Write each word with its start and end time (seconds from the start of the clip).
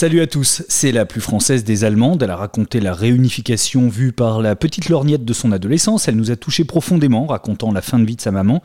Salut 0.00 0.22
à 0.22 0.26
tous, 0.26 0.62
c'est 0.66 0.92
la 0.92 1.04
plus 1.04 1.20
française 1.20 1.62
des 1.62 1.84
Allemandes. 1.84 2.22
Elle 2.22 2.30
a 2.30 2.36
raconté 2.36 2.80
la 2.80 2.94
réunification 2.94 3.90
vue 3.90 4.12
par 4.12 4.40
la 4.40 4.56
petite 4.56 4.88
lorgnette 4.88 5.26
de 5.26 5.32
son 5.34 5.52
adolescence. 5.52 6.08
Elle 6.08 6.16
nous 6.16 6.30
a 6.30 6.36
touché 6.36 6.64
profondément, 6.64 7.26
racontant 7.26 7.70
la 7.70 7.82
fin 7.82 7.98
de 7.98 8.06
vie 8.06 8.16
de 8.16 8.22
sa 8.22 8.30
maman. 8.30 8.62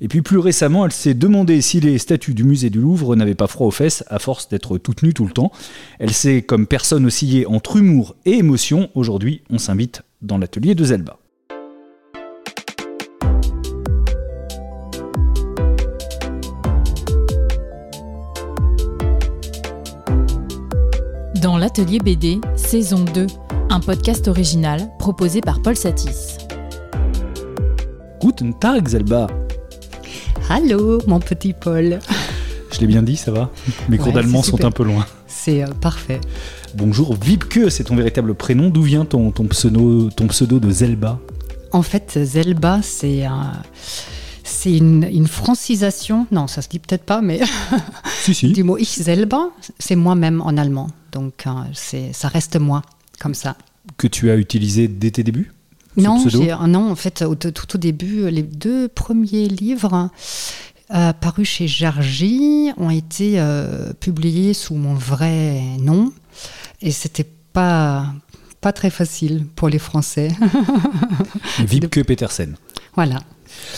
Et 0.00 0.08
puis 0.08 0.22
plus 0.22 0.38
récemment, 0.38 0.84
elle 0.84 0.90
s'est 0.90 1.14
demandé 1.14 1.60
si 1.60 1.78
les 1.78 1.98
statues 1.98 2.34
du 2.34 2.42
musée 2.42 2.68
du 2.68 2.80
Louvre 2.80 3.14
n'avaient 3.14 3.36
pas 3.36 3.46
froid 3.46 3.68
aux 3.68 3.70
fesses 3.70 4.02
à 4.08 4.18
force 4.18 4.48
d'être 4.48 4.76
toute 4.76 5.04
nue 5.04 5.14
tout 5.14 5.24
le 5.24 5.30
temps. 5.30 5.52
Elle 6.00 6.12
s'est, 6.12 6.42
comme 6.42 6.66
personne, 6.66 7.06
oscillée 7.06 7.46
entre 7.46 7.76
humour 7.76 8.16
et 8.24 8.32
émotion. 8.32 8.90
Aujourd'hui, 8.96 9.42
on 9.50 9.58
s'invite 9.58 10.02
dans 10.20 10.38
l'atelier 10.38 10.74
de 10.74 10.82
Zelba. 10.82 11.21
L'atelier 21.74 22.00
BD, 22.00 22.38
saison 22.54 23.02
2, 23.14 23.26
un 23.70 23.80
podcast 23.80 24.28
original 24.28 24.90
proposé 24.98 25.40
par 25.40 25.62
Paul 25.62 25.74
Satis. 25.74 26.36
Guten 28.20 28.52
Tag, 28.52 28.86
Zelba. 28.88 29.26
Allô, 30.50 31.00
mon 31.06 31.18
petit 31.18 31.54
Paul. 31.54 31.98
Je 32.72 32.80
l'ai 32.80 32.86
bien 32.86 33.02
dit, 33.02 33.16
ça 33.16 33.30
va 33.32 33.48
Mes 33.88 33.96
cours 33.96 34.08
Ouais, 34.08 34.12
d'allemand 34.12 34.42
sont 34.42 34.62
un 34.66 34.70
peu 34.70 34.84
loin. 34.84 35.06
C'est 35.26 35.62
euh, 35.62 35.68
parfait. 35.80 36.20
Bonjour, 36.74 37.14
Vibke, 37.14 37.70
c'est 37.70 37.84
ton 37.84 37.96
véritable 37.96 38.34
prénom. 38.34 38.68
D'où 38.68 38.82
vient 38.82 39.06
ton, 39.06 39.30
ton, 39.30 39.46
pseudo, 39.46 40.10
ton 40.10 40.26
pseudo 40.26 40.60
de 40.60 40.70
Zelba 40.70 41.20
En 41.70 41.80
fait, 41.80 42.18
Zelba, 42.22 42.80
c'est 42.82 43.24
un- 43.24 43.62
c'est 44.44 44.76
une, 44.76 45.08
une 45.10 45.26
francisation. 45.26 46.26
Non, 46.30 46.46
ça 46.46 46.60
se 46.60 46.68
dit 46.68 46.78
peut-être 46.78 47.04
pas, 47.04 47.22
mais 47.22 47.40
Si, 48.22 48.34
si. 48.34 48.52
du 48.52 48.62
mot 48.64 48.78
Ich 48.78 48.88
selber, 49.02 49.48
c'est 49.78 49.96
moi-même 49.96 50.40
en 50.40 50.56
allemand. 50.56 50.88
Donc, 51.12 51.46
euh, 51.46 51.50
c'est 51.74 52.12
ça 52.12 52.28
reste 52.28 52.56
moi, 52.56 52.82
comme 53.20 53.34
ça. 53.34 53.56
Que 53.96 54.06
tu 54.06 54.30
as 54.30 54.36
utilisé 54.36 54.88
dès 54.88 55.10
tes 55.10 55.22
débuts 55.24 55.52
Non, 55.96 56.24
non, 56.68 56.90
en 56.90 56.94
fait, 56.96 57.22
au- 57.22 57.34
tout, 57.34 57.74
au 57.74 57.78
début, 57.78 58.30
les 58.30 58.42
deux 58.42 58.88
premiers 58.88 59.48
livres 59.48 60.08
euh, 60.94 61.12
parus 61.12 61.48
chez 61.48 61.66
Jargy 61.68 62.70
ont 62.76 62.90
été 62.90 63.40
euh, 63.40 63.92
publiés 63.94 64.54
sous 64.54 64.74
mon 64.74 64.94
vrai 64.94 65.60
nom. 65.80 66.12
Et 66.80 66.92
c'était 66.92 67.26
pas, 67.52 68.06
pas 68.60 68.72
très 68.72 68.90
facile 68.90 69.46
pour 69.56 69.68
les 69.68 69.78
Français. 69.78 70.28
Vibke 71.58 72.02
Petersen. 72.06 72.56
voilà, 72.94 73.18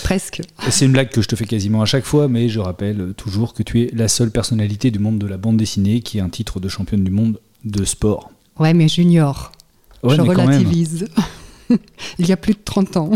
presque. 0.02 0.40
C'est 0.70 0.84
une 0.86 0.92
blague 0.92 1.10
que 1.10 1.22
je 1.22 1.28
te 1.28 1.36
fais 1.36 1.46
quasiment 1.46 1.82
à 1.82 1.86
chaque 1.86 2.04
fois, 2.04 2.28
mais 2.28 2.48
je 2.48 2.60
rappelle 2.60 3.14
toujours 3.16 3.54
que 3.54 3.62
tu 3.62 3.82
es 3.82 3.90
la 3.94 4.08
seule 4.08 4.30
personnalité 4.30 4.90
du 4.90 4.98
monde 4.98 5.18
de 5.18 5.26
la 5.26 5.36
bande 5.36 5.56
dessinée 5.56 6.00
qui 6.00 6.20
a 6.20 6.24
un 6.24 6.28
titre 6.28 6.60
de 6.60 6.68
championne 6.68 7.04
du 7.04 7.10
monde 7.10 7.38
de 7.64 7.84
sport. 7.84 8.30
Ouais, 8.58 8.74
mais 8.74 8.88
junior. 8.88 9.52
Ouais, 10.02 10.16
je 10.16 10.22
mais 10.22 10.28
relativise. 10.28 11.06
Il 12.18 12.26
y 12.28 12.32
a 12.32 12.36
plus 12.36 12.52
de 12.54 12.58
30 12.64 12.96
ans. 12.98 13.10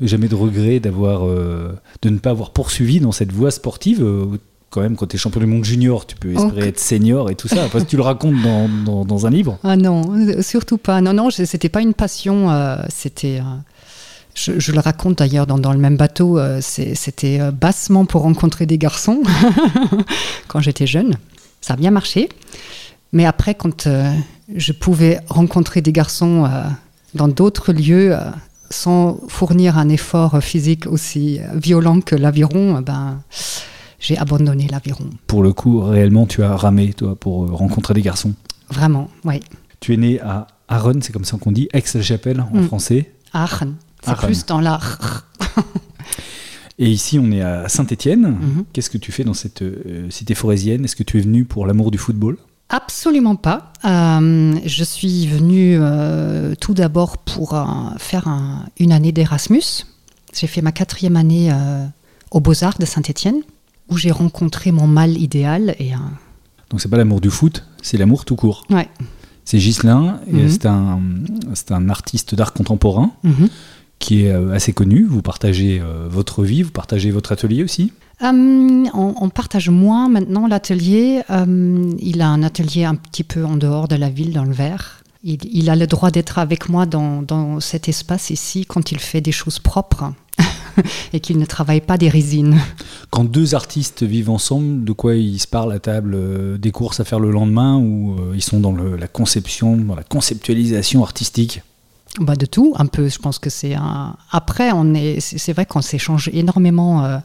jamais 0.00 0.28
de 0.28 0.34
regret 0.34 0.80
d'avoir, 0.80 1.26
euh, 1.26 1.72
de 2.02 2.10
ne 2.10 2.18
pas 2.18 2.30
avoir 2.30 2.50
poursuivi 2.50 3.00
dans 3.00 3.12
cette 3.12 3.32
voie 3.32 3.50
sportive. 3.50 4.02
euh, 4.02 4.26
quand 4.68 4.80
même, 4.82 4.96
quand 4.96 5.06
tu 5.06 5.16
es 5.16 5.18
champion 5.18 5.40
du 5.40 5.46
monde 5.46 5.64
junior, 5.64 6.06
tu 6.06 6.16
peux 6.16 6.32
espérer 6.34 6.68
être 6.68 6.78
senior 6.80 7.30
et 7.30 7.36
tout 7.36 7.48
ça. 7.48 7.64
Après, 7.64 7.82
tu 7.84 7.96
le 7.96 8.02
racontes 8.02 8.42
dans, 8.42 8.68
dans- 8.84 9.04
dans 9.06 9.24
un 9.26 9.30
livre. 9.30 9.58
Ah 9.62 9.76
non, 9.76 10.02
euh, 10.14 10.42
surtout 10.42 10.76
pas. 10.76 11.00
Non, 11.00 11.14
non, 11.14 11.30
c'était 11.30 11.68
pas 11.70 11.80
une 11.80 11.94
passion. 11.94 12.50
euh, 12.50 12.76
c'était. 12.90 13.40
Je, 14.36 14.60
je 14.60 14.70
le 14.72 14.80
raconte 14.80 15.18
d'ailleurs 15.18 15.46
dans, 15.46 15.58
dans 15.58 15.72
le 15.72 15.78
même 15.78 15.96
bateau. 15.96 16.38
euh, 16.38 16.60
c'était 16.62 17.40
euh, 17.40 17.50
bassement 17.50 18.04
pour 18.04 18.22
rencontrer 18.22 18.66
des 18.66 18.78
garçons 18.78 19.22
quand 20.48 20.60
j'étais 20.60 20.86
jeune. 20.86 21.16
Ça 21.60 21.74
a 21.74 21.76
bien 21.76 21.90
marché. 21.90 22.28
Mais 23.12 23.24
après, 23.24 23.54
quand 23.54 23.86
euh, 23.86 24.12
je 24.54 24.72
pouvais 24.72 25.20
rencontrer 25.28 25.80
des 25.80 25.92
garçons 25.92 26.48
dans 27.14 27.28
d'autres 27.28 27.72
lieux, 27.72 28.14
sans 28.70 29.18
fournir 29.28 29.78
un 29.78 29.88
effort 29.88 30.40
physique 30.42 30.86
aussi 30.86 31.40
violent 31.54 32.00
que 32.00 32.14
l'aviron, 32.14 32.80
ben, 32.82 33.22
j'ai 33.98 34.18
abandonné 34.18 34.66
l'aviron. 34.70 35.06
Pour 35.26 35.42
le 35.42 35.52
coup, 35.52 35.80
réellement, 35.80 36.26
tu 36.26 36.42
as 36.42 36.54
ramé, 36.56 36.92
toi, 36.92 37.16
pour 37.16 37.48
rencontrer 37.50 37.94
des 37.94 38.02
garçons? 38.02 38.34
Vraiment, 38.70 39.08
oui. 39.24 39.40
Tu 39.80 39.94
es 39.94 39.96
né 39.96 40.20
à 40.20 40.46
Aaron, 40.68 40.98
c'est 41.00 41.12
comme 41.12 41.24
ça 41.24 41.36
qu'on 41.38 41.52
dit, 41.52 41.68
Aix-la-Chapelle 41.72 42.40
en 42.40 42.50
Mm. 42.60 42.66
français. 42.66 43.12
Aachen. 43.32 43.74
C'est 44.06 44.16
plus 44.26 44.46
dans 44.46 44.60
la. 44.60 44.80
Et 46.78 46.90
ici, 46.90 47.18
on 47.18 47.30
est 47.32 47.40
à 47.40 47.68
Saint-Étienne. 47.68 48.36
Mhm. 48.38 48.64
Qu'est-ce 48.72 48.90
que 48.90 48.98
tu 48.98 49.10
fais 49.10 49.24
dans 49.24 49.32
cette 49.34 49.62
euh, 49.62 50.10
cité 50.10 50.34
forésienne? 50.34 50.84
Est-ce 50.84 50.94
que 50.96 51.02
tu 51.02 51.16
es 51.18 51.20
venu 51.22 51.44
pour 51.46 51.66
l'amour 51.66 51.90
du 51.90 51.96
football? 51.96 52.36
Absolument 52.68 53.36
pas. 53.36 53.72
Euh, 53.84 54.54
je 54.66 54.84
suis 54.84 55.26
venue 55.26 55.78
euh, 55.80 56.54
tout 56.60 56.74
d'abord 56.74 57.16
pour 57.18 57.54
euh, 57.54 57.64
faire 57.96 58.28
un- 58.28 58.66
une 58.78 58.92
année 58.92 59.12
d'Erasmus. 59.12 59.86
J'ai 60.34 60.46
fait 60.48 60.60
ma 60.60 60.72
quatrième 60.72 61.16
année 61.16 61.50
aux 62.30 62.40
Beaux-Arts 62.40 62.76
de 62.78 62.84
Saint-Étienne, 62.84 63.40
où 63.88 63.96
j'ai 63.96 64.10
rencontré 64.10 64.70
mon 64.70 64.86
mâle 64.86 65.16
idéal. 65.16 65.74
Et, 65.78 65.92
Donc, 66.68 66.82
c'est 66.82 66.90
pas 66.90 66.98
l'amour 66.98 67.22
du 67.22 67.30
foot, 67.30 67.64
c'est 67.80 67.96
l'amour 67.96 68.26
tout 68.26 68.36
court. 68.36 68.64
ouais. 68.68 68.88
C'est 69.46 69.58
Ghislain, 69.58 70.18
Mhm. 70.26 70.48
c'est 70.50 70.66
un, 70.66 71.00
c'est 71.54 71.70
un 71.70 71.88
artiste 71.88 72.34
d'art 72.34 72.52
contemporain 72.52 73.12
Mhm. 73.22 73.48
Qui 73.98 74.24
est 74.24 74.32
euh, 74.32 74.52
assez 74.52 74.72
connu. 74.72 75.04
Vous 75.04 75.22
partagez 75.22 75.80
euh, 75.80 76.06
votre 76.08 76.44
vie, 76.44 76.62
vous 76.62 76.70
partagez 76.70 77.10
votre 77.10 77.32
atelier 77.32 77.62
aussi? 77.64 77.92
Euh, 78.22 78.26
on, 78.94 79.14
on 79.20 79.28
partage 79.28 79.68
moins 79.68 80.08
maintenant 80.08 80.46
l'atelier. 80.46 81.22
Il 81.98 82.20
a 82.22 82.28
un 82.28 82.42
atelier 82.42 82.84
un 82.84 82.94
petit 82.94 83.24
peu 83.24 83.44
en 83.44 83.56
dehors 83.56 83.88
de 83.88 83.96
la 83.96 84.08
ville, 84.08 84.32
dans 84.32 84.44
le 84.44 84.52
Ver. 84.54 85.02
Il, 85.22 85.38
il 85.52 85.68
a 85.70 85.76
le 85.76 85.86
droit 85.86 86.10
d'être 86.10 86.38
avec 86.38 86.68
moi 86.68 86.86
dans, 86.86 87.20
dans 87.22 87.58
cet 87.60 87.88
espace 87.88 88.30
ici 88.30 88.64
quand 88.64 88.92
il 88.92 89.00
fait 89.00 89.20
des 89.20 89.32
choses 89.32 89.58
propres 89.58 90.12
et 91.12 91.20
qu'il 91.20 91.38
ne 91.38 91.44
travaille 91.46 91.80
pas 91.80 91.98
des 91.98 92.08
résines. 92.08 92.56
Quand 93.10 93.24
deux 93.24 93.54
artistes 93.54 94.02
vivent 94.02 94.30
ensemble, 94.30 94.84
de 94.84 94.92
quoi 94.92 95.14
ils 95.16 95.38
se 95.40 95.46
parlent 95.46 95.72
à 95.72 95.78
table 95.80 96.12
euh, 96.14 96.58
Des 96.58 96.70
courses 96.70 97.00
à 97.00 97.04
faire 97.04 97.18
le 97.20 97.30
lendemain 97.30 97.76
ou 97.76 98.16
euh, 98.18 98.32
ils 98.34 98.42
sont 98.42 98.60
dans 98.60 98.72
le- 98.72 98.96
la 98.96 99.08
conception, 99.08 99.76
dans 99.76 99.94
la 99.96 100.04
conceptualisation 100.04 101.02
artistique? 101.02 101.62
Bah 102.20 102.34
de 102.36 102.46
tout, 102.46 102.74
un 102.76 102.86
peu. 102.86 103.08
Je 103.08 103.18
pense 103.18 103.38
que 103.38 103.50
c'est 103.50 103.74
un. 103.74 104.16
Après, 104.30 104.70
on 104.72 104.94
est. 104.94 105.20
C'est 105.20 105.52
vrai 105.52 105.66
qu'on 105.66 105.82
s'échange 105.82 106.30
énormément 106.32 107.04
euh, 107.04 107.18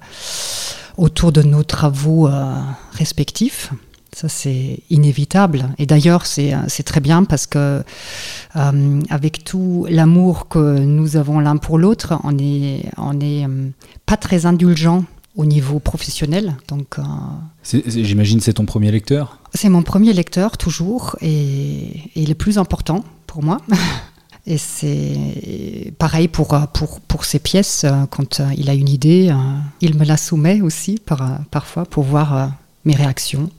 autour 0.97 1.31
de 1.31 1.41
nos 1.41 1.63
travaux 1.63 2.27
euh, 2.27 2.53
respectifs. 2.93 3.71
Ça, 4.13 4.27
c'est 4.27 4.79
inévitable. 4.89 5.69
Et 5.77 5.85
d'ailleurs, 5.85 6.25
c'est 6.25 6.53
c'est 6.67 6.83
très 6.83 6.99
bien 6.99 7.23
parce 7.23 7.47
que, 7.47 7.83
euh, 8.57 9.01
avec 9.09 9.45
tout 9.45 9.85
l'amour 9.89 10.49
que 10.49 10.79
nous 10.79 11.15
avons 11.15 11.39
l'un 11.39 11.55
pour 11.55 11.77
l'autre, 11.77 12.19
on 12.25 12.37
est, 12.37 12.83
on 12.97 13.17
est 13.21 13.45
euh, 13.45 13.69
pas 14.05 14.17
très 14.17 14.45
indulgent 14.45 15.05
au 15.37 15.45
niveau 15.45 15.79
professionnel. 15.79 16.57
Donc, 16.67 16.99
euh, 16.99 17.03
J'imagine 17.85 18.41
c'est 18.41 18.53
ton 18.53 18.65
premier 18.65 18.91
lecteur? 18.91 19.37
c'est 19.53 19.69
mon 19.69 19.81
premier 19.81 20.11
lecteur, 20.13 20.57
toujours, 20.57 21.15
et, 21.21 22.11
et 22.15 22.25
le 22.25 22.35
plus 22.35 22.57
important 22.57 23.05
pour 23.27 23.43
moi. 23.43 23.59
Et 24.47 24.57
c'est 24.57 25.93
pareil 25.99 26.27
pour, 26.27 26.57
pour, 26.73 26.99
pour 27.01 27.25
ses 27.25 27.39
pièces. 27.39 27.83
euh, 27.83 28.05
Quand 28.09 28.39
euh, 28.39 28.47
il 28.57 28.69
a 28.69 28.73
une 28.73 28.89
idée, 28.89 29.29
euh, 29.29 29.35
il 29.81 29.95
me 29.95 30.03
la 30.05 30.17
soumet 30.17 30.61
aussi 30.61 30.97
par, 30.97 31.39
parfois 31.51 31.85
pour 31.85 32.03
voir 32.03 32.51
mes 32.85 32.95
réactions. 32.95 33.49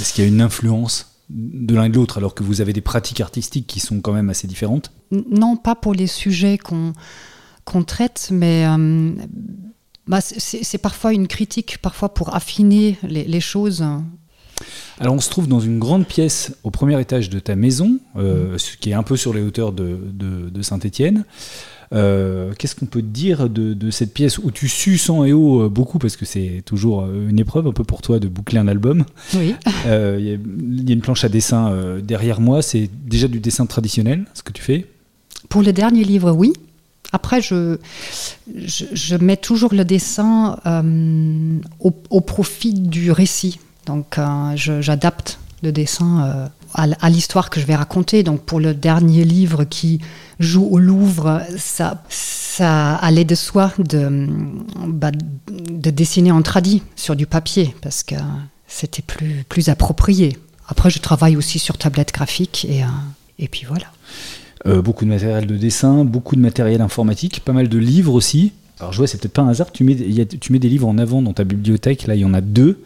Est-ce 0.00 0.14
qu'il 0.14 0.24
y 0.24 0.26
a 0.26 0.30
une 0.30 0.40
influence 0.40 1.10
de 1.30 1.74
l'un 1.74 1.84
et 1.84 1.88
de 1.88 1.94
l'autre 1.96 2.18
alors 2.18 2.34
que 2.34 2.42
vous 2.42 2.60
avez 2.60 2.72
des 2.72 2.80
pratiques 2.80 3.20
artistiques 3.20 3.66
qui 3.66 3.80
sont 3.80 4.00
quand 4.00 4.12
même 4.12 4.30
assez 4.30 4.46
différentes? 4.46 4.92
Non, 5.10 5.56
pas 5.56 5.74
pour 5.74 5.92
les 5.94 6.06
sujets 6.06 6.58
qu'on 6.58 6.92
qu'on 7.64 7.82
traite, 7.82 8.28
mais 8.30 8.66
euh, 8.66 9.12
bah, 10.06 10.20
c'est- 10.20 10.76
parfois 10.78 11.14
une 11.14 11.26
critique, 11.26 11.78
parfois 11.80 12.12
pour 12.12 12.34
affiner 12.34 12.98
les, 13.02 13.24
les 13.24 13.40
choses. 13.40 13.82
Alors 15.00 15.14
on 15.14 15.20
se 15.20 15.28
trouve 15.30 15.48
dans 15.48 15.60
une 15.60 15.78
grande 15.78 16.06
pièce 16.06 16.52
au 16.62 16.70
premier 16.70 17.00
étage 17.00 17.28
de 17.30 17.38
ta 17.40 17.56
maison, 17.56 17.98
euh, 18.16 18.56
ce 18.58 18.76
qui 18.76 18.90
est 18.90 18.94
un 18.94 19.02
peu 19.02 19.16
sur 19.16 19.34
les 19.34 19.42
hauteurs 19.42 19.72
de, 19.72 19.98
de- 20.12 20.48
de 20.50 20.62
Saint-Étienne. 20.62 21.24
Qu'est-ce 21.92 22.74
qu'on 22.74 22.86
peut 22.86 23.02
dire 23.02 23.48
de, 23.48 23.72
de 23.72 23.90
cette 23.92 24.12
pièce 24.12 24.38
où 24.38 24.50
tu 24.50 24.68
sues 24.68 24.98
sang 24.98 25.24
et 25.24 25.32
eau 25.32 25.62
euh, 25.62 25.68
beaucoup 25.68 25.98
parce 26.00 26.16
que 26.16 26.24
c'est 26.24 26.62
toujours 26.66 27.02
euh, 27.02 27.28
une 27.28 27.38
épreuve 27.38 27.68
un 27.68 27.72
peu 27.72 27.84
pour 27.84 28.02
toi 28.02 28.18
de 28.18 28.26
boucler 28.26 28.58
un 28.58 28.66
album. 28.66 29.04
Oui. 29.34 29.54
Euh, 29.86 30.16
Il 30.18 30.26
y, 30.26 30.30
a- 30.32 30.34
il 30.34 30.88
y 30.88 30.90
a 30.90 30.94
une 30.94 31.02
planche 31.02 31.22
à 31.24 31.28
dessin 31.28 31.70
euh, 31.70 32.00
derrière 32.00 32.40
moi, 32.40 32.62
c'est 32.62 32.90
déjà 33.06 33.28
du 33.28 33.38
dessin 33.38 33.66
traditionnel 33.66 34.24
ce 34.34 34.42
que 34.42 34.52
tu 34.52 34.60
fais? 34.62 34.86
Pour 35.48 35.62
le 35.62 35.72
dernier 35.72 36.02
livre, 36.02 36.32
oui. 36.32 36.52
Après, 37.12 37.40
je, 37.40 37.76
je, 38.56 38.86
je 38.92 39.16
mets 39.16 39.36
toujours 39.36 39.72
le 39.72 39.84
dessin 39.84 40.58
euh, 40.66 41.58
au, 41.78 41.92
au 42.10 42.20
profit 42.22 42.74
du 42.74 43.12
récit. 43.12 43.60
Donc, 43.86 44.18
euh, 44.18 44.52
j'adapte 44.56 45.38
le 45.62 45.72
dessin 45.72 46.24
euh, 46.24 46.48
à, 47.00 47.10
l'histoire 47.10 47.50
que 47.50 47.60
je 47.60 47.66
vais 47.66 47.76
raconter. 47.76 48.22
Donc, 48.22 48.42
pour 48.42 48.60
le 48.60 48.74
dernier 48.74 49.24
livre 49.24 49.64
qui 49.64 50.00
joue 50.40 50.66
au 50.66 50.78
Louvre, 50.78 51.42
ça, 51.56 52.94
allait 52.96 53.24
de 53.24 53.34
soi 53.34 53.72
de, 53.78 54.28
bah, 54.86 55.10
de 55.50 55.90
dessiner 55.90 56.32
en 56.32 56.42
tradi 56.42 56.82
sur 56.94 57.16
du 57.16 57.26
papier 57.26 57.74
parce 57.82 58.02
que 58.02 58.14
c'était 58.68 59.02
plus, 59.02 59.44
plus 59.48 59.68
approprié 59.68 60.38
après, 60.66 60.90
je 60.90 60.98
travaille 60.98 61.36
aussi 61.36 61.58
sur 61.58 61.76
tablette 61.76 62.12
graphique 62.12 62.64
et, 62.64 62.82
et 63.38 63.48
puis 63.48 63.66
voilà. 63.68 64.80
beaucoup 64.80 65.04
de 65.04 65.10
matériel 65.10 65.46
de 65.46 65.56
dessin, 65.56 66.04
beaucoup 66.04 66.36
de 66.36 66.40
matériel 66.40 66.80
informatique, 66.80 67.40
pas 67.44 67.52
mal 67.52 67.68
de 67.68 67.78
livres 67.78 68.14
aussi. 68.14 68.52
Alors 68.80 68.92
je 68.92 68.98
vois, 68.98 69.06
c'est 69.06 69.18
peut-être 69.18 69.32
pas 69.32 69.42
un 69.42 69.48
hasard, 69.48 69.70
tu 69.72 69.84
mets, 69.84 69.96
tu 70.26 70.52
mets 70.52 70.58
des 70.58 70.68
livres 70.68 70.88
en 70.88 70.98
avant 70.98 71.22
dans 71.22 71.32
ta 71.32 71.44
bibliothèque, 71.44 72.06
là 72.06 72.14
il 72.14 72.20
y 72.20 72.24
en 72.24 72.34
a 72.34 72.40
deux. 72.40 72.82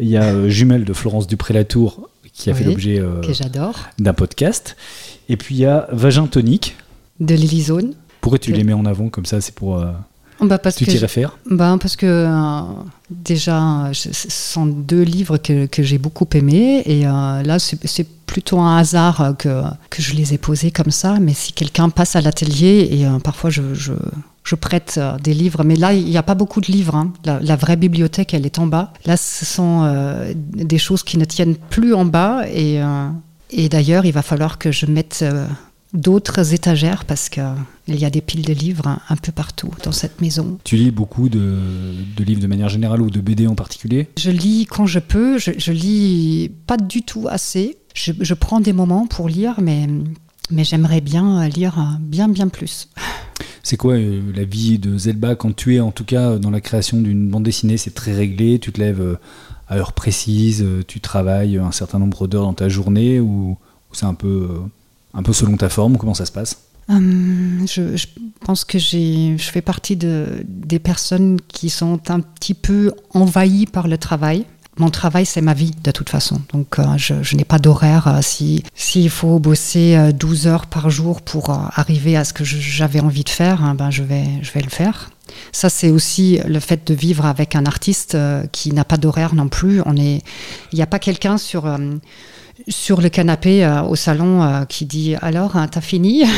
Il 0.00 0.08
y 0.08 0.16
a 0.16 0.48
Jumelle 0.48 0.84
de 0.84 0.92
Florence 0.92 1.26
Dupré-Latour 1.26 2.08
qui 2.32 2.48
a 2.48 2.54
fait 2.54 2.64
l'objet 2.64 3.02
d'un 3.98 4.14
podcast. 4.14 4.76
Et 5.28 5.36
puis 5.36 5.54
il 5.54 5.60
y 5.60 5.66
a 5.66 5.88
Vagin 5.92 6.26
tonique. 6.26 6.76
De 7.20 7.34
Lily 7.34 7.62
Zone. 7.62 7.94
Pourquoi 8.22 8.38
tu 8.38 8.52
les 8.52 8.64
mets 8.64 8.72
en 8.72 8.86
avant 8.86 9.08
comme 9.08 9.26
ça 9.26 9.40
C'est 9.40 9.54
pour. 9.54 9.78
Euh, 9.78 9.90
bah 10.40 10.58
parce 10.58 10.76
tu 10.76 10.86
t'y 10.86 10.98
réfères 10.98 11.38
bah 11.50 11.76
Parce 11.80 11.94
que 11.94 12.06
euh, 12.06 12.62
déjà, 13.10 13.90
ce 13.92 14.30
sont 14.30 14.66
deux 14.66 15.02
livres 15.02 15.38
que, 15.38 15.66
que 15.66 15.82
j'ai 15.82 15.98
beaucoup 15.98 16.26
aimés. 16.34 16.82
Et 16.86 17.06
euh, 17.06 17.42
là, 17.42 17.58
c'est 17.58 18.06
plutôt 18.26 18.60
un 18.60 18.76
hasard 18.76 19.34
que, 19.38 19.62
que 19.90 20.02
je 20.02 20.14
les 20.14 20.34
ai 20.34 20.38
posés 20.38 20.70
comme 20.70 20.90
ça. 20.90 21.18
Mais 21.20 21.34
si 21.34 21.52
quelqu'un 21.52 21.90
passe 21.90 22.16
à 22.16 22.20
l'atelier, 22.20 22.88
et 22.92 23.06
parfois 23.22 23.50
je, 23.50 23.74
je, 23.74 23.92
je, 24.44 24.54
prête 24.54 25.00
des 25.22 25.34
livres, 25.34 25.64
mais 25.64 25.76
là, 25.76 25.92
il 25.92 26.04
n'y 26.04 26.16
a 26.16 26.22
pas 26.22 26.34
beaucoup 26.34 26.60
de 26.60 26.66
livres. 26.66 26.94
Hein. 26.94 27.12
La, 27.24 27.40
la, 27.40 27.56
vraie 27.56 27.76
bibliothèque, 27.76 28.34
elle 28.34 28.46
est 28.46 28.58
en 28.58 28.66
bas. 28.66 28.92
Là, 29.06 29.16
ce 29.16 29.44
sont 29.44 30.34
des 30.34 30.78
choses 30.78 31.02
qui 31.02 31.18
ne 31.18 31.24
tiennent 31.24 31.56
plus 31.56 31.94
en 31.94 32.04
bas. 32.04 32.44
Et, 32.52 32.80
et 33.50 33.68
d'ailleurs, 33.68 34.04
il 34.04 34.12
va 34.12 34.22
falloir 34.22 34.58
que 34.58 34.72
je 34.72 34.86
mette 34.86 35.24
d'autres 35.92 36.54
étagères 36.54 37.04
parce 37.04 37.28
qu'il 37.28 37.44
y 37.88 38.04
a 38.04 38.10
des 38.10 38.20
piles 38.20 38.44
de 38.44 38.52
livres 38.52 38.98
un, 39.08 39.16
peu 39.16 39.32
partout 39.32 39.70
dans 39.84 39.92
cette 39.92 40.20
maison. 40.20 40.58
Tu 40.64 40.76
lis 40.76 40.90
beaucoup 40.90 41.28
de, 41.28 41.58
livres 42.18 42.40
de 42.40 42.46
manière 42.46 42.68
générale 42.68 43.02
ou 43.02 43.10
de 43.10 43.20
BD 43.20 43.46
en 43.46 43.54
particulier? 43.54 44.08
Je 44.18 44.30
lis 44.30 44.66
quand 44.66 44.86
je 44.86 44.98
peux, 44.98 45.38
je, 45.38 45.72
lis 45.72 46.50
pas 46.66 46.76
du 46.76 47.02
tout 47.02 47.26
assez. 47.28 47.78
Je, 47.94 48.34
prends 48.34 48.60
des 48.60 48.72
moments 48.72 49.06
pour 49.06 49.28
lire, 49.28 49.56
mais, 49.60 49.86
mais 50.50 50.64
j'aimerais 50.64 51.00
bien 51.00 51.46
lire 51.48 51.98
bien 52.00 52.28
bien 52.28 52.48
plus. 52.48 52.88
C'est 53.62 53.76
quoi 53.76 53.94
euh, 53.94 54.20
la 54.34 54.44
vie 54.44 54.78
de 54.78 54.96
Zelba 54.96 55.34
quand 55.34 55.54
tu 55.54 55.76
es 55.76 55.80
en 55.80 55.90
tout 55.90 56.04
cas 56.04 56.38
dans 56.38 56.50
la 56.50 56.60
création 56.60 57.00
d'une 57.00 57.28
bande 57.28 57.42
dessinée 57.42 57.76
C'est 57.76 57.94
très 57.94 58.12
réglé, 58.12 58.58
tu 58.58 58.72
te 58.72 58.80
lèves 58.80 59.00
euh, 59.00 59.18
à 59.68 59.76
heure 59.76 59.92
précise, 59.92 60.62
euh, 60.62 60.82
tu 60.86 61.00
travailles 61.00 61.58
un 61.58 61.72
certain 61.72 61.98
nombre 61.98 62.26
d'heures 62.26 62.44
dans 62.44 62.54
ta 62.54 62.68
journée 62.68 63.20
ou 63.20 63.56
c'est 63.92 64.06
un 64.06 64.14
peu 64.14 64.48
un 65.14 65.22
peu 65.22 65.32
selon 65.32 65.56
ta 65.56 65.68
forme 65.68 65.96
Comment 65.98 66.14
ça 66.14 66.26
se 66.26 66.32
passe? 66.32 66.58
Hum, 66.88 67.64
je, 67.66 68.06
pense 68.40 68.64
que 68.64 68.78
je 68.78 69.36
fais 69.38 69.62
partie 69.62 69.96
de, 69.96 70.44
des 70.46 70.78
personnes 70.78 71.38
qui 71.48 71.70
sont 71.70 72.10
un 72.10 72.20
petit 72.20 72.54
peu 72.54 72.92
envahies 73.10 73.66
par 73.66 73.86
le 73.86 73.98
travail. 73.98 74.44
Mon 74.78 74.88
travail, 74.88 75.26
c'est 75.26 75.42
ma 75.42 75.52
vie 75.52 75.72
de 75.84 75.90
toute 75.90 76.08
façon. 76.08 76.40
Donc, 76.52 76.78
euh, 76.78 76.84
je, 76.96 77.36
n'ai 77.36 77.44
pas 77.44 77.58
d'horaire. 77.58 78.08
Euh, 78.08 78.20
si 78.22 78.64
S'il 78.74 79.10
faut 79.10 79.38
bosser 79.38 80.12
12 80.14 80.46
euh, 80.46 80.50
heures 80.50 80.66
par 80.66 80.88
jour 80.88 81.20
pour 81.20 81.50
arriver 81.50 82.16
à 82.16 82.24
ce 82.24 82.32
que 82.32 82.42
j'avais 82.42 83.00
envie 83.00 83.24
de 83.24 83.28
faire, 83.28 83.62
hein, 83.62 83.74
ben, 83.74 83.90
je, 83.90 84.02
vais, 84.02 84.24
je 84.40 84.50
vais 84.52 84.62
le 84.62 84.70
faire. 84.70 85.10
Ça, 85.52 85.68
c'est 85.68 85.90
aussi 85.90 86.40
le 86.46 86.58
fait 86.58 86.86
de 86.86 86.94
vivre 86.94 87.26
avec 87.26 87.54
un 87.54 87.66
artiste 87.66 88.16
qui 88.50 88.72
n'a 88.72 88.84
pas 88.84 88.96
d'horaire 88.96 89.34
non 89.34 89.48
plus. 89.48 89.82
On 89.84 89.96
est, 89.96 90.22
il 90.72 90.76
n'y 90.76 90.82
a 90.82 90.86
pas 90.86 90.98
quelqu'un 90.98 91.38
sur 91.38 91.64
sur 92.68 93.00
le 93.00 93.08
canapé 93.08 93.66
au 93.88 93.96
salon 93.96 94.66
qui 94.68 94.84
dit 94.84 95.16
alors 95.20 95.56
hein, 95.56 95.68
t'as 95.68 95.80
fini? 95.80 96.24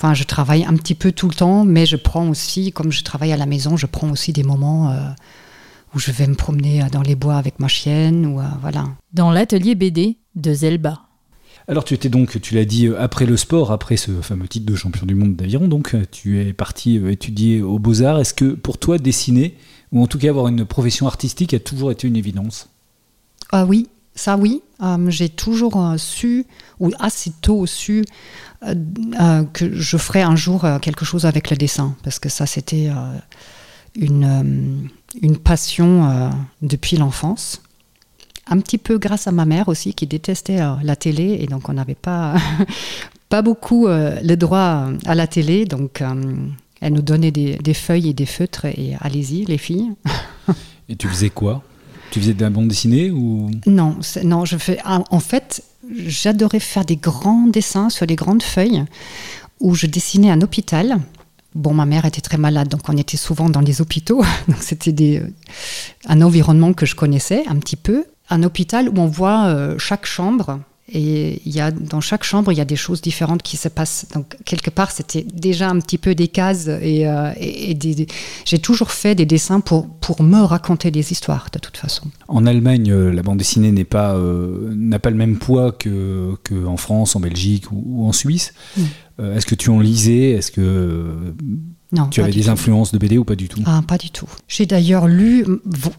Enfin, 0.00 0.14
je 0.14 0.22
travaille 0.22 0.64
un 0.64 0.74
petit 0.74 0.94
peu 0.94 1.10
tout 1.10 1.26
le 1.26 1.34
temps, 1.34 1.64
mais 1.64 1.84
je 1.84 1.96
prends 1.96 2.28
aussi, 2.28 2.70
comme 2.70 2.92
je 2.92 3.02
travaille 3.02 3.32
à 3.32 3.36
la 3.36 3.46
maison, 3.46 3.76
je 3.76 3.86
prends 3.86 4.08
aussi 4.10 4.32
des 4.32 4.44
moments 4.44 4.94
où 5.94 5.98
je 5.98 6.10
vais 6.12 6.26
me 6.26 6.34
promener 6.34 6.82
dans 6.92 7.02
les 7.02 7.14
bois 7.14 7.36
avec 7.36 7.60
ma 7.60 7.68
chienne 7.68 8.26
ou 8.26 8.40
voilà. 8.60 8.86
Dans 9.12 9.30
l'atelier 9.30 9.74
BD 9.74 10.18
de 10.34 10.52
Zelba. 10.52 11.02
Alors 11.66 11.84
tu 11.84 11.94
étais 11.94 12.08
donc, 12.08 12.40
tu 12.40 12.54
l'as 12.54 12.64
dit, 12.64 12.88
après 12.98 13.26
le 13.26 13.36
sport, 13.36 13.72
après 13.72 13.96
ce 13.96 14.10
fameux 14.22 14.48
titre 14.48 14.64
de 14.64 14.74
champion 14.74 15.04
du 15.04 15.14
monde 15.14 15.36
d'aviron, 15.36 15.68
donc 15.68 15.94
tu 16.10 16.40
es 16.40 16.52
parti 16.52 16.96
étudier 16.96 17.60
aux 17.60 17.78
beaux-arts. 17.78 18.20
Est-ce 18.20 18.32
que 18.32 18.54
pour 18.54 18.78
toi, 18.78 18.98
dessiner, 18.98 19.54
ou 19.92 20.02
en 20.02 20.06
tout 20.06 20.18
cas 20.18 20.30
avoir 20.30 20.48
une 20.48 20.64
profession 20.64 21.06
artistique, 21.06 21.52
a 21.52 21.58
toujours 21.58 21.90
été 21.90 22.08
une 22.08 22.16
évidence? 22.16 22.70
Ah 23.50 23.66
oui, 23.66 23.88
ça, 24.18 24.36
oui, 24.36 24.62
euh, 24.82 25.10
j'ai 25.10 25.28
toujours 25.28 25.80
euh, 25.80 25.96
su, 25.96 26.44
ou 26.80 26.90
assez 26.98 27.30
tôt 27.40 27.66
su, 27.66 28.04
euh, 28.64 29.44
que 29.52 29.72
je 29.72 29.96
ferais 29.96 30.22
un 30.22 30.34
jour 30.34 30.66
quelque 30.82 31.04
chose 31.04 31.24
avec 31.24 31.50
le 31.50 31.56
dessin, 31.56 31.94
parce 32.02 32.18
que 32.18 32.28
ça, 32.28 32.44
c'était 32.44 32.90
une, 33.94 34.88
une 35.20 35.36
passion 35.36 36.30
depuis 36.62 36.96
l'enfance. 36.96 37.62
Un 38.50 38.60
petit 38.60 38.78
peu 38.78 38.98
grâce 38.98 39.26
à 39.26 39.32
ma 39.32 39.44
mère 39.44 39.68
aussi, 39.68 39.94
qui 39.94 40.06
détestait 40.06 40.60
la 40.82 40.96
télé, 40.96 41.38
et 41.40 41.46
donc 41.46 41.68
on 41.68 41.74
n'avait 41.74 41.94
pas, 41.94 42.36
pas 43.28 43.42
beaucoup 43.42 43.86
le 43.88 44.34
droit 44.36 44.88
à 45.06 45.14
la 45.14 45.26
télé, 45.26 45.64
donc 45.64 46.02
elle 46.80 46.92
nous 46.92 47.02
donnait 47.02 47.30
des, 47.30 47.56
des 47.56 47.74
feuilles 47.74 48.10
et 48.10 48.14
des 48.14 48.26
feutres, 48.26 48.66
et 48.66 48.96
allez-y, 49.00 49.44
les 49.44 49.58
filles. 49.58 49.92
et 50.88 50.96
tu 50.96 51.08
faisais 51.08 51.30
quoi? 51.30 51.62
Tu 52.10 52.20
faisais 52.20 52.34
de 52.34 52.40
la 52.40 52.50
bande 52.50 52.68
dessinée 52.68 53.10
ou? 53.10 53.50
Non, 53.66 53.98
non, 54.24 54.44
je 54.44 54.56
fais. 54.56 54.78
Ah, 54.84 55.02
en 55.10 55.20
fait, 55.20 55.62
j'adorais 55.94 56.60
faire 56.60 56.84
des 56.84 56.96
grands 56.96 57.46
dessins 57.46 57.90
sur 57.90 58.06
des 58.06 58.16
grandes 58.16 58.42
feuilles 58.42 58.84
où 59.60 59.74
je 59.74 59.86
dessinais 59.86 60.30
un 60.30 60.40
hôpital. 60.40 60.98
Bon, 61.58 61.74
ma 61.74 61.86
mère 61.86 62.04
était 62.04 62.20
très 62.20 62.38
malade, 62.38 62.68
donc 62.68 62.88
on 62.88 62.96
était 62.96 63.16
souvent 63.16 63.50
dans 63.50 63.60
les 63.60 63.80
hôpitaux. 63.80 64.22
Donc 64.48 64.58
c'était 64.60 65.24
un 66.06 66.22
environnement 66.22 66.72
que 66.72 66.86
je 66.86 66.94
connaissais 66.94 67.42
un 67.48 67.56
petit 67.56 67.74
peu. 67.74 68.04
Un 68.30 68.44
hôpital 68.44 68.88
où 68.88 69.00
on 69.00 69.06
voit 69.06 69.46
euh, 69.46 69.76
chaque 69.76 70.06
chambre 70.06 70.60
et 70.90 71.42
il 71.44 71.54
y 71.54 71.60
a, 71.60 71.70
dans 71.70 72.00
chaque 72.00 72.24
chambre, 72.24 72.50
il 72.50 72.56
y 72.56 72.60
a 72.62 72.64
des 72.64 72.76
choses 72.76 73.02
différentes 73.02 73.42
qui 73.42 73.56
se 73.56 73.68
passent. 73.68 74.06
Donc, 74.14 74.36
quelque 74.44 74.70
part, 74.70 74.90
c'était 74.90 75.22
déjà 75.22 75.68
un 75.68 75.78
petit 75.80 75.98
peu 75.98 76.14
des 76.14 76.28
cases. 76.28 76.68
Et, 76.80 77.06
euh, 77.06 77.30
j'ai 78.44 78.58
toujours 78.58 78.90
fait 78.90 79.14
des 79.14 79.26
dessins 79.26 79.60
pour, 79.60 79.88
pour 79.88 80.22
me 80.22 80.40
raconter 80.40 80.90
des 80.90 81.12
histoires, 81.12 81.48
de 81.52 81.58
toute 81.58 81.76
façon. 81.76 82.06
En 82.28 82.46
Allemagne, 82.46 82.90
euh, 82.90 83.12
la 83.12 83.22
bande 83.22 83.38
dessinée 83.38 83.70
n'a 83.70 83.84
pas, 83.84 84.14
euh, 84.14 84.72
n'a 84.74 84.98
pas 84.98 85.10
le 85.10 85.16
même 85.16 85.36
poids 85.36 85.72
qu'en 85.72 86.36
que 86.42 86.66
en 86.66 86.76
France, 86.78 87.16
en 87.16 87.20
Belgique 87.20 87.70
ou, 87.70 88.06
en 88.06 88.12
Suisse. 88.12 88.54
Mm. 88.76 88.82
Est-ce 89.34 89.46
que 89.46 89.56
tu 89.56 89.70
en 89.70 89.80
lisais? 89.80 90.30
Est-ce 90.30 90.52
que 90.52 91.34
non, 91.90 92.08
tu 92.08 92.20
avais 92.20 92.32
des 92.32 92.48
influences 92.50 92.92
de 92.92 92.98
BD 92.98 93.16
ou 93.16 93.24
pas 93.24 93.34
du 93.34 93.48
tout? 93.48 93.62
Ah, 93.64 93.80
Pas 93.86 93.96
du 93.96 94.10
tout. 94.10 94.28
J'ai 94.46 94.66
d'ailleurs 94.66 95.06
lu 95.06 95.46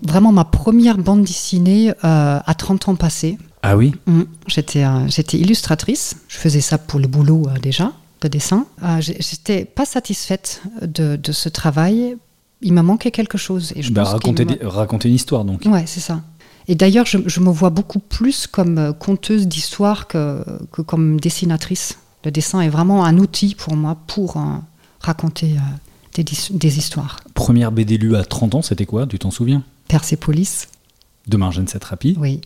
vraiment 0.03 0.31
ma 0.31 0.45
première 0.45 0.97
bande 0.97 1.23
dessinée 1.23 1.93
à 2.01 2.53
30 2.55 2.89
ans 2.89 2.95
passés. 2.95 3.37
Ah 3.61 3.75
oui? 3.75 3.93
Mm. 4.05 4.21
J'étais 4.47 4.83
euh, 4.83 5.07
illustratrice. 5.33 6.15
Je 6.27 6.37
faisais 6.37 6.61
ça 6.61 6.77
pour 6.77 6.99
le 6.99 7.07
boulot 7.07 7.47
euh, 7.47 7.59
déjà, 7.59 7.91
de 8.21 8.27
dessin. 8.27 8.65
Euh, 8.83 9.01
J'étais 9.01 9.65
pas 9.65 9.85
satisfaite 9.85 10.61
de, 10.81 11.15
de, 11.15 11.31
ce 11.31 11.49
travail. 11.49 12.15
Il 12.61 12.73
m'a 12.73 12.83
manqué 12.83 13.11
quelque 13.11 13.37
chose. 13.37 13.73
Et 13.75 13.81
je 13.81 13.91
bah, 13.91 14.03
raconter, 14.03 14.45
raconter 14.61 15.09
une 15.09 15.15
histoire 15.15 15.45
donc. 15.45 15.63
Ouais, 15.65 15.83
c'est 15.85 15.99
ça. 15.99 16.21
Et 16.67 16.75
d'ailleurs, 16.75 17.05
je, 17.05 17.17
je, 17.25 17.39
me 17.39 17.49
vois 17.49 17.71
beaucoup 17.71 17.99
plus 17.99 18.47
comme 18.47 18.93
conteuse 18.99 19.47
d'histoire 19.47 20.07
que, 20.07 20.43
que, 20.71 20.81
comme 20.81 21.19
dessinatrice. 21.19 21.97
Le 22.23 22.31
dessin 22.31 22.61
est 22.61 22.69
vraiment 22.69 23.05
un 23.05 23.17
outil 23.17 23.55
pour 23.55 23.75
moi 23.75 23.97
pour 24.07 24.37
raconter 24.99 25.55
des, 26.13 26.25
des, 26.51 26.77
histoires. 26.77 27.19
Première 27.33 27.71
BD 27.71 27.97
lue 27.97 28.15
à 28.15 28.23
30 28.23 28.55
ans, 28.55 28.61
c'était 28.61 28.85
quoi 28.85 29.07
Tu 29.07 29.19
t'en 29.19 29.31
souviens? 29.31 29.63
Persepolis. 29.87 30.67
De 31.27 31.37
Marjane 31.37 31.67
Satrapi 31.67 32.15
Oui. 32.19 32.41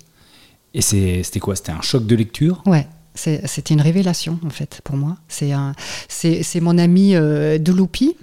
Et 0.74 0.82
c'était 0.82 1.40
quoi? 1.40 1.56
C'était 1.56 1.72
un 1.72 1.82
choc 1.82 2.06
de 2.06 2.16
lecture? 2.16 2.62
Ouais. 2.66 2.88
C'était 3.16 3.74
une 3.74 3.82
révélation 3.82 4.40
en 4.44 4.50
fait 4.50 4.82
pour 4.84 4.98
moi. 4.98 5.18
C'est 5.28 6.60
mon 6.62 6.78
ami 6.80 7.16
euh, 7.16 7.60
Deloupi 7.60 8.16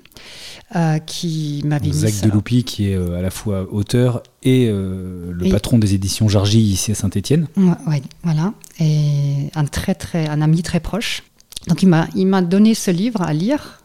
euh, 0.77 0.99
qui 0.99 1.63
m'avait 1.65 1.89
mis 1.89 1.93
Zach 1.93 2.21
Deloupi 2.23 2.63
qui 2.63 2.91
est 2.91 2.95
euh, 2.95 3.19
à 3.19 3.23
la 3.23 3.31
fois 3.31 3.67
auteur 3.73 4.23
et 4.45 4.69
euh, 4.69 5.33
le 5.33 5.49
patron 5.51 5.79
des 5.79 5.95
éditions 5.95 6.29
Jargy 6.29 6.61
ici 6.61 6.93
à 6.93 6.95
Saint-Étienne. 6.95 7.49
Ouais, 7.57 8.03
voilà. 8.23 8.53
Et 8.79 9.51
un 9.57 9.65
très 9.65 9.97
très 9.97 10.29
un 10.29 10.41
ami 10.41 10.63
très 10.63 10.79
proche. 10.79 11.25
Donc 11.67 11.83
il 11.83 11.89
m'a 12.27 12.43
donné 12.43 12.75
ce 12.75 12.93
livre 12.93 13.23
à 13.23 13.33
lire 13.33 13.80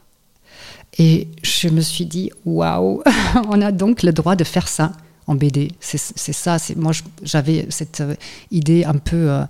et 0.97 1.27
je 1.43 1.69
me 1.69 1.81
suis 1.81 2.05
dit 2.05 2.31
waouh, 2.45 3.03
on 3.49 3.61
a 3.61 3.71
donc 3.71 4.03
le 4.03 4.13
droit 4.13 4.35
de 4.35 4.43
faire 4.43 4.67
ça 4.67 4.91
en 5.27 5.35
BD. 5.35 5.71
C'est 5.79 5.97
ça. 5.97 6.57
Moi, 6.75 6.91
j'avais 7.23 7.65
cette 7.69 8.01
euh, 8.01 8.15
idée 8.51 8.83
un 8.83 8.93
peu 8.93 9.29
euh, 9.29 9.43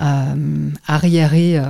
euh, 0.00 0.70
arriérée 0.86 1.60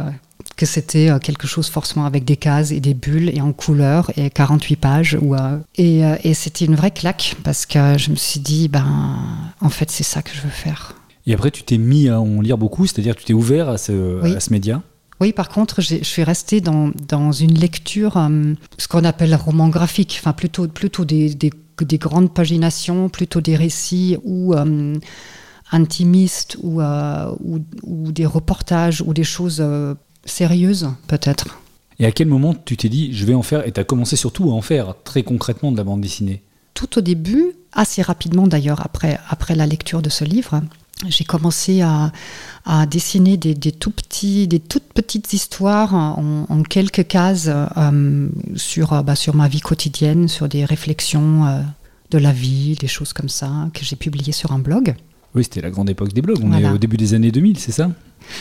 que 0.56 0.66
c'était 0.66 1.10
quelque 1.22 1.46
chose 1.46 1.68
forcément 1.68 2.04
avec 2.04 2.24
des 2.24 2.36
cases 2.36 2.72
et 2.72 2.80
des 2.80 2.94
bulles 2.94 3.30
et 3.34 3.40
en 3.40 3.52
couleur 3.52 4.10
et 4.16 4.28
48 4.28 4.76
pages. 4.76 5.18
Ou, 5.22 5.36
et, 5.76 6.00
et 6.24 6.34
c'était 6.34 6.64
une 6.64 6.74
vraie 6.74 6.90
claque 6.90 7.36
parce 7.44 7.64
que 7.64 7.96
je 7.96 8.10
me 8.10 8.16
suis 8.16 8.40
dit, 8.40 8.68
ben, 8.68 9.18
en 9.60 9.68
fait, 9.68 9.90
c'est 9.90 10.04
ça 10.04 10.20
que 10.20 10.30
je 10.34 10.40
veux 10.40 10.50
faire. 10.50 10.94
Et 11.26 11.34
après, 11.34 11.50
tu 11.52 11.62
t'es 11.62 11.78
mis 11.78 12.08
à 12.08 12.20
en 12.20 12.40
lire 12.40 12.58
beaucoup, 12.58 12.86
c'est-à-dire 12.86 13.14
tu 13.14 13.24
t'es 13.24 13.34
ouvert 13.34 13.68
à 13.68 13.78
ce, 13.78 14.24
à 14.34 14.40
ce 14.40 14.50
média? 14.50 14.82
Oui, 15.20 15.32
par 15.32 15.48
contre, 15.48 15.80
je 15.80 16.02
suis 16.02 16.22
restée 16.22 16.60
dans, 16.60 16.92
dans 17.08 17.32
une 17.32 17.58
lecture, 17.58 18.14
ce 18.78 18.88
qu'on 18.88 19.04
appelle 19.04 19.34
roman 19.34 19.68
graphique, 19.68 20.18
enfin 20.20 20.32
plutôt, 20.32 20.68
plutôt 20.68 21.04
des, 21.04 21.34
des 21.34 21.50
des 21.84 21.98
grandes 21.98 22.32
paginations, 22.32 23.08
plutôt 23.08 23.40
des 23.40 23.56
récits 23.56 24.16
où 24.24 24.54
euh, 24.54 24.96
intimistes 25.70 26.58
ou, 26.62 26.80
ou, 26.80 27.60
ou, 27.82 28.12
des 28.12 28.26
reportages 28.26 29.02
ou 29.02 29.14
des 29.14 29.24
choses 29.24 29.64
sérieuses, 30.24 30.90
peut-être. 31.06 31.58
Et 31.98 32.06
à 32.06 32.12
quel 32.12 32.28
moment 32.28 32.54
tu 32.54 32.76
t'es 32.76 32.88
dit, 32.88 33.12
je 33.12 33.24
vais 33.24 33.34
en 33.34 33.42
faire, 33.42 33.66
et 33.66 33.72
tu 33.72 33.80
as 33.80 33.84
commencé 33.84 34.16
surtout 34.16 34.50
à 34.50 34.54
en 34.54 34.62
faire 34.62 34.94
très 35.04 35.22
concrètement 35.22 35.72
de 35.72 35.76
la 35.76 35.84
bande 35.84 36.00
dessinée? 36.00 36.42
Tout 36.74 36.98
au 36.98 37.00
début, 37.00 37.52
assez 37.72 38.02
rapidement 38.02 38.46
d'ailleurs, 38.46 38.80
après, 38.84 39.18
après 39.28 39.56
la 39.56 39.66
lecture 39.66 40.00
de 40.00 40.08
ce 40.08 40.24
livre, 40.24 40.60
j'ai 41.06 41.24
commencé 41.24 41.80
à, 41.80 42.10
à 42.64 42.86
dessiner 42.86 43.36
des, 43.36 43.54
des, 43.54 43.72
tout 43.72 43.90
petits, 43.90 44.48
des 44.48 44.58
toutes 44.58 44.92
petites 44.92 45.32
histoires 45.32 45.94
en, 45.94 46.46
en 46.48 46.62
quelques 46.62 47.06
cases 47.06 47.48
euh, 47.48 48.28
sur, 48.56 48.92
euh, 48.92 49.02
bah, 49.02 49.14
sur 49.14 49.36
ma 49.36 49.48
vie 49.48 49.60
quotidienne, 49.60 50.28
sur 50.28 50.48
des 50.48 50.64
réflexions 50.64 51.46
euh, 51.46 51.60
de 52.10 52.18
la 52.18 52.32
vie, 52.32 52.74
des 52.74 52.88
choses 52.88 53.12
comme 53.12 53.28
ça, 53.28 53.68
que 53.74 53.84
j'ai 53.84 53.96
publiées 53.96 54.32
sur 54.32 54.52
un 54.52 54.58
blog. 54.58 54.96
Oui, 55.34 55.44
c'était 55.44 55.60
la 55.60 55.70
grande 55.70 55.90
époque 55.90 56.12
des 56.12 56.22
blogs. 56.22 56.40
On 56.42 56.48
voilà. 56.48 56.70
est 56.70 56.72
au 56.72 56.78
début 56.78 56.96
des 56.96 57.14
années 57.14 57.30
2000, 57.30 57.58
c'est 57.58 57.72
ça? 57.72 57.90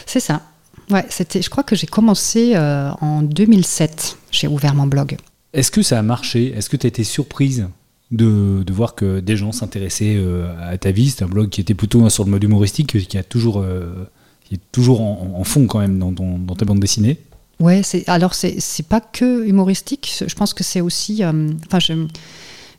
C'est 0.06 0.20
ça. 0.20 0.42
Ouais, 0.90 1.06
c'était. 1.10 1.42
Je 1.42 1.50
crois 1.50 1.64
que 1.64 1.76
j'ai 1.76 1.88
commencé 1.88 2.54
euh, 2.56 2.92
en 3.02 3.22
2007. 3.22 4.18
J'ai 4.32 4.48
ouvert 4.48 4.74
mon 4.74 4.88
blog. 4.88 5.18
Est-ce 5.54 5.72
que 5.72 5.82
ça 5.82 6.00
a 6.00 6.02
marché? 6.02 6.54
Est-ce 6.56 6.70
que 6.70 6.78
tu 6.78 6.88
as 6.88 6.90
été 6.90 7.04
surprise? 7.04 7.68
De, 8.12 8.72
voir 8.72 8.96
que 8.96 9.20
des 9.20 9.38
gens 9.38 9.52
s'intéressaient 9.52 10.16
euh, 10.18 10.48
à 10.62 10.78
ta 10.78 10.92
vie 10.92 11.10
C'est 11.10 11.24
un 11.24 11.28
blog 11.28 11.50
qui 11.50 11.62
était 11.62 11.74
plutôt 11.74 12.08
sur 12.10 12.24
le 12.24 12.32
mode 12.32 12.44
humoristique, 12.44 13.08
qui 13.08 13.18
a 13.18 13.24
toujours, 13.24 13.60
euh, 13.62 14.10
qui 14.46 14.56
est 14.56 14.62
toujours 14.72 15.02
en, 15.02 15.44
fond 15.44 15.68
quand 15.68 15.80
même 15.80 16.00
dans, 16.00 16.12
dans, 16.12 16.38
dans 16.38 16.56
ta 16.56 16.66
bande 16.66 16.80
dessinée. 16.80 17.20
Ouais, 17.60 17.82
c'est 17.84 18.08
alors 18.08 18.36
c'est 18.36 18.88
pas 18.88 19.02
que 19.02 19.46
humoristique. 19.46 20.24
Je 20.26 20.36
pense 20.36 20.54
que 20.54 20.64
c'est 20.64 20.82
aussi. 20.82 21.24
euh, 21.24 21.50
Enfin, 21.66 21.80
je 21.80 21.94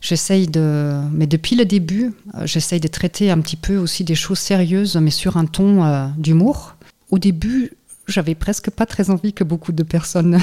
j'essaye 0.01 0.47
de, 0.47 0.93
mais 1.11 1.27
depuis 1.27 1.57
le 1.57 1.65
début, 1.65 2.13
j'essaye 2.45 2.79
de 2.79 2.87
traiter 2.87 3.31
un 3.31 3.39
petit 3.41 3.57
peu 3.57 3.75
aussi 3.75 4.05
des 4.05 4.15
choses 4.15 4.39
sérieuses, 4.39 4.95
mais 4.95 5.11
sur 5.11 5.35
un 5.35 5.45
ton 5.45 6.09
d'humour. 6.17 6.75
Au 7.11 7.19
début, 7.19 7.73
j'avais 8.11 8.35
presque 8.35 8.69
pas 8.69 8.85
très 8.85 9.09
envie 9.09 9.33
que 9.33 9.43
beaucoup 9.43 9.71
de 9.71 9.83
personnes 9.83 10.39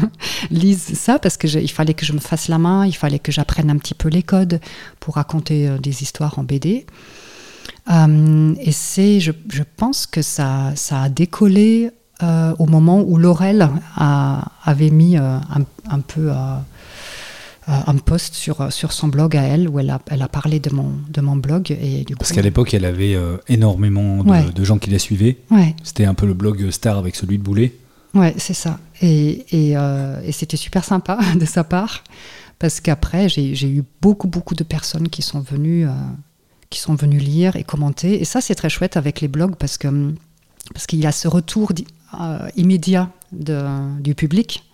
lisent 0.50 0.94
ça 0.94 1.18
parce 1.18 1.36
que 1.36 1.46
il 1.46 1.70
fallait 1.70 1.94
que 1.94 2.06
je 2.06 2.12
me 2.12 2.20
fasse 2.20 2.48
la 2.48 2.58
main, 2.58 2.86
il 2.86 2.94
fallait 2.94 3.18
que 3.18 3.32
j'apprenne 3.32 3.70
un 3.70 3.76
petit 3.76 3.94
peu 3.94 4.08
les 4.08 4.22
codes 4.22 4.60
pour 5.00 5.14
raconter 5.14 5.68
euh, 5.68 5.78
des 5.78 6.02
histoires 6.02 6.38
en 6.38 6.44
BD. 6.44 6.86
Euh, 7.90 8.54
et 8.60 8.72
c'est, 8.72 9.20
je, 9.20 9.32
pense 9.76 10.06
que 10.06 10.22
ça, 10.22 10.72
ça 10.74 11.02
a 11.02 11.08
décollé 11.08 11.90
euh, 12.22 12.54
au 12.58 12.66
moment 12.66 13.00
où 13.00 13.16
Laurel 13.16 13.70
avait 13.96 14.90
mis 14.90 15.16
un, 15.16 15.40
un, 15.88 16.00
peu 16.00 16.30
un 17.68 17.94
post 17.96 18.34
sur, 18.34 18.72
sur 18.72 18.92
son 18.92 19.08
blog 19.08 19.36
à 19.36 19.42
elle 19.42 19.68
où 19.68 19.78
elle 19.78 19.90
a, 19.90 20.00
elle 20.10 20.22
a 20.22 20.28
parlé 20.28 20.58
de 20.58 20.70
mon, 20.74 20.92
de 21.10 21.20
mon 21.20 21.36
blog. 21.36 21.70
Et 21.70 22.04
du 22.04 22.16
Parce 22.16 22.32
qu'à 22.32 22.40
l'époque, 22.42 22.72
elle 22.74 22.84
avait 22.86 23.14
euh, 23.14 23.36
énormément 23.48 24.24
de, 24.24 24.30
Ouais. 24.30 24.50
de 24.50 24.64
gens 24.64 24.78
qui 24.78 24.90
la 24.90 24.98
suivaient. 24.98 25.36
Ouais, 25.50 25.76
C'était 25.84 26.04
un 26.06 26.14
peu 26.14 26.26
le 26.26 26.34
blog 26.34 26.70
star 26.70 26.96
avec 26.98 27.14
celui 27.14 27.36
de 27.38 27.42
Boulet. 27.42 27.74
ouais 28.14 28.34
c'est 28.38 28.54
ça. 28.54 28.78
Et, 29.02 29.44
et, 29.50 29.76
euh, 29.76 30.20
et 30.24 30.32
c'était 30.32 30.56
super 30.56 30.82
sympa 30.84 31.18
de 31.38 31.44
sa 31.44 31.62
part 31.64 32.02
parce 32.58 32.80
qu'après, 32.80 33.28
j'ai 33.28 33.68
eu 33.70 33.84
beaucoup, 34.02 34.26
beaucoup 34.28 34.54
de 34.56 34.64
personnes 34.64 35.08
qui 35.08 35.22
sont 35.22 35.40
venues, 35.40 35.86
euh, 35.86 35.90
qui 36.70 36.80
sont 36.80 36.94
venues 36.94 37.18
lire 37.18 37.54
et 37.56 37.64
commenter. 37.64 38.20
Et 38.20 38.24
ça, 38.24 38.40
c'est 38.40 38.54
très 38.56 38.68
chouette 38.70 38.96
avec 38.96 39.20
les 39.20 39.28
blogs 39.28 39.54
parce 39.56 39.78
que 39.78 40.14
parce 40.74 40.86
qu'il 40.86 40.98
y 41.00 41.06
a 41.06 41.12
ce 41.12 41.28
retour 41.28 41.72
di- 41.72 41.86
euh, 42.20 42.48
immédiat 42.56 43.10
de, 43.32 43.62
du 44.00 44.14
public 44.14 44.64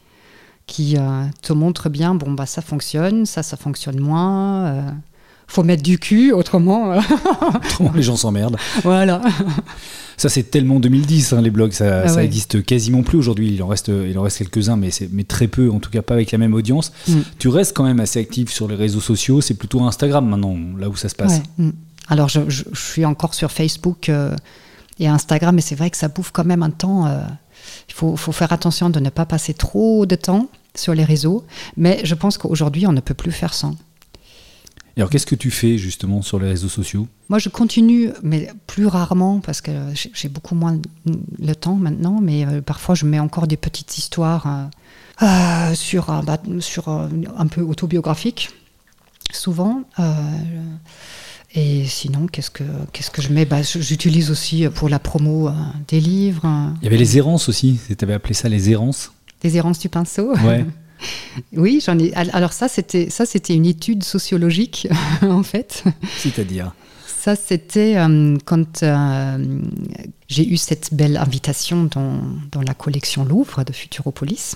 qui 0.66 0.96
euh, 0.96 1.24
te 1.42 1.52
montre 1.52 1.88
bien, 1.88 2.14
bon, 2.14 2.32
bah, 2.32 2.46
ça 2.46 2.62
fonctionne, 2.62 3.26
ça, 3.26 3.42
ça 3.42 3.56
fonctionne 3.56 4.00
moins. 4.00 4.64
euh, 4.66 4.82
faut 5.46 5.62
mettre 5.62 5.82
du 5.82 5.98
cul, 5.98 6.32
autrement. 6.32 6.92
euh, 6.92 7.00
Autrement, 7.54 7.92
les 7.94 8.02
gens 8.02 8.16
s'emmerdent. 8.16 8.56
voilà. 8.82 9.20
Ça, 10.16 10.28
c'est 10.28 10.44
tellement 10.44 10.80
2010, 10.80 11.32
hein, 11.34 11.42
les 11.42 11.50
blogs. 11.50 11.72
Ça, 11.72 12.02
Ah 12.04 12.08
ça 12.08 12.16
ouais. 12.16 12.24
existe 12.24 12.64
quasiment 12.64 13.02
plus 13.02 13.18
aujourd'hui. 13.18 13.52
Il 13.52 13.62
en 13.62 13.66
reste, 13.66 13.88
il 13.88 14.16
en 14.18 14.22
reste 14.22 14.38
quelques-uns, 14.38 14.76
mais, 14.76 14.90
mais 15.12 15.24
très 15.24 15.46
peu, 15.48 15.70
en 15.70 15.80
tout 15.80 15.90
cas 15.90 16.02
pas 16.02 16.14
avec 16.14 16.30
la 16.32 16.38
même 16.38 16.54
audience. 16.54 16.92
Mm. 17.08 17.18
Tu 17.38 17.48
restes 17.48 17.76
quand 17.76 17.84
même 17.84 18.00
assez 18.00 18.20
actif 18.20 18.50
sur 18.50 18.68
les 18.68 18.74
réseaux 18.76 19.00
sociaux. 19.00 19.40
C'est 19.42 19.54
plutôt 19.54 19.82
Instagram 19.82 20.26
maintenant, 20.26 20.56
là 20.78 20.88
où 20.88 20.96
ça 20.96 21.08
se 21.10 21.14
passe. 21.14 21.42
Ouais, 21.58 21.64
mm. 21.66 21.72
Alors, 22.08 22.28
je, 22.28 22.40
je- 22.48 22.64
je 22.72 22.80
suis 22.80 23.04
encore 23.04 23.34
sur 23.34 23.50
Facebook 23.50 24.08
euh, 24.08 24.34
et 24.98 25.08
Instagram, 25.08 25.54
mais 25.56 25.60
c'est 25.62 25.74
vrai 25.74 25.90
que 25.90 25.96
ça 25.96 26.08
bouffe 26.08 26.30
quand 26.32 26.44
même 26.44 26.62
un 26.62 26.70
temps. 26.70 27.06
Il 27.88 27.94
faut, 27.94 28.16
faut 28.16 28.32
faire 28.32 28.52
attention 28.52 28.90
de 28.90 29.00
ne 29.00 29.10
pas 29.10 29.26
passer 29.26 29.54
trop 29.54 30.06
de 30.06 30.14
temps 30.16 30.48
sur 30.74 30.94
les 30.94 31.04
réseaux. 31.04 31.44
Mais 31.76 32.00
je 32.04 32.14
pense 32.14 32.38
qu'aujourd'hui, 32.38 32.86
on 32.86 32.92
ne 32.92 33.00
peut 33.00 33.14
plus 33.14 33.32
faire 33.32 33.54
sans. 33.54 33.74
Et 34.96 35.00
alors, 35.00 35.10
qu'est-ce 35.10 35.26
que 35.26 35.34
tu 35.34 35.50
fais 35.50 35.76
justement 35.76 36.22
sur 36.22 36.38
les 36.38 36.48
réseaux 36.48 36.68
sociaux? 36.68 37.08
Moi, 37.28 37.40
je 37.40 37.48
continue, 37.48 38.10
mais 38.22 38.48
plus 38.68 38.86
rarement, 38.86 39.40
parce 39.40 39.60
que 39.60 39.72
j'ai 39.94 40.28
beaucoup 40.28 40.54
moins 40.54 40.78
le 41.40 41.54
temps 41.54 41.74
maintenant, 41.74 42.20
mais 42.22 42.46
euh, 42.46 42.60
parfois, 42.60 42.94
je 42.94 43.04
mets 43.04 43.18
encore 43.18 43.48
des 43.48 43.56
petites 43.56 43.98
histoires 43.98 44.46
euh, 44.46 45.26
euh, 45.26 45.74
sur, 45.74 46.10
un- 46.10 46.22
bah, 46.22 46.38
sur 46.60 46.88
un 46.88 47.46
peu 47.48 47.60
autobiographiques, 47.62 48.50
souvent. 49.32 49.82
Euh, 49.98 50.04
et 51.54 51.84
sinon, 51.86 52.26
qu'est-ce 52.26 52.50
que, 52.50 52.64
qu'est-ce 52.92 53.10
que 53.10 53.22
je 53.22 53.28
mets? 53.32 53.44
Bah, 53.44 53.62
J'utilise 53.62 54.30
aussi 54.30 54.66
pour 54.74 54.88
la 54.88 54.98
promo 54.98 55.48
euh, 55.48 55.52
des 55.88 56.00
livres, 56.00 56.42
euh, 56.44 56.68
Il 56.80 56.84
y 56.84 56.88
avait 56.88 56.96
les 56.96 57.16
errances 57.18 57.48
aussi. 57.48 57.78
Tu 57.86 57.96
avais 58.04 58.14
appelé 58.14 58.34
ça 58.34 58.48
les 58.48 58.70
errances 58.70 59.12
des 59.42 59.56
errances 59.58 59.78
du 59.78 59.88
pinceau. 59.90 60.34
Ouais. 60.38 60.64
Oui, 61.54 61.82
j'en 61.84 61.98
ai. 61.98 62.14
Alors 62.14 62.52
ça, 62.54 62.66
c'était 62.66 63.10
ça, 63.10 63.26
c'était 63.26 63.54
une 63.54 63.66
étude 63.66 64.02
sociologique, 64.04 64.88
en 65.22 65.42
fait. 65.42 65.84
C'est-à-dire 66.16 66.72
Ça, 67.06 67.36
c'était 67.36 67.96
euh, 67.98 68.38
quand 68.46 68.82
euh, 68.82 69.60
j'ai 70.28 70.48
eu 70.48 70.56
cette 70.56 70.94
belle 70.94 71.18
invitation 71.18 71.84
dans, 71.84 72.20
dans 72.52 72.62
la 72.62 72.72
collection 72.72 73.24
Louvre 73.24 73.64
de 73.64 73.72
Futuropolis. 73.74 74.54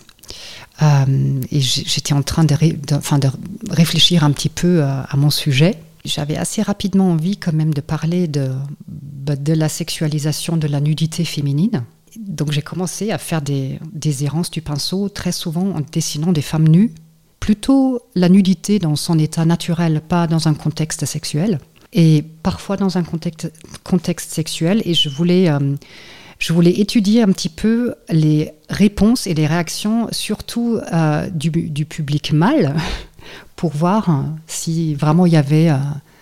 Euh, 0.82 1.40
et 1.50 1.60
j'étais 1.60 2.14
en 2.14 2.22
train 2.22 2.44
de, 2.44 2.54
ré- 2.54 2.72
de- 2.86 3.28
réfléchir 3.70 4.24
un 4.24 4.30
petit 4.30 4.48
peu 4.50 4.82
à, 4.82 5.00
à 5.02 5.16
mon 5.18 5.30
sujet. 5.30 5.74
J'avais 6.08 6.36
assez 6.36 6.62
rapidement 6.62 7.10
envie 7.10 7.36
quand 7.36 7.52
même 7.52 7.74
de 7.74 7.80
parler 7.80 8.28
de, 8.28 8.50
bah, 8.88 9.36
de 9.36 9.52
la 9.52 9.68
sexualisation 9.68 10.56
de 10.56 10.66
la 10.66 10.80
nudité 10.80 11.24
féminine. 11.24 11.84
Donc 12.18 12.50
j'ai 12.50 12.62
commencé 12.62 13.10
à 13.10 13.18
faire 13.18 13.42
des, 13.42 13.78
des 13.92 14.24
errances 14.24 14.50
du 14.50 14.62
pinceau, 14.62 15.08
très 15.08 15.32
souvent 15.32 15.70
en 15.76 15.80
dessinant 15.80 16.32
des 16.32 16.42
femmes 16.42 16.66
nues, 16.66 16.92
plutôt 17.38 18.00
la 18.14 18.28
nudité 18.28 18.78
dans 18.78 18.96
son 18.96 19.18
état 19.18 19.44
naturel, 19.44 20.00
pas 20.00 20.26
dans 20.26 20.48
un 20.48 20.54
contexte 20.54 21.04
sexuel 21.04 21.58
et 21.92 22.24
parfois 22.42 22.76
dans 22.76 22.98
un 22.98 23.02
contexte, 23.02 23.52
contexte 23.84 24.30
sexuel. 24.32 24.82
Et 24.84 24.94
je 24.94 25.08
voulais, 25.08 25.50
euh, 25.50 25.74
je 26.38 26.52
voulais 26.52 26.78
étudier 26.78 27.22
un 27.22 27.32
petit 27.32 27.48
peu 27.48 27.94
les 28.08 28.52
réponses 28.68 29.26
et 29.26 29.34
les 29.34 29.46
réactions, 29.46 30.08
surtout 30.10 30.78
euh, 30.92 31.28
du, 31.30 31.50
du 31.50 31.84
public 31.84 32.32
mâle, 32.32 32.74
pour 33.56 33.72
voir 33.72 34.10
euh, 34.10 34.22
si 34.46 34.94
vraiment 34.94 35.26
il 35.26 35.32
y 35.32 35.36
avait 35.36 35.70
euh, 35.70 35.76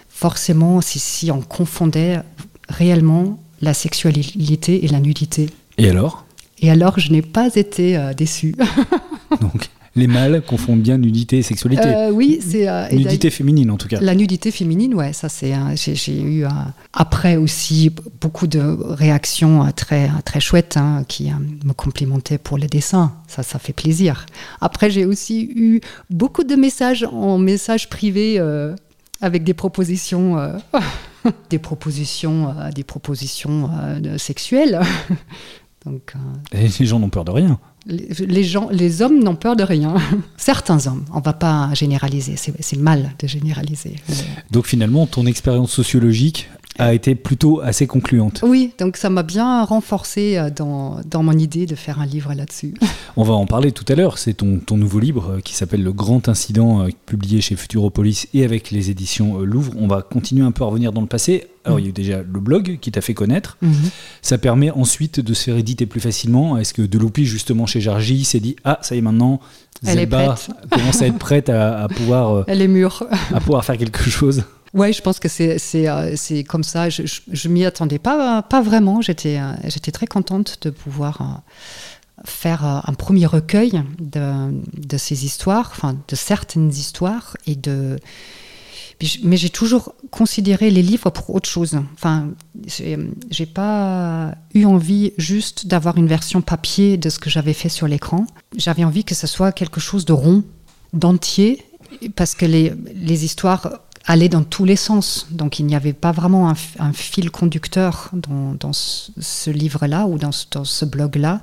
forcément, 0.09 0.81
si, 0.81 0.99
si 0.99 1.31
on 1.31 1.41
confondait 1.41 2.21
réellement 2.69 3.39
la 3.61 3.75
sexualité 3.75 4.85
et 4.85 4.89
la 4.89 5.01
nudité. 5.01 5.51
Et 5.79 5.89
alors? 5.89 6.25
Et 6.61 6.71
alors, 6.71 6.99
je 6.99 7.13
n'ai 7.13 7.23
pas 7.23 7.55
été 7.55 7.97
euh, 7.97 8.15
déçue. 8.15 8.55
Donc, 9.41 9.69
les 9.97 10.07
mâles 10.07 10.43
confondent 10.47 10.81
bien 10.83 10.99
nudité 10.99 11.38
et 11.38 11.43
sexualité. 11.43 11.83
Euh, 11.87 12.11
oui, 12.11 12.38
c'est 12.47 12.69
euh, 12.69 12.88
nudité 12.93 13.31
féminine 13.31 13.71
en 13.71 13.76
tout 13.76 13.88
cas. 13.88 13.99
La 14.00 14.15
nudité 14.15 14.50
féminine, 14.50 14.95
ouais, 14.95 15.12
ça 15.12 15.29
c'est. 15.29 15.55
euh, 15.55 15.75
j'ai- 15.75 16.21
eu 16.21 16.45
euh, 16.45 16.49
après 16.93 17.37
aussi 17.37 17.91
beaucoup 18.21 18.47
de 18.47 18.61
réactions 18.61 19.65
euh, 19.65 19.71
très 19.75 20.11
très 20.25 20.41
chouettes 20.41 20.76
hein, 20.76 21.05
qui 21.09 21.31
euh, 21.31 21.35
me 21.65 21.73
complimentaient 21.73 22.38
pour 22.38 22.59
le 22.59 22.67
dessin. 22.67 23.15
Ça, 23.26 23.43
ça 23.43 23.59
fait 23.59 23.73
plaisir. 23.73 24.26
Après, 24.61 24.91
j'ai 24.91 25.05
aussi 25.07 25.50
eu 25.57 25.81
beaucoup 26.11 26.45
de 26.45 26.55
messages 26.55 27.05
en 27.11 27.38
message 27.38 27.88
privé 27.88 28.37
euh, 28.38 28.75
avec 29.21 29.43
des 29.49 29.55
propositions. 29.55 30.38
euh, 30.38 30.53
des 31.50 31.59
propositions, 31.59 32.50
euh, 32.50 32.71
des 32.71 32.85
propositions 32.85 33.69
euh, 33.83 34.17
sexuelles. 34.19 34.79
Donc, 35.85 36.12
euh, 36.15 36.59
Et 36.59 36.69
les 36.79 36.87
gens 36.87 36.99
n'ont 37.00 37.09
peur 37.11 37.25
de 37.25 37.31
rien. 37.33 37.59
Les, 37.87 38.45
gens, 38.45 38.69
les 38.71 39.02
hommes 39.02 39.23
n'ont 39.23 39.37
peur 39.37 39.57
de 39.57 39.62
rien. 39.62 39.95
Certains 40.37 40.87
hommes, 40.87 41.05
on 41.12 41.21
va 41.21 41.33
pas 41.33 41.71
généraliser, 41.75 42.35
c'est 42.37 42.78
mal 42.78 43.12
de 43.19 43.26
généraliser. 43.26 43.97
Donc 44.50 44.66
finalement, 44.66 45.07
ton 45.07 45.26
expérience 45.26 45.73
sociologique 45.73 46.49
a 46.78 46.92
été 46.95 47.14
plutôt 47.14 47.61
assez 47.61 47.87
concluante. 47.87 48.40
Oui, 48.47 48.73
donc 48.78 48.97
ça 48.97 49.09
m'a 49.11 49.23
bien 49.23 49.64
renforcé 49.64 50.37
euh, 50.37 50.50
dans, 50.50 51.00
dans 51.09 51.23
mon 51.23 51.33
idée 51.33 51.66
de 51.66 51.75
faire 51.75 52.00
un 52.00 52.06
livre 52.06 52.33
là-dessus. 52.35 52.75
On 53.16 53.23
va 53.25 53.35
en 53.35 53.47
parler 53.47 53.73
tout 53.73 53.85
à 53.88 53.95
l'heure. 53.95 54.18
C'est 54.18 54.35
ton, 54.35 54.59
ton 54.59 54.76
nouveau 54.76 54.99
livre 54.99 55.37
euh, 55.37 55.40
qui 55.40 55.54
s'appelle 55.54 55.83
Le 55.83 55.92
Grand 55.92 56.28
Incident, 56.28 56.83
euh, 56.83 56.88
publié 57.06 57.40
chez 57.40 57.56
Futuropolis 57.56 58.28
et 58.35 58.45
avec 58.45 58.71
les 58.71 58.90
éditions 58.90 59.38
Louvre. 59.40 59.73
On 59.78 59.87
va 59.88 60.02
continuer 60.02 60.45
un 60.45 60.52
peu 60.52 60.64
à 60.64 60.66
revenir 60.66 60.92
dans 60.92 61.00
le 61.00 61.06
passé. 61.06 61.47
Alors, 61.64 61.78
Mm. 61.78 61.80
il 61.80 61.83
y 61.83 61.87
a 61.87 61.88
eu 61.88 61.92
déjà 61.92 62.16
le 62.18 62.40
blog 62.40 62.78
qui 62.80 62.92
t'a 62.92 63.00
fait 63.00 63.14
connaître. 63.14 63.56
Mhm. 63.61 63.73
Ça 64.23 64.38
permet 64.38 64.71
ensuite 64.71 65.18
de 65.18 65.35
se 65.35 65.45
faire 65.45 65.56
éditer 65.56 65.87
plus 65.87 65.99
facilement. 66.00 66.56
Est-ce 66.59 66.73
que 66.75 66.83
Deloupi, 66.83 67.25
justement, 67.25 67.66
chez 67.66 67.80
Jargy, 67.80 68.25
s'est 68.25 68.38
dit 68.38 68.54
Ah, 68.64 68.78
ça 68.83 68.95
y 68.95 68.99
est, 68.99 69.00
maintenant, 69.00 69.40
Elle 69.83 69.90
est 69.99 70.02
Zelba 70.11 70.35
prête. 70.37 70.50
commence 70.71 71.02
à 71.02 71.06
être 71.09 71.18
prête 71.18 71.49
à, 71.49 71.83
à 71.83 71.88
pouvoir, 71.88 72.45
Elle 72.49 72.62
est 72.62 72.68
mûre. 72.68 73.02
à 73.35 73.40
pouvoir 73.40 73.64
faire 73.64 73.76
quelque 73.78 74.09
chose? 74.09 74.45
Ouais, 74.76 74.92
je 74.92 75.00
pense 75.00 75.18
que 75.18 75.28
c'est 75.28 75.59
euh, 75.75 76.12
c'est 76.16 76.45
comme 76.45 76.62
ça. 76.62 76.90
Je, 76.90 77.06
je, 77.06 77.23
je 77.33 77.49
m'y 77.49 77.64
attendais 77.64 77.99
pas 77.99 78.42
pas 78.42 78.61
vraiment. 78.61 79.00
J'étais 79.00 79.38
euh, 79.38 79.52
j'étais 79.64 79.90
très 79.90 80.06
contente 80.06 80.59
de 80.61 80.71
pouvoir 80.71 81.21
euh, 81.23 82.23
faire 82.26 82.62
un 82.64 82.92
premier 82.92 83.25
recueil 83.25 83.83
de, 83.99 84.52
de 84.75 84.97
ces 84.99 85.25
histoires, 85.25 85.71
enfin 85.75 85.97
de 86.06 86.14
certaines 86.14 86.68
histoires 86.68 87.38
et 87.47 87.56
de 87.56 87.97
mais 89.25 89.37
j'ai 89.37 89.50
toujours 89.50 89.95
considéré 90.11 90.71
les 90.71 90.83
livres 90.83 91.11
pour 91.11 91.35
autre 91.35 91.49
chose. 91.49 91.78
Enfin, 91.95 92.28
j'ai 92.66 93.47
pas 93.47 94.35
eu 94.54 94.64
envie 94.64 95.12
juste 95.18 95.66
d'avoir 95.66 95.99
une 95.99 96.06
version 96.06 96.40
papier 96.40 96.97
de 96.97 97.11
ce 97.11 97.18
que 97.18 97.28
j'avais 97.28 97.52
fait 97.52 97.68
sur 97.68 97.88
l'écran. 97.88 98.26
J'avais 98.56 98.85
envie 98.85 99.04
que 99.04 99.14
ce 99.14 99.26
soit 99.26 99.52
quelque 99.52 99.80
chose 99.80 100.06
de 100.06 100.14
rond, 100.14 100.45
d'entier, 100.95 101.62
parce 102.14 102.35
que 102.35 102.47
les, 102.47 102.73
les 102.95 103.25
histoires 103.26 103.80
allaient 104.07 104.29
dans 104.29 104.45
tous 104.45 104.65
les 104.65 104.77
sens. 104.77 105.27
Donc 105.31 105.59
il 105.59 105.67
n'y 105.67 105.75
avait 105.75 105.93
pas 105.93 106.13
vraiment 106.13 106.49
un, 106.79 106.93
fil 106.93 107.31
conducteur 107.31 108.11
dans, 108.13 108.55
dans 108.59 108.73
ce, 108.73 109.11
ce 109.19 109.51
livre-là 109.51 110.07
ou 110.07 110.19
dans 110.19 110.33
ce, 110.33 110.47
dans 110.51 110.65
ce 110.65 110.85
blog-là. 110.85 111.41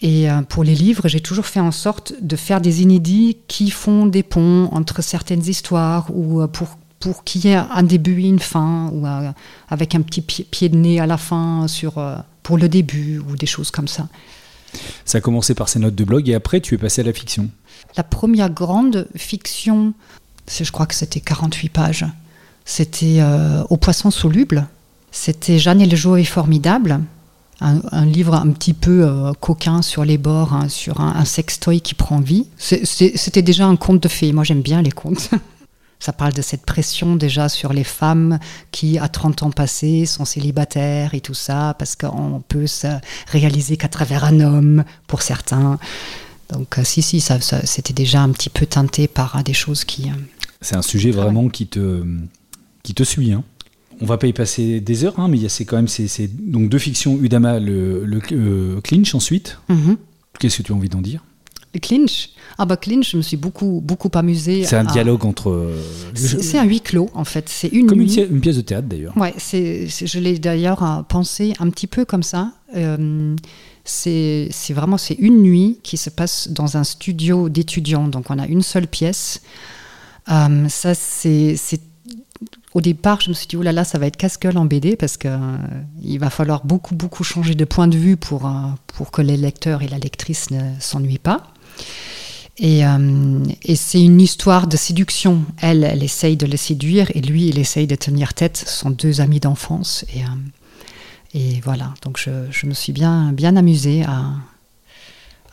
Et 0.00 0.30
euh, 0.30 0.42
pour 0.42 0.64
les 0.64 0.74
livres, 0.74 1.08
j'ai 1.08 1.20
toujours 1.20 1.46
fait 1.46 1.60
en 1.60 1.72
sorte 1.72 2.14
de 2.20 2.36
faire 2.36 2.60
des 2.60 2.82
inédits 2.82 3.38
qui 3.48 3.70
font 3.70 4.06
des 4.06 4.22
ponts 4.22 4.68
entre 4.72 5.02
certaines 5.02 5.46
histoires 5.46 6.08
ou 6.12 6.42
euh, 6.42 6.46
pour, 6.46 6.76
pour 7.00 7.24
qu'il 7.24 7.46
y 7.46 7.48
ait 7.48 7.54
un 7.54 7.82
début 7.82 8.20
et 8.20 8.28
une 8.28 8.40
fin 8.40 8.90
ou 8.92 9.06
euh, 9.06 9.30
avec 9.68 9.94
un 9.94 10.02
petit 10.02 10.20
pied, 10.20 10.68
de 10.68 10.76
nez 10.76 11.00
à 11.00 11.06
la 11.06 11.16
fin 11.16 11.68
sur, 11.68 11.94
pour 12.42 12.58
le 12.58 12.68
début 12.68 13.18
ou 13.18 13.36
des 13.36 13.46
choses 13.46 13.70
comme 13.70 13.88
ça. 13.88 14.08
Ça 15.04 15.18
a 15.18 15.20
commencé 15.20 15.54
par 15.54 15.68
ces 15.68 15.78
notes 15.78 15.94
de 15.94 16.04
blog 16.04 16.28
et 16.28 16.34
après 16.34 16.60
tu 16.60 16.74
es 16.74 16.78
passé 16.78 17.00
à 17.00 17.04
la 17.04 17.12
fiction. 17.12 17.48
La 17.96 18.02
première 18.02 18.50
grande 18.50 19.06
fiction, 19.16 19.94
je 20.48 20.70
crois 20.70 20.86
que 20.86 20.94
c'était 20.94 21.20
48 21.20 21.68
pages, 21.70 22.06
c'était 22.64 23.18
euh, 23.20 23.62
Au 23.70 23.76
poisson 23.76 24.10
soluble. 24.10 24.66
C'était 25.10 25.58
Jeanne 25.58 25.80
et 25.80 25.86
le 25.86 25.96
jour 25.96 26.18
formidable. 26.26 27.00
Un, 27.60 28.04
livre 28.04 28.34
un 28.34 28.50
petit 28.50 28.74
peu 28.74 29.06
euh, 29.06 29.32
coquin 29.40 29.80
sur 29.80 30.04
les 30.04 30.18
bords, 30.18 30.52
hein, 30.52 30.68
sur 30.68 31.00
un, 31.00 31.24
sextoy 31.24 31.80
qui 31.80 31.94
prend 31.94 32.20
vie. 32.20 32.46
C'était 32.58 33.42
déjà 33.42 33.66
un 33.66 33.76
conte 33.76 34.02
de 34.02 34.08
fées. 34.08 34.32
Moi, 34.32 34.44
j'aime 34.44 34.60
bien 34.60 34.82
les 34.82 34.90
contes. 34.90 35.30
Ça 36.00 36.12
parle 36.12 36.34
de 36.34 36.42
cette 36.42 36.66
pression 36.66 37.16
déjà 37.16 37.48
sur 37.48 37.72
les 37.72 37.84
femmes 37.84 38.38
qui, 38.72 38.98
à 38.98 39.08
30 39.08 39.44
ans 39.44 39.50
passés, 39.50 40.04
sont 40.04 40.26
célibataires 40.26 41.14
et 41.14 41.20
tout 41.20 41.32
ça, 41.32 41.74
parce 41.78 41.96
qu'on 41.96 42.42
peut 42.46 42.66
se 42.66 42.88
réaliser 43.28 43.78
qu'à 43.78 43.88
travers 43.88 44.24
un 44.24 44.40
homme, 44.40 44.84
pour 45.06 45.22
certains. 45.22 45.78
Donc, 46.50 46.76
euh, 46.76 46.84
si, 46.84 47.00
si, 47.00 47.22
c'était 47.22 47.94
déjà 47.94 48.20
un 48.20 48.30
petit 48.32 48.50
peu 48.50 48.66
teinté 48.66 49.08
par 49.08 49.42
des 49.42 49.54
choses 49.54 49.84
qui. 49.84 50.10
C'est 50.64 50.76
un 50.76 50.82
sujet 50.82 51.10
vraiment 51.10 51.48
qui 51.48 51.66
te, 51.66 52.02
qui 52.82 52.94
te 52.94 53.02
suit. 53.02 53.32
Hein. 53.32 53.44
On 54.00 54.06
va 54.06 54.18
pas 54.18 54.26
y 54.26 54.32
passer 54.32 54.80
des 54.80 55.04
heures, 55.04 55.18
hein, 55.20 55.28
mais 55.28 55.36
il 55.36 55.42
y 55.42 55.46
a 55.46 55.48
c'est 55.48 55.64
quand 55.64 55.76
même 55.76 55.88
ces, 55.88 56.08
ces- 56.08 56.26
donc 56.28 56.68
deux 56.68 56.78
fictions 56.78 57.18
Udama, 57.22 57.60
le, 57.60 58.04
le 58.04 58.20
euh, 58.32 58.80
clinch 58.80 59.14
ensuite. 59.14 59.58
mhm. 59.68 59.96
Qu'est-ce 60.40 60.58
que 60.58 60.62
tu 60.64 60.72
as 60.72 60.74
envie 60.74 60.88
d'en 60.88 61.00
dire? 61.00 61.22
Le 61.74 61.80
clinch? 61.80 62.30
Ah, 62.58 62.66
bah, 62.66 62.76
clinch, 62.76 63.10
je 63.12 63.16
me 63.16 63.22
suis 63.22 63.36
beaucoup, 63.36 63.80
beaucoup 63.84 64.10
amusée. 64.14 64.64
C'est 64.64 64.76
un 64.76 64.86
à- 64.86 64.92
dialogue 64.92 65.24
entre. 65.26 65.50
euh, 65.50 65.76
C'est 66.14 66.56
un 66.58 66.64
huis 66.64 66.80
clos, 66.80 67.10
en 67.14 67.24
fait. 67.24 67.48
C'est 67.48 67.68
une 67.68 67.86
comme 67.88 68.00
une, 68.00 68.06
nuit. 68.06 68.14
pi- 68.14 68.28
une 68.32 68.40
pièce 68.40 68.56
de 68.56 68.60
théâtre 68.62 68.88
d'ailleurs. 68.88 69.16
Ouais, 69.16 69.34
c'est, 69.38 69.86
je 69.88 70.18
l'ai 70.18 70.38
d'ailleurs 70.38 70.82
euh, 70.82 71.02
pensé 71.02 71.52
un 71.60 71.68
petit 71.70 71.86
peu 71.88 72.04
comme 72.04 72.22
ça. 72.22 72.52
Euh, 72.76 73.34
c'est, 73.84 74.48
c'est 74.50 74.72
vraiment 74.72 74.96
c'est 74.96 75.14
une 75.14 75.42
nuit 75.42 75.78
qui 75.82 75.96
se 75.96 76.10
passe 76.10 76.48
dans 76.48 76.76
un 76.76 76.84
studio 76.84 77.48
d'étudiants. 77.48 78.08
Donc 78.08 78.30
on 78.30 78.38
a 78.38 78.46
une 78.46 78.62
seule 78.62 78.86
pièce. 78.86 79.40
Euh, 80.30 80.68
ça 80.68 80.94
c'est, 80.94 81.56
au 82.72 82.80
départ, 82.80 83.20
je 83.20 83.28
me 83.28 83.34
suis 83.34 83.46
dit, 83.46 83.56
oh 83.56 83.62
là 83.62 83.72
là, 83.72 83.84
ça 83.84 83.98
va 83.98 84.06
être 84.06 84.16
casse-gueule 84.16 84.58
en 84.58 84.64
BD 84.64 84.96
parce 84.96 85.16
que 85.16 85.28
euh, 85.28 86.18
va 86.18 86.30
falloir 86.30 86.64
beaucoup, 86.64 86.94
beaucoup 86.94 87.24
changer 87.24 87.54
de 87.54 87.64
point 87.64 87.88
de 87.88 87.96
vue 87.96 88.16
pour, 88.16 88.46
euh, 88.46 88.50
pour 88.86 89.10
que 89.10 89.22
les 89.22 89.36
lecteurs 89.36 89.82
et 89.82 89.88
la 89.88 89.98
lectrice 89.98 90.50
ne 90.50 90.72
s'ennuient 90.80 91.18
pas. 91.18 91.52
Et, 92.56 92.82
et 93.64 93.74
c'est 93.74 94.00
une 94.00 94.20
histoire 94.20 94.68
de 94.68 94.76
séduction. 94.76 95.42
Elle, 95.60 95.82
elle 95.82 96.04
essaye 96.04 96.36
de 96.36 96.46
le 96.46 96.56
séduire 96.56 97.10
et 97.12 97.20
lui, 97.20 97.48
il 97.48 97.58
essaye 97.58 97.88
de 97.88 97.96
tenir 97.96 98.32
tête. 98.32 98.56
Ce 98.56 98.78
sont 98.78 98.90
deux 98.90 99.20
amis 99.20 99.40
d'enfance. 99.40 100.04
Et, 100.14 100.22
et 101.36 101.60
voilà, 101.64 101.94
donc 102.02 102.16
je, 102.16 102.30
je 102.52 102.66
me 102.66 102.72
suis 102.72 102.92
bien, 102.92 103.32
bien 103.32 103.56
amusée 103.56 104.04
à, 104.04 104.34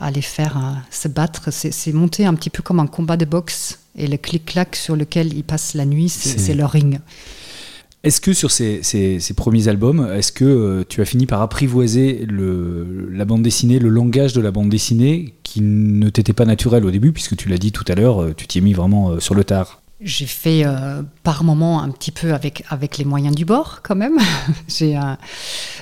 à 0.02 0.12
les 0.12 0.22
faire 0.22 0.58
euh, 0.58 0.72
se 0.92 1.08
battre. 1.08 1.50
C'est 1.52 1.94
monté 1.94 2.26
un 2.26 2.34
petit 2.34 2.50
peu 2.50 2.62
comme 2.64 2.80
un 2.80 2.88
combat 2.88 3.18
de 3.18 3.26
boxe. 3.26 3.80
Et 3.98 4.08
le 4.08 4.18
clic-clac 4.18 4.76
sur 4.76 4.96
lequel 4.96 5.34
ils 5.34 5.44
passent 5.44 5.74
la 5.74 5.86
nuit, 5.86 6.10
c'est 6.10 6.54
leur 6.54 6.72
ring. 6.72 7.00
Est-ce 8.04 8.20
que 8.20 8.34
sur 8.34 8.50
ces, 8.50 8.80
ces- 8.82 9.20
ces 9.20 9.34
premiers 9.36 9.68
albums, 9.68 10.10
est-ce 10.16 10.32
que 10.32 10.44
euh, 10.44 10.84
tu 10.90 11.02
as 11.02 11.06
fini 11.06 11.28
par 11.28 11.40
apprivoiser 11.42 12.26
le, 12.28 13.10
la 13.12 13.26
bande 13.26 13.44
dessinée, 13.44 13.78
le 13.78 13.90
langage 13.90 14.34
de 14.34 14.42
la 14.42 14.50
bande 14.50 14.70
dessinée 14.70 15.36
qui 15.44 15.62
ne 15.62 16.10
t'était 16.10 16.34
pas 16.34 16.46
naturel 16.46 16.84
au 16.84 16.90
début, 16.90 17.12
puisque 17.12 17.36
tu 17.36 17.48
l'as 17.48 17.60
dit 17.60 17.72
tout 17.72 17.86
à 17.88 17.94
l'heure, 17.94 18.24
euh, 18.24 18.34
tu 18.36 18.48
t'y 18.48 18.58
es 18.58 18.62
mis 18.62 18.74
vraiment 18.74 19.12
euh, 19.12 19.20
sur 19.20 19.36
le 19.36 19.44
tard? 19.44 19.81
J'ai 20.04 20.26
fait 20.26 20.64
euh, 20.66 21.04
par 21.24 21.44
moment 21.44 21.82
un 21.82 21.92
petit 21.92 22.12
peu 22.12 22.34
avec, 22.34 22.64
avec 22.70 22.98
les 22.98 23.06
moyens 23.06 23.36
du 23.36 23.46
bord 23.46 23.82
quand 23.84 23.96
même. 23.96 24.18
j'ai 24.68 24.98
euh, 24.98 25.16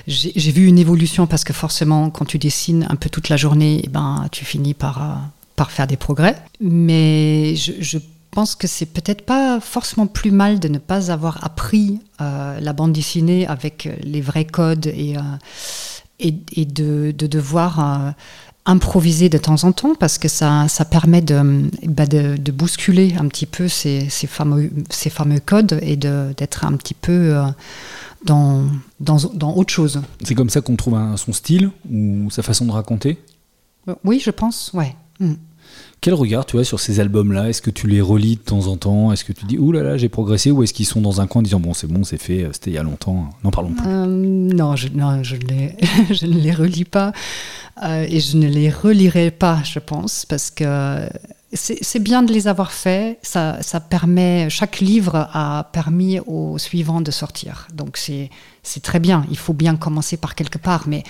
j'ai 0.06 0.32
j'ai 0.36 0.52
vu 0.52 0.66
une 0.66 0.78
évolution 0.78 1.26
parce 1.26 1.42
que 1.42 1.54
forcément 1.54 2.10
quand 2.10 2.26
tu 2.26 2.38
dessines 2.38 2.86
un 2.90 2.96
peu 2.96 3.08
toute 3.08 3.30
la 3.30 3.38
journée, 3.38 3.80
eh 3.82 3.88
ben, 3.88 4.26
tu 4.30 4.44
finis 4.44 4.74
par, 4.74 5.02
euh, 5.02 5.14
par 5.56 5.70
faire 5.70 5.86
des 5.86 5.96
progrès. 5.96 6.36
Mais 6.60 7.54
je, 7.56 7.98
pense 8.30 8.54
que 8.54 8.68
c'est 8.68 8.86
peut-être 8.86 9.26
pas 9.26 9.58
forcément 9.58 10.06
plus 10.06 10.30
mal 10.30 10.60
de 10.60 10.68
ne 10.68 10.78
pas 10.78 11.10
avoir 11.10 11.44
appris 11.44 11.98
la 12.20 12.72
bande 12.72 12.92
dessinée 12.92 13.44
avec 13.48 13.88
les 14.04 14.20
vrais 14.20 14.44
codes 14.44 14.86
et, 14.86 15.16
et, 16.20 16.34
et 16.52 16.64
de, 16.64 17.10
de 17.10 17.26
devoir... 17.26 18.14
improviser 18.70 19.28
de 19.28 19.38
temps 19.38 19.64
en 19.64 19.72
temps 19.72 19.94
parce 19.98 20.18
que 20.18 20.28
ça, 20.28 20.66
ça 20.68 20.84
permet 20.84 21.20
de, 21.22 21.68
bah, 21.86 22.06
de, 22.06 22.36
de 22.36 22.52
bousculer 22.52 23.14
un 23.18 23.26
petit 23.28 23.46
peu 23.46 23.68
ces, 23.68 24.08
ces, 24.08 24.26
fameux, 24.26 24.70
ces 24.90 25.10
fameux 25.10 25.40
codes 25.40 25.78
et 25.82 25.96
d'être 25.96 26.64
un 26.64 26.72
petit 26.76 26.94
peu 26.94 27.12
euh, 27.36 27.44
dans, 28.24 28.64
dans, 29.00 29.16
dans 29.34 29.54
autre 29.54 29.72
chose. 29.72 30.00
C'est 30.24 30.34
comme 30.34 30.50
ça 30.50 30.60
qu'on 30.60 30.76
trouve 30.76 30.94
un- 30.94 31.16
son 31.16 31.32
style 31.32 31.70
ou 31.90 32.30
sa 32.30 32.42
façon 32.42 32.64
de 32.66 32.72
raconter? 32.72 33.18
Oui, 34.04 34.20
je 34.24 34.30
pense, 34.30 34.70
ouais. 34.74 34.94
Mm. 35.18 35.32
Quel 36.00 36.14
regard 36.14 36.46
tu 36.46 36.58
as 36.58 36.64
sur 36.64 36.80
ces 36.80 36.98
albums-là? 36.98 37.50
Est-ce 37.50 37.60
que 37.60 37.70
tu 37.70 37.86
les 37.86 38.00
relis 38.00 38.36
de 38.36 38.40
temps 38.40 38.68
en 38.68 38.76
temps? 38.76 39.12
Est-ce 39.12 39.24
que 39.24 39.32
tu 39.32 39.44
dis 39.44 39.58
ouh 39.58 39.70
là 39.70 39.82
là 39.82 39.96
j'ai 39.98 40.08
progressé? 40.08 40.50
Ou 40.50 40.62
est-ce 40.62 40.72
qu'ils 40.72 40.86
sont 40.86 41.00
dans 41.02 41.20
un 41.20 41.26
coin 41.26 41.40
en 41.40 41.42
disant 41.42 41.60
bon 41.60 41.74
c'est 41.74 41.86
bon 41.86 42.04
c'est 42.04 42.16
fait 42.20 42.48
c'était 42.52 42.70
il 42.70 42.74
y 42.74 42.78
a 42.78 42.82
longtemps 42.82 43.28
n'en 43.44 43.50
parlons 43.50 43.72
pas 43.72 43.84
Euh, 43.86 44.06
non, 44.06 44.76
je, 44.76 44.88
non 44.88 45.22
je, 45.22 45.36
les, 45.36 45.76
je 46.14 46.26
ne 46.26 46.38
les 46.38 46.52
relis 46.52 46.84
pas. 46.84 47.12
Euh, 47.84 48.06
et 48.08 48.20
je 48.20 48.36
ne 48.36 48.46
les 48.48 48.68
relirai 48.68 49.30
pas, 49.30 49.62
je 49.64 49.78
pense, 49.78 50.26
parce 50.26 50.50
que 50.50 51.08
c'est 51.52 51.98
bien 51.98 52.22
de 52.22 52.32
les 52.32 52.46
avoir 52.46 52.70
faits. 52.70 53.18
Ça, 53.22 53.60
ça 53.60 53.80
permet, 53.80 54.48
chaque 54.50 54.78
livre 54.78 55.28
a 55.32 55.68
permis 55.72 56.20
au 56.20 56.58
suivant 56.58 57.00
de 57.00 57.10
sortir. 57.10 57.66
Donc 57.74 57.96
c'est 57.98 58.30
très 58.82 59.00
bien. 59.00 59.26
Il 59.30 59.36
faut 59.36 59.52
bien 59.52 59.76
commencer 59.76 60.16
par 60.16 60.36
quelque 60.36 60.58
part, 60.58 60.84
mais 60.86 61.02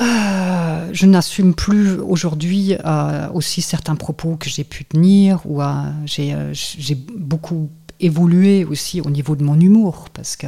euh, 0.00 0.88
je 0.92 1.04
n'assume 1.04 1.54
plus 1.54 1.98
aujourd'hui 1.98 2.76
euh, 2.84 3.28
aussi 3.34 3.60
certains 3.60 3.94
propos 3.94 4.36
que 4.36 4.48
j'ai 4.48 4.64
pu 4.64 4.86
tenir 4.86 5.40
ou 5.44 5.60
euh, 5.60 5.90
j'ai 6.06 6.94
beaucoup 6.94 7.68
évolué 8.00 8.64
aussi 8.64 9.02
au 9.02 9.10
niveau 9.10 9.36
de 9.36 9.44
mon 9.44 9.60
humour 9.60 10.08
parce 10.12 10.36
que 10.36 10.46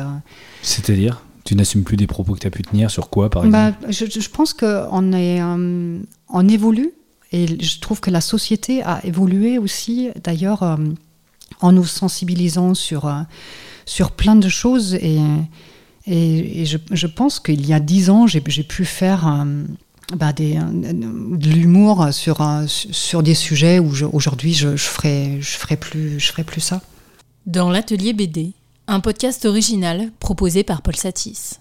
C'est-à-dire 0.62 1.22
tu 1.44 1.54
n'assumes 1.54 1.84
plus 1.84 1.96
des 1.96 2.08
propos 2.08 2.34
que 2.34 2.40
tu 2.40 2.46
as 2.48 2.50
pu 2.50 2.62
tenir 2.62 2.90
sur 2.90 3.08
quoi 3.08 3.30
par 3.30 3.44
bah, 3.44 3.68
exemple? 3.68 3.92
je, 3.92 4.20
je 4.20 4.28
pense 4.30 4.52
qu'on 4.52 5.12
est, 5.12 5.40
on 5.40 6.48
évolue 6.48 6.92
et 7.36 7.62
je 7.62 7.80
trouve 7.80 8.00
que 8.00 8.10
la 8.10 8.22
société 8.22 8.82
a 8.82 9.04
évolué 9.04 9.58
aussi, 9.58 10.08
d'ailleurs, 10.24 10.62
euh, 10.62 10.76
en 11.60 11.72
nous 11.72 11.84
sensibilisant 11.84 12.72
sur, 12.72 13.06
euh, 13.06 13.20
sur 13.84 14.12
plein 14.12 14.36
de 14.36 14.48
choses. 14.48 14.94
Et, 14.94 15.20
et, 16.06 16.64
je, 16.64 16.78
je 16.90 17.06
pense 17.06 17.38
qu'il 17.38 17.66
y 17.66 17.74
a 17.74 17.80
dix 17.80 18.08
ans, 18.08 18.26
j'ai 18.26 18.40
pu 18.40 18.86
faire 18.86 19.28
euh, 19.28 19.64
bah, 20.16 20.32
des, 20.32 20.54
de 20.54 21.50
l'humour 21.50 22.08
sur, 22.10 22.38
sur 22.66 23.22
des 23.22 23.34
sujets 23.34 23.78
où 23.80 23.92
aujourd'hui 24.12 24.54
je, 24.54 24.76
ferais, 24.76 25.38
je 25.40 25.58
ferais 25.58 25.76
plus, 25.76 26.18
je 26.18 26.28
ferais 26.28 26.44
plus 26.44 26.62
ça. 26.62 26.80
Dans 27.44 27.68
l'atelier 27.68 28.14
BD, 28.14 28.52
un 28.86 29.00
podcast 29.00 29.44
original 29.44 30.10
proposé 30.20 30.64
par 30.64 30.80
Paul 30.80 30.96
Satis. 30.96 31.60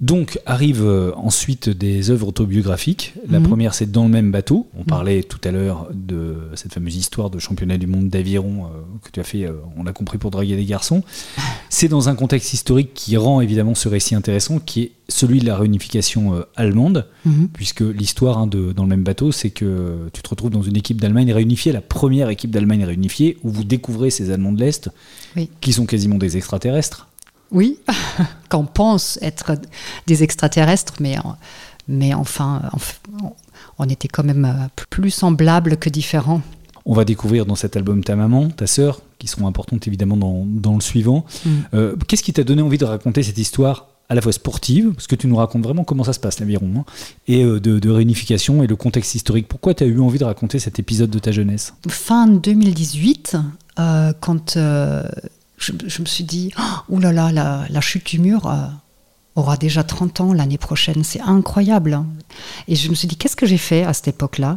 Donc 0.00 0.40
arrivent 0.46 0.84
euh, 0.84 1.12
ensuite 1.14 1.68
des 1.68 2.10
œuvres 2.10 2.26
autobiographiques. 2.26 3.14
La 3.30 3.38
Mhm. 3.38 3.46
première, 3.46 3.72
c'est 3.74 3.90
Dans 3.92 4.02
le 4.04 4.08
même 4.10 4.32
bateau. 4.32 4.66
On 4.76 4.82
parlait 4.82 5.22
tout 5.22 5.38
à 5.44 5.52
l'heure 5.52 5.88
de 5.94 6.38
cette 6.56 6.72
fameuse 6.72 6.96
histoire 6.96 7.30
de 7.30 7.38
championnat 7.38 7.78
du 7.78 7.86
monde 7.86 8.08
d'aviron 8.08 8.64
euh, 8.64 8.68
que 9.04 9.10
tu 9.12 9.20
as 9.20 9.22
fait, 9.24 9.44
euh, 9.44 9.52
on 9.76 9.84
l'a 9.84 9.92
compris, 9.92 10.18
pour 10.18 10.32
draguer 10.32 10.56
des 10.56 10.64
garçons. 10.64 11.04
C'est 11.70 11.86
dans 11.86 12.08
un 12.08 12.16
contexte 12.16 12.52
historique 12.52 12.94
qui 12.94 13.16
rend 13.16 13.40
évidemment 13.40 13.76
ce 13.76 13.88
récit 13.88 14.16
intéressant, 14.16 14.58
qui 14.58 14.82
est 14.82 14.92
celui 15.08 15.38
de 15.38 15.46
la 15.46 15.56
réunification 15.56 16.34
euh, 16.34 16.42
allemande, 16.56 17.06
Mhm. 17.24 17.48
puisque 17.52 17.82
l'histoire 17.82 18.38
hein, 18.38 18.46
de 18.48 18.72
Dans 18.72 18.82
le 18.82 18.88
même 18.88 19.04
bateau, 19.04 19.30
c'est 19.30 19.50
que 19.50 20.08
tu 20.12 20.20
te 20.22 20.28
retrouves 20.28 20.50
dans 20.50 20.62
une 20.62 20.76
équipe 20.76 21.00
d'Allemagne 21.00 21.32
réunifiée, 21.32 21.70
la 21.70 21.80
première 21.80 22.28
équipe 22.28 22.50
d'Allemagne 22.50 22.84
réunifiée, 22.84 23.36
où 23.44 23.50
vous 23.50 23.62
découvrez 23.64 24.10
ces 24.10 24.30
Allemands 24.32 24.52
de 24.52 24.58
l'Est, 24.60 24.88
Oui. 25.36 25.48
qui 25.60 25.72
sont 25.72 25.86
quasiment 25.86 26.16
des 26.16 26.36
extraterrestres. 26.36 27.08
Oui, 27.52 27.78
qu'on 28.48 28.64
pense 28.64 29.18
être 29.22 29.52
des 30.06 30.22
extraterrestres, 30.22 30.94
mais, 31.00 31.16
mais 31.88 32.14
enfin, 32.14 32.62
enf- 32.74 33.30
on 33.78 33.88
était 33.88 34.08
quand 34.08 34.24
même 34.24 34.44
euh, 34.44 34.68
plus 34.90 35.10
semblables 35.10 35.76
que 35.76 35.88
différents. 35.90 36.40
On 36.84 36.94
va 36.94 37.04
découvrir 37.04 37.46
dans 37.46 37.54
cet 37.54 37.76
album 37.76 38.02
ta 38.02 38.16
maman, 38.16 38.48
ta 38.50 38.66
sœur, 38.66 39.02
qui 39.18 39.28
seront 39.28 39.46
importantes 39.46 39.86
évidemment 39.86 40.16
dans, 40.16 40.44
dans 40.46 40.74
le 40.74 40.80
suivant. 40.80 41.24
Mm. 41.44 41.50
Euh, 41.74 41.96
Qu'est-ce 42.08 42.22
qui 42.24 42.32
t'a 42.32 42.42
donné 42.42 42.60
envie 42.62 42.78
de 42.78 42.84
raconter 42.84 43.22
cette 43.22 43.38
histoire 43.38 43.86
à 44.08 44.14
la 44.14 44.20
fois 44.20 44.32
sportive, 44.32 44.92
parce 44.92 45.06
que 45.06 45.14
tu 45.14 45.26
nous 45.26 45.36
racontes 45.36 45.62
vraiment 45.62 45.84
comment 45.84 46.04
ça 46.04 46.12
se 46.12 46.20
passe 46.20 46.38
l'aviron, 46.40 46.70
hein, 46.76 46.84
et 47.28 47.44
euh, 47.44 47.60
de, 47.60 47.78
de 47.78 47.88
réunification 47.88 48.62
et 48.62 48.66
le 48.66 48.76
contexte 48.76 49.14
historique. 49.14 49.48
Pourquoi 49.48 49.72
tu 49.74 49.84
as 49.84 49.86
eu 49.86 50.00
envie 50.00 50.18
de 50.18 50.24
raconter 50.24 50.58
cet 50.58 50.78
épisode 50.78 51.08
de 51.08 51.18
ta 51.18 51.32
jeunesse? 51.32 51.72
Fin 51.88 52.26
2018, 52.26 53.36
euh, 53.78 54.12
quand 54.20 54.56
euh, 54.58 55.04
je, 55.62 56.00
me 56.00 56.06
suis 56.06 56.24
dit, 56.24 56.52
oh 56.88 56.98
là 56.98 57.12
là, 57.12 57.32
la, 57.32 57.64
la 57.68 57.80
chute 57.80 58.06
du 58.06 58.18
mur 58.18 58.46
euh, 58.46 58.66
aura 59.36 59.56
déjà 59.56 59.82
30 59.82 60.20
ans 60.20 60.32
l'année 60.32 60.58
prochaine, 60.58 61.04
c'est 61.04 61.20
incroyable. 61.20 61.94
hein. 61.94 62.06
Et 62.68 62.74
je 62.74 62.90
me 62.90 62.94
suis 62.94 63.08
dit, 63.08 63.16
qu'est-ce 63.16 63.36
que 63.36 63.46
j'ai 63.46 63.58
fait 63.58 63.84
à 63.84 63.92
cette 63.92 64.08
époque-là? 64.08 64.56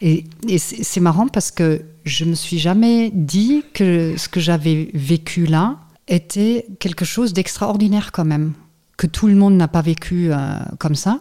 Et, 0.00 0.24
c'est 0.58 1.00
marrant 1.00 1.28
parce 1.28 1.50
que 1.50 1.82
je 2.04 2.24
me 2.24 2.34
suis 2.34 2.58
jamais 2.58 3.10
dit 3.12 3.62
que 3.74 4.14
ce 4.16 4.28
que 4.28 4.40
j'avais 4.40 4.90
vécu 4.94 5.46
là 5.46 5.76
était 6.08 6.66
quelque 6.80 7.04
chose 7.04 7.34
d'extraordinaire 7.34 8.10
quand 8.12 8.24
même, 8.24 8.54
que 8.96 9.06
tout 9.06 9.26
le 9.26 9.34
monde 9.34 9.54
n'a 9.56 9.68
pas 9.68 9.82
vécu 9.82 10.32
euh, 10.32 10.58
comme 10.78 10.94
ça. 10.94 11.20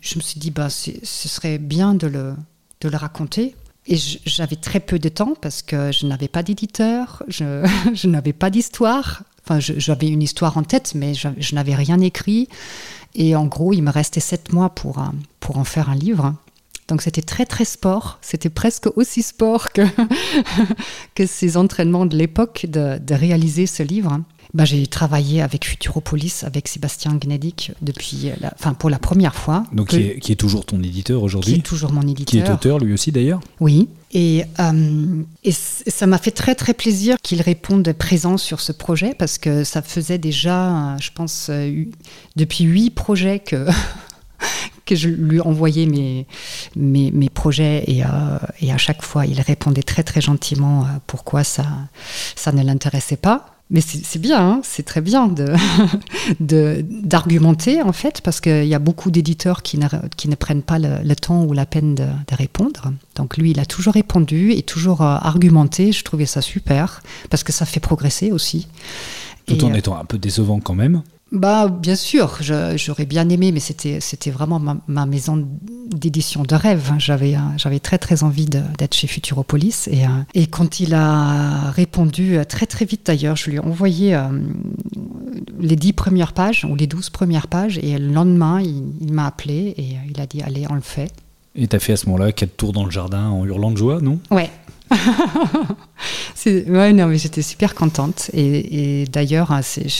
Je 0.00 0.16
me 0.16 0.20
suis 0.20 0.38
dit, 0.38 0.50
bah, 0.50 0.68
ce 0.68 0.92
serait 1.02 1.58
bien 1.58 1.94
de 1.94 2.06
le 2.06 2.96
raconter. 2.96 3.56
Et 3.88 3.96
j'avais 3.96 4.56
très 4.56 4.80
peu 4.80 4.98
de 4.98 5.08
temps 5.08 5.34
parce 5.40 5.62
que 5.62 5.90
je 5.92 6.06
n'avais 6.06 6.28
pas 6.28 6.42
d'éditeur, 6.42 7.22
je, 7.26 8.06
n'avais 8.06 8.34
pas 8.34 8.50
d'histoire. 8.50 9.22
Enfin, 9.44 9.60
j'avais 9.60 10.08
une 10.08 10.22
histoire 10.22 10.58
en 10.58 10.62
tête, 10.62 10.92
mais 10.94 11.14
je, 11.14 11.28
je 11.38 11.54
n'avais 11.54 11.74
rien 11.74 11.98
écrit. 12.00 12.48
Et 13.14 13.34
en 13.34 13.46
gros, 13.46 13.72
il 13.72 13.82
me 13.82 13.90
restait 13.90 14.20
sept 14.20 14.52
mois 14.52 14.68
pour, 14.68 14.98
euh, 14.98 15.06
pour 15.40 15.56
en 15.56 15.64
faire 15.64 15.88
un 15.88 15.94
livre. 15.94 16.34
Donc 16.88 17.00
c'était 17.00 17.22
très 17.22 17.46
très 17.46 17.64
sport. 17.64 18.18
C'était 18.20 18.50
presque 18.50 18.88
aussi 18.96 19.22
sport 19.22 19.72
que, 19.72 19.82
que 21.14 21.26
ces 21.26 21.56
entraînements 21.56 22.06
de 22.06 22.16
l'époque 22.16 22.66
de, 22.68 22.98
de 22.98 23.14
réaliser 23.14 23.66
ce 23.66 23.82
livre. 23.82 24.20
Ben, 24.54 24.64
j'ai 24.64 24.86
travaillé 24.86 25.42
avec 25.42 25.66
Futuropolis, 25.66 26.42
avec 26.42 26.68
Sébastien 26.68 27.12
Gnedic 27.20 27.72
depuis, 27.82 28.30
la, 28.40 28.50
pour 28.74 28.88
la 28.88 28.98
première 28.98 29.34
fois. 29.34 29.64
Donc, 29.72 29.88
Que- 29.88 29.96
qui 29.96 30.02
est, 30.02 30.18
qui 30.20 30.32
est 30.32 30.36
toujours 30.36 30.64
ton 30.64 30.82
éditeur 30.82 31.18
qui 31.18 31.22
est 31.22 31.24
aujourd'hui, 31.24 31.62
toujours 31.62 31.92
mon 31.92 32.00
éditeur. 32.02 32.26
qui 32.26 32.38
est 32.38 32.50
auteur 32.50 32.78
lui 32.78 32.94
aussi 32.94 33.12
d'ailleurs. 33.12 33.40
Oui. 33.60 33.88
Et, 34.12 34.44
euh, 34.58 35.22
et 35.44 35.52
ça 35.52 36.06
m'a 36.06 36.16
fait 36.16 36.30
très 36.30 36.54
très 36.54 36.72
plaisir 36.72 37.16
qu'il 37.22 37.42
réponde 37.42 37.92
présent 37.92 38.38
sur 38.38 38.60
ce 38.60 38.72
projet 38.72 39.12
parce 39.18 39.36
que 39.36 39.64
ça 39.64 39.82
faisait 39.82 40.16
déjà, 40.16 40.94
euh, 40.94 40.96
je 40.98 41.10
pense, 41.14 41.48
euh, 41.50 41.84
depuis 42.36 42.64
huit 42.64 42.88
projets 42.88 43.40
que, 43.40 43.66
que 44.86 44.96
je 44.96 45.10
lui 45.10 45.40
envoyais 45.42 45.84
mes, 45.84 46.26
mes, 46.74 47.10
mes 47.10 47.28
projets 47.28 47.84
et, 47.86 48.02
euh, 48.02 48.06
et 48.62 48.72
à 48.72 48.78
chaque 48.78 49.02
fois 49.02 49.26
il 49.26 49.42
répondait 49.42 49.82
très 49.82 50.02
très 50.04 50.22
gentiment 50.22 50.86
pourquoi 51.06 51.44
ça, 51.44 51.66
ça 52.34 52.50
ne 52.52 52.62
l'intéressait 52.62 53.18
pas. 53.18 53.54
Mais 53.70 53.82
c'est 53.82 54.18
bien, 54.18 54.40
hein, 54.40 54.60
c'est 54.64 54.82
très 54.82 55.02
bien 55.02 55.26
de 55.28 55.52
de- 56.40 56.84
d'argumenter 56.88 57.82
en 57.82 57.92
fait, 57.92 58.22
parce 58.22 58.40
qu'il 58.40 58.64
y 58.66 58.74
a 58.74 58.78
beaucoup 58.78 59.10
d'éditeurs 59.10 59.62
qui 59.62 59.76
ne, 59.78 59.86
qui 60.16 60.28
ne 60.30 60.34
prennent 60.36 60.62
pas 60.62 60.78
le, 60.78 61.00
le 61.04 61.14
temps 61.16 61.44
ou 61.44 61.52
la 61.52 61.66
peine 61.66 61.94
de, 61.94 62.04
de 62.04 62.34
répondre. 62.34 62.92
Donc 63.16 63.36
lui, 63.36 63.50
il 63.50 63.60
a 63.60 63.66
toujours 63.66 63.92
répondu 63.94 64.52
et 64.52 64.62
toujours 64.62 65.02
euh, 65.02 65.16
argumenté. 65.20 65.92
Je 65.92 66.02
trouvais 66.02 66.24
ça 66.26 66.40
super, 66.40 67.02
parce 67.28 67.42
que 67.44 67.52
ça 67.52 67.66
fait 67.66 67.80
progresser 67.80 68.32
aussi. 68.32 68.68
Tout 69.46 69.54
Et, 69.56 69.64
en 69.64 69.70
euh, 69.72 69.74
étant 69.74 69.98
un 69.98 70.04
peu 70.06 70.16
décevant 70.18 70.60
quand 70.60 70.74
même. 70.74 71.02
Bah, 71.32 71.68
bien 71.68 71.96
sûr, 71.96 72.38
j'aurais 72.40 73.06
bien 73.06 73.28
aimé, 73.28 73.52
mais 73.52 73.60
c'était, 73.60 74.00
c'était 74.00 74.30
vraiment 74.30 74.58
ma, 74.58 74.76
ma 74.86 75.06
maison 75.06 75.46
d'édition 75.90 76.42
de 76.42 76.54
rêve. 76.54 76.92
J'avais, 76.98 77.34
euh, 77.34 77.40
j'avais 77.56 77.80
très, 77.80 77.98
très 77.98 78.22
envie 78.22 78.46
d'être 78.46 78.94
chez 78.94 79.06
Futuropolis. 79.06 79.88
Et, 79.88 80.04
euh, 80.04 80.08
et 80.34 80.46
quand 80.46 80.80
il 80.80 80.94
a 80.94 81.70
répondu, 81.70 82.36
euh, 82.36 82.44
très, 82.44 82.66
très 82.66 82.84
vite 82.84 83.06
d'ailleurs, 83.06 83.36
je 83.36 83.50
lui 83.50 83.56
ai 83.56 83.60
envoyé 83.60 84.14
euh, 84.14 84.28
les 85.60 85.76
dix 85.76 85.92
premières 85.92 86.32
pages, 86.32 86.64
ou 86.64 86.74
les 86.76 86.86
douze 86.86 87.10
premières 87.10 87.48
pages, 87.48 87.78
et 87.78 87.98
le 87.98 88.12
lendemain, 88.12 88.60
il, 88.60 88.84
il 89.00 89.12
m'a 89.12 89.26
appelé 89.26 89.74
et 89.76 89.96
il 90.10 90.20
a 90.20 90.26
dit, 90.26 90.42
allez, 90.42 90.66
on 90.70 90.74
le 90.74 90.80
fait. 90.80 91.12
Et 91.54 91.66
t'as 91.66 91.78
fait 91.78 91.92
à 91.92 91.96
ce 91.96 92.06
moment-là 92.06 92.32
quatre 92.32 92.56
tours 92.56 92.72
dans 92.72 92.84
le 92.84 92.90
jardin 92.90 93.28
en 93.28 93.44
hurlant 93.44 93.70
de 93.70 93.76
joie, 93.76 94.00
non? 94.00 94.20
Ouais. 94.30 94.50
Ouais, 96.46 96.92
non, 96.92 97.06
mais 97.08 97.18
j'étais 97.18 97.42
super 97.42 97.74
contente. 97.74 98.30
Et, 98.32 99.04
d'ailleurs, 99.12 99.52
hein, 99.52 99.60
je, 99.62 99.90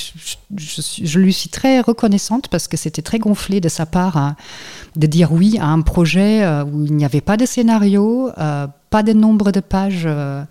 je- 1.05 1.19
lui 1.19 1.33
suis 1.33 1.51
très 1.51 1.81
reconnaissante 1.81 2.49
parce 2.49 2.69
que 2.69 2.77
c'était 2.77 3.03
très 3.03 3.19
gonflé 3.19 3.61
de 3.61 3.69
sa 3.69 3.85
part 3.87 4.17
hein, 4.17 4.37
de 4.97 5.07
dire 5.07 5.33
oui 5.33 5.59
à 5.61 5.67
un 5.67 5.83
projet 5.83 6.43
euh, 6.45 6.65
où 6.65 6.87
il 6.87 6.95
n'y 6.95 7.05
avait 7.05 7.21
pas 7.21 7.37
de 7.37 7.45
scénario, 7.45 8.31
euh, 8.39 8.67
pas 8.91 9.03
de 9.03 9.13
nombre 9.13 9.53
de 9.53 9.61
pages 9.61 10.05
euh, 10.07 10.43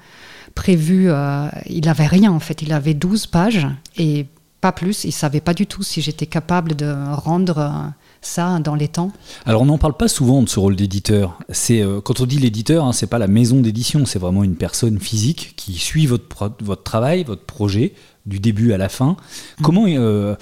prévues. 0.53 1.09
euh, 1.09 1.47
il 1.67 1.85
n'avait 1.85 2.05
rien 2.07 2.31
en 2.31 2.39
fait. 2.39 2.61
Il 2.61 2.73
avait 2.73 2.93
12 2.93 3.25
pages 3.27 3.67
et 3.97 4.27
pas 4.61 4.71
plus. 4.71 5.03
Il 5.03 5.11
savait 5.13 5.41
pas 5.41 5.53
du 5.55 5.65
tout 5.65 5.81
si 5.83 6.01
j'étais 6.01 6.27
capable 6.27 6.75
de 6.75 6.93
rendre 7.13 7.91
ça 8.27 8.59
dans 8.59 8.75
les 8.75 8.87
temps? 8.87 9.11
Alors 9.45 9.61
on 9.61 9.65
n'en 9.65 9.77
parle 9.77 9.95
pas 9.95 10.07
souvent 10.07 10.43
de 10.43 10.49
ce 10.49 10.59
rôle 10.59 10.75
d'éditeur. 10.75 11.39
C'est 11.49 11.81
euh, 11.81 12.01
quand 12.01 12.19
on 12.19 12.25
dit 12.25 12.37
l'éditeur, 12.37 12.85
hein, 12.85 12.93
c'est 12.93 13.07
pas 13.07 13.19
la 13.19 13.27
maison 13.27 13.61
d'édition, 13.61 14.05
c'est 14.05 14.19
vraiment 14.19 14.43
une 14.43 14.55
personne 14.55 14.99
physique 14.99 15.53
qui 15.55 15.73
suit 15.73 16.05
votre 16.05 16.27
votre 16.61 16.83
travail, 16.83 17.23
votre 17.23 17.43
projet 17.43 17.93
du 18.27 18.39
début 18.39 18.73
à 18.73 18.77
la 18.77 18.89
fin. 18.89 19.17
Comment 19.63 19.85
euh, 19.87 20.35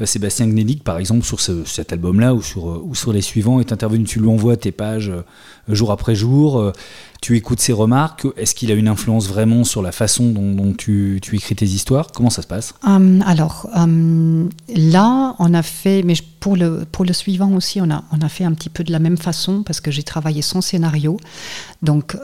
euh, 0.00 0.06
Sébastien 0.06 0.46
Gnedic, 0.46 0.82
par 0.84 0.98
exemple, 0.98 1.24
sur 1.24 1.40
ce- 1.40 1.64
cet 1.64 1.92
album-là 1.92 2.34
ou 2.34 2.40
sur 2.42 2.68
euh, 2.70 2.80
ou 2.84 2.94
sur 2.94 3.12
les 3.12 3.20
suivants, 3.20 3.60
est 3.60 3.72
intervenu 3.72 4.04
Tu 4.04 4.20
lui 4.20 4.28
envoies 4.28 4.56
tes 4.56 4.72
pages 4.72 5.10
euh, 5.10 5.22
jour 5.74 5.90
après 5.92 6.14
jour. 6.14 6.58
euh, 6.58 6.72
tu 7.20 7.36
écoutes 7.36 7.60
ses 7.60 7.72
remarques. 7.72 8.26
Est-ce 8.36 8.52
qu'il 8.54 8.72
a 8.72 8.74
une 8.74 8.88
influence 8.88 9.28
vraiment 9.28 9.62
sur 9.62 9.80
la 9.80 9.92
façon 9.92 10.30
dont, 10.32 10.54
dont 10.54 10.72
tu, 10.72 11.20
tu 11.22 11.36
écris 11.36 11.54
tes 11.54 11.66
histoires? 11.66 12.08
Comment 12.12 12.30
ça 12.30 12.42
se 12.42 12.48
passe? 12.48 12.74
Alors 13.24 13.68
là, 14.68 15.34
on 15.38 15.54
a 15.54 15.62
fait, 15.62 16.02
mais 16.02 16.14
pour 16.40 16.56
le, 16.56 16.84
pour 16.90 17.04
le 17.04 17.12
suivant 17.12 17.52
aussi, 17.54 17.80
on 17.80 17.90
a, 17.90 18.02
on 18.12 18.20
a 18.20 18.28
fait 18.28 18.44
un 18.44 18.52
petit 18.54 18.70
peu 18.70 18.82
de 18.84 18.90
la 18.92 18.98
même 18.98 19.16
façon 19.16 19.62
parce 19.62 19.80
que 19.80 19.90
j'ai 19.92 20.02
travaillé 20.02 20.42
sans 20.42 20.60
scénario. 20.62 21.16
Donc 21.82 22.16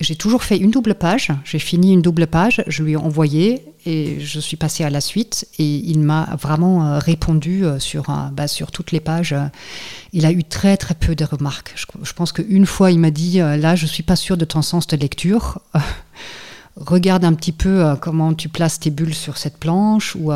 j'ai 0.00 0.16
toujours 0.16 0.42
fait 0.42 0.56
une 0.56 0.70
double 0.70 0.94
page. 0.94 1.30
J'ai 1.44 1.58
fini 1.58 1.92
une 1.92 2.02
double 2.02 2.26
page, 2.26 2.62
je 2.66 2.82
lui 2.82 2.92
ai 2.92 2.96
envoyé 2.96 3.64
et 3.86 4.18
je 4.20 4.40
suis 4.40 4.56
passée 4.56 4.84
à 4.84 4.90
la 4.90 5.00
suite. 5.00 5.48
Et 5.58 5.76
il 5.76 6.00
m'a 6.00 6.36
vraiment 6.38 6.84
euh, 6.84 6.98
répondu 6.98 7.64
euh, 7.64 7.78
sur, 7.78 8.10
euh, 8.10 8.28
bah, 8.32 8.48
sur 8.48 8.70
toutes 8.72 8.92
les 8.92 9.00
pages. 9.00 9.34
Il 10.12 10.26
a 10.26 10.32
eu 10.32 10.44
très 10.44 10.76
très 10.76 10.94
peu 10.94 11.14
de 11.14 11.24
remarques. 11.24 11.74
Je, 12.02 12.12
pense 12.12 12.32
qu'une 12.32 12.66
fois, 12.66 12.90
il 12.90 12.98
m'a 12.98 13.10
dit 13.10 13.38
là, 13.38 13.76
je 13.76 13.86
suis 13.86 14.02
pas 14.02 14.16
sûre 14.16 14.36
de 14.36 14.44
ton 14.44 14.62
sens 14.62 14.86
de 14.86 14.96
lecture. 14.96 15.60
regarde 16.76 17.24
un 17.24 17.32
petit 17.32 17.52
peu 17.52 17.96
comment 18.02 18.34
tu 18.34 18.50
places 18.50 18.78
tes 18.80 18.90
bulles 18.90 19.14
sur 19.14 19.38
cette 19.38 19.56
planche. 19.56 20.16
Ou, 20.16 20.32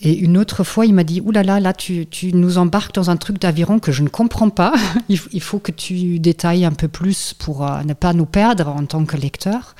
Et 0.00 0.16
une 0.16 0.36
autre 0.36 0.64
fois, 0.64 0.86
il 0.86 0.94
m'a 0.94 1.04
dit, 1.04 1.20
oulala, 1.20 1.60
là, 1.60 1.72
tu, 1.72 2.06
tu 2.06 2.32
nous 2.32 2.58
embarques 2.58 2.94
dans 2.94 3.10
un 3.10 3.16
truc 3.16 3.40
d'aviron 3.40 3.78
que 3.78 3.92
je 3.92 4.02
ne 4.02 4.08
comprends 4.08 4.50
pas. 4.50 4.74
il, 5.08 5.40
faut 5.40 5.58
que 5.58 5.72
tu 5.72 6.18
détailles 6.18 6.64
un 6.64 6.72
peu 6.72 6.88
plus 6.88 7.34
pour 7.34 7.68
ne 7.84 7.94
pas 7.94 8.12
nous 8.12 8.26
perdre 8.26 8.68
en 8.68 8.84
tant 8.86 9.04
que 9.04 9.16
lecteur. 9.16 9.74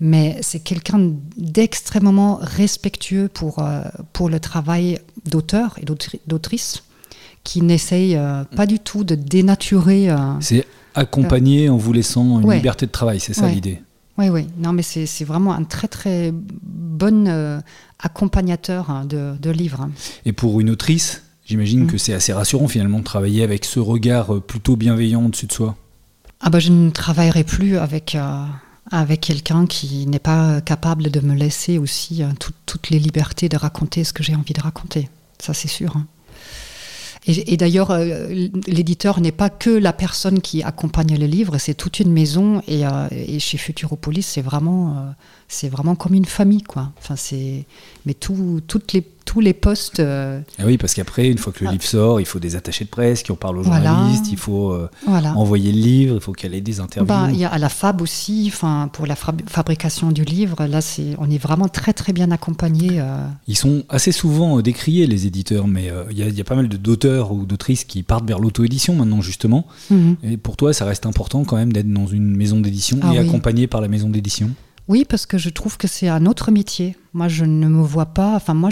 Mais 0.00 0.38
c'est 0.42 0.60
quelqu'un 0.60 1.12
d'extrêmement 1.36 2.38
respectueux 2.40 3.28
pour, 3.28 3.58
euh, 3.58 3.82
pour 4.12 4.28
le 4.28 4.38
travail 4.38 5.00
d'auteur 5.28 5.76
et 5.82 5.84
d'autri- 5.84 6.20
d'autrice 6.26 6.84
qui 7.42 7.62
n'essaye 7.62 8.14
euh, 8.16 8.44
pas 8.44 8.66
du 8.66 8.78
tout 8.78 9.02
de 9.04 9.14
dénaturer. 9.16 10.08
euh, 10.10 10.16
C'est 10.40 10.66
accompagné 10.94 11.68
en 11.68 11.76
vous 11.76 11.92
laissant 11.92 12.40
une 12.40 12.46
Ouais. 12.46 12.56
liberté 12.56 12.86
de 12.86 12.92
travail, 12.92 13.18
c'est 13.20 13.34
ça 13.34 13.46
Ouais. 13.46 13.52
l'idée 13.52 13.80
Oui, 14.18 14.28
oui. 14.30 14.46
Non, 14.58 14.72
mais 14.72 14.82
c'est 14.82 15.24
vraiment 15.24 15.52
un 15.54 15.62
très, 15.64 15.86
très 15.88 16.32
bon 16.32 17.28
accompagnateur 18.00 18.90
hein, 18.90 19.04
de, 19.04 19.34
de 19.40 19.50
livres. 19.50 19.88
Et 20.24 20.32
pour 20.32 20.60
une 20.60 20.70
autrice, 20.70 21.22
j'imagine 21.44 21.84
Mm. 21.84 21.86
que 21.86 21.98
c'est 21.98 22.14
assez 22.14 22.32
rassurant 22.32 22.68
finalement 22.68 22.98
de 22.98 23.04
travailler 23.04 23.42
avec 23.42 23.64
ce 23.64 23.80
regard 23.80 24.40
plutôt 24.42 24.76
bienveillant 24.76 25.24
au-dessus 25.24 25.46
de 25.46 25.52
soi. 25.52 25.76
Ah 26.40 26.50
bah, 26.50 26.58
je 26.60 26.70
ne 26.70 26.90
travaillerai 26.90 27.42
plus 27.44 27.78
avec, 27.78 28.16
avec 28.90 29.20
quelqu'un 29.20 29.66
qui 29.66 30.06
n'est 30.06 30.18
pas 30.18 30.60
capable 30.60 31.10
de 31.10 31.20
me 31.20 31.34
laisser 31.34 31.78
aussi 31.78 32.22
tout- 32.40 32.52
toutes 32.66 32.90
les 32.90 32.98
libertés 32.98 33.48
de 33.48 33.56
raconter 33.56 34.04
ce 34.04 34.12
que 34.12 34.22
j'ai 34.22 34.34
envie 34.34 34.54
de 34.54 34.60
raconter. 34.60 35.08
Ça, 35.38 35.54
c'est 35.54 35.68
sûr. 35.68 35.96
hein. 35.96 36.06
Et, 37.26 37.58
d'ailleurs, 37.58 37.90
euh, 37.90 38.48
l'éditeur 38.66 39.20
n'est 39.20 39.32
pas 39.32 39.50
que 39.50 39.68
la 39.68 39.92
personne 39.92 40.40
qui 40.40 40.62
accompagne 40.62 41.18
le 41.18 41.26
livre, 41.26 41.58
c'est 41.58 41.74
toute 41.74 42.00
une 42.00 42.10
maison. 42.10 42.62
Et, 42.66 42.86
euh, 42.86 43.08
chez 43.38 43.58
Futuropolis, 43.58 44.22
c'est 44.26 44.40
vraiment, 44.40 44.96
euh, 44.96 45.10
c'est 45.48 45.68
vraiment 45.68 45.94
comme 45.94 46.14
une 46.14 46.26
famille, 46.26 46.62
quoi. 46.62 46.92
Enfin, 46.98 47.16
c'est, 47.16 47.64
mais 48.06 48.14
tout, 48.14 48.60
toutes 48.66 48.92
les 48.92 49.04
tous 49.28 49.40
les 49.40 49.52
postes. 49.52 50.00
Euh, 50.00 50.40
ah 50.58 50.62
oui, 50.64 50.78
parce 50.78 50.94
qu'après, 50.94 51.28
une 51.28 51.36
fois 51.36 51.52
que 51.52 51.62
le 51.62 51.68
ah. 51.68 51.72
livre 51.72 51.84
sort, 51.84 52.18
il 52.18 52.24
faut 52.24 52.38
des 52.38 52.56
attachés 52.56 52.86
de 52.86 52.88
presse 52.88 53.22
qui 53.22 53.30
en 53.30 53.36
parlent 53.36 53.58
aux 53.58 53.62
journalistes, 53.62 54.32
il 54.32 54.38
faut 54.38 54.72
euh, 54.72 54.88
envoyer 55.06 55.70
le 55.70 55.78
livre, 55.78 56.14
il 56.14 56.20
faut 56.22 56.32
qu'elle 56.32 56.54
ait 56.54 56.62
des 56.62 56.80
interviews. 56.80 57.06
Bah, 57.06 57.28
il 57.30 57.38
y 57.38 57.44
a 57.44 57.50
à 57.50 57.58
la 57.58 57.68
Fab 57.68 58.00
aussi, 58.00 58.50
enfin 58.50 58.88
pour 58.90 59.06
la 59.06 59.16
fabrication 59.16 60.12
du 60.12 60.24
livre, 60.24 60.64
là, 60.64 60.80
c'est, 60.80 61.14
on 61.18 61.30
est 61.30 61.36
vraiment 61.36 61.68
très 61.68 61.92
très 61.92 62.14
bien 62.14 62.30
accompagné. 62.30 63.00
Euh. 63.00 63.18
Ils 63.48 63.58
sont 63.58 63.84
assez 63.90 64.12
souvent 64.12 64.62
décriés, 64.62 65.06
les 65.06 65.26
éditeurs, 65.26 65.66
mais 65.66 65.92
il 66.10 66.16
y, 66.16 66.40
a 66.40 66.44
pas 66.44 66.56
mal 66.56 66.68
d'auteurs 66.68 67.30
ou 67.32 67.44
d'autrices 67.44 67.84
qui 67.84 68.02
partent 68.02 68.26
vers 68.26 68.38
l'auto-édition 68.38 68.94
maintenant, 68.94 69.20
justement. 69.20 69.66
Mhm. 69.90 70.16
Et 70.22 70.36
pour 70.38 70.56
toi, 70.56 70.72
ça 70.72 70.86
reste 70.86 71.04
important 71.04 71.44
quand 71.44 71.56
même 71.56 71.74
d'être 71.74 71.92
dans 71.92 72.06
une 72.06 72.34
maison 72.34 72.60
d'édition 72.60 72.98
ah 73.02 73.12
et 73.12 73.18
accompagné 73.18 73.66
par 73.66 73.82
la 73.82 73.88
maison 73.88 74.08
d'édition? 74.08 74.50
Oui, 74.88 75.04
parce 75.04 75.26
que 75.26 75.36
je 75.36 75.50
trouve 75.50 75.76
que 75.76 75.86
c'est 75.86 76.08
un 76.08 76.24
autre 76.26 76.50
métier. 76.50 76.96
Moi, 77.12 77.28
je 77.28 77.44
ne 77.44 77.68
me 77.68 77.82
vois 77.82 78.06
pas. 78.06 78.34
Enfin, 78.34 78.54
moi, 78.54 78.70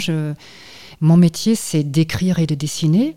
mon 0.99 1.17
métier, 1.17 1.55
c'est 1.55 1.83
d'écrire 1.83 2.39
et 2.39 2.47
de 2.47 2.55
dessiner, 2.55 3.15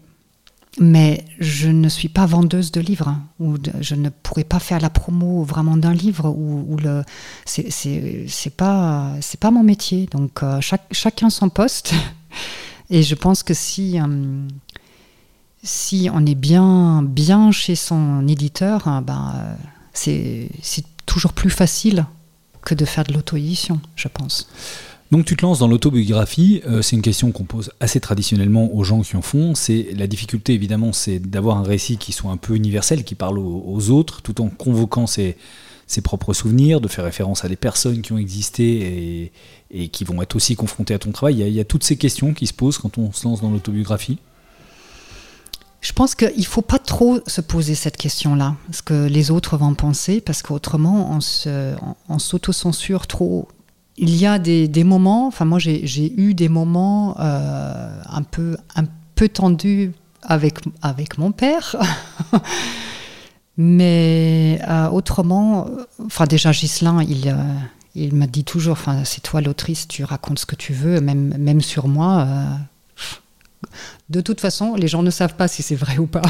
mais 0.78 1.24
je 1.38 1.68
ne 1.68 1.88
suis 1.88 2.10
pas 2.10 2.26
vendeuse 2.26 2.72
de 2.72 2.80
livres. 2.80 3.08
Hein, 3.08 3.22
ou 3.40 3.56
je 3.80 3.94
ne 3.94 4.10
pourrais 4.10 4.44
pas 4.44 4.58
faire 4.58 4.80
la 4.80 4.90
promo 4.90 5.42
vraiment 5.44 5.78
d'un 5.78 5.94
livre. 5.94 6.28
Ou, 6.28 6.76
le, 6.76 7.02
c'est 7.46 8.54
pas, 8.54 9.14
c'est 9.22 9.40
pas 9.40 9.50
mon 9.50 9.62
métier. 9.62 10.06
Donc, 10.10 10.42
euh, 10.42 10.60
chacun 10.90 11.30
son 11.30 11.48
poste. 11.48 11.94
Et 12.90 13.02
je 13.02 13.14
pense 13.14 13.42
que 13.42 13.54
si. 13.54 13.98
Euh, 13.98 14.46
si 15.62 16.08
on 16.10 16.24
est 16.24 16.34
bien, 16.34 17.02
bien 17.02 17.52
chez 17.52 17.74
son 17.74 18.26
éditeur, 18.26 18.88
hein, 18.88 19.02
ben, 19.02 19.34
euh, 19.34 20.46
c'est 20.62 20.84
toujours 21.04 21.34
plus 21.34 21.50
facile 21.50 22.06
que 22.64 22.74
de 22.74 22.84
faire 22.84 23.04
de 23.04 23.12
l'auto-édition, 23.12 23.80
je 23.96 24.08
pense. 24.08 24.48
Donc 25.10 25.24
tu 25.24 25.36
te 25.36 25.42
lances 25.42 25.58
dans 25.58 25.66
l'autobiographie, 25.66 26.62
euh, 26.66 26.82
c'est 26.82 26.94
une 26.94 27.02
question 27.02 27.32
qu'on 27.32 27.44
pose 27.44 27.72
assez 27.80 27.98
traditionnellement 27.98 28.72
aux 28.72 28.84
gens 28.84 29.00
qui 29.00 29.16
en 29.16 29.22
font. 29.22 29.56
C'est 29.56 29.88
la 29.96 30.06
difficulté 30.06 30.54
évidemment, 30.54 30.92
c'est 30.92 31.18
d'avoir 31.18 31.56
un 31.56 31.64
récit 31.64 31.96
qui 31.96 32.12
soit 32.12 32.30
un 32.30 32.36
peu 32.36 32.54
universel, 32.54 33.02
qui 33.02 33.16
parle 33.16 33.38
aux, 33.38 33.90
autres, 33.90 34.22
tout 34.22 34.40
en 34.40 34.48
convoquant 34.48 35.08
ses, 35.08 35.36
propres 36.04 36.32
souvenirs, 36.32 36.80
de 36.80 36.86
faire 36.86 37.04
référence 37.04 37.44
à 37.44 37.48
des 37.48 37.56
personnes 37.56 38.02
qui 38.02 38.12
ont 38.12 38.18
existé 38.18 39.32
et, 39.72 39.88
qui 39.88 40.04
vont 40.04 40.22
être 40.22 40.36
aussi 40.36 40.54
confrontées 40.54 40.94
à 40.94 41.00
ton 41.00 41.10
travail. 41.10 41.40
Il 41.40 41.52
y, 41.52 41.60
a, 41.60 41.64
toutes 41.64 41.82
ces 41.82 41.96
questions 41.96 42.32
qui 42.32 42.46
se 42.46 42.54
posent 42.54 42.78
quand 42.78 42.96
on 42.96 43.10
se 43.10 43.24
lance 43.24 43.40
dans 43.40 43.50
l'autobiographie. 43.50 44.18
Je 45.80 45.92
pense 45.92 46.14
qu'il 46.14 46.36
ne 46.36 46.44
faut 46.44 46.62
pas 46.62 46.78
trop 46.78 47.20
se 47.26 47.40
poser 47.40 47.74
cette 47.74 47.96
question-là, 47.96 48.56
ce 48.70 48.82
que 48.82 49.06
les 49.06 49.30
autres 49.30 49.56
vont 49.56 49.74
penser, 49.74 50.20
parce 50.20 50.42
qu'autrement, 50.42 51.18
on 52.08 52.18
s'autocensure 52.18 53.06
trop. 53.06 53.48
Il 53.96 54.14
y 54.14 54.26
a 54.26 54.38
des, 54.38 54.84
moments, 54.84 55.26
enfin 55.26 55.44
moi 55.44 55.58
j'ai 55.58 56.20
eu 56.20 56.34
des 56.34 56.48
moments 56.48 57.16
euh, 57.18 58.02
un, 58.06 58.22
peu, 58.22 59.28
tendus 59.28 59.92
avec, 60.22 60.58
avec 60.82 61.18
mon 61.18 61.32
père. 61.32 61.76
Mais 63.56 64.58
euh, 64.68 64.88
autrement, 64.88 65.66
enfin 66.06 66.24
déjà 66.24 66.50
Gislin, 66.52 67.02
il, 67.02 67.28
euh, 67.28 67.34
il 67.94 68.14
m'a 68.14 68.26
dit 68.26 68.44
toujours, 68.44 68.72
enfin 68.72 69.04
c'est 69.04 69.22
toi 69.22 69.42
l'autrice, 69.42 69.86
tu 69.86 70.04
racontes 70.04 70.38
ce 70.38 70.46
que 70.46 70.56
tu 70.56 70.72
veux, 70.72 71.00
même, 71.00 71.36
même 71.36 71.60
sur 71.60 71.88
moi 71.88 72.26
de 74.10 74.20
toute 74.20 74.40
façon, 74.40 74.74
les 74.74 74.88
gens 74.88 75.02
ne 75.02 75.10
savent 75.10 75.36
pas 75.36 75.48
si 75.48 75.62
c'est 75.62 75.76
vrai 75.76 75.98
ou 75.98 76.06
pas. 76.06 76.22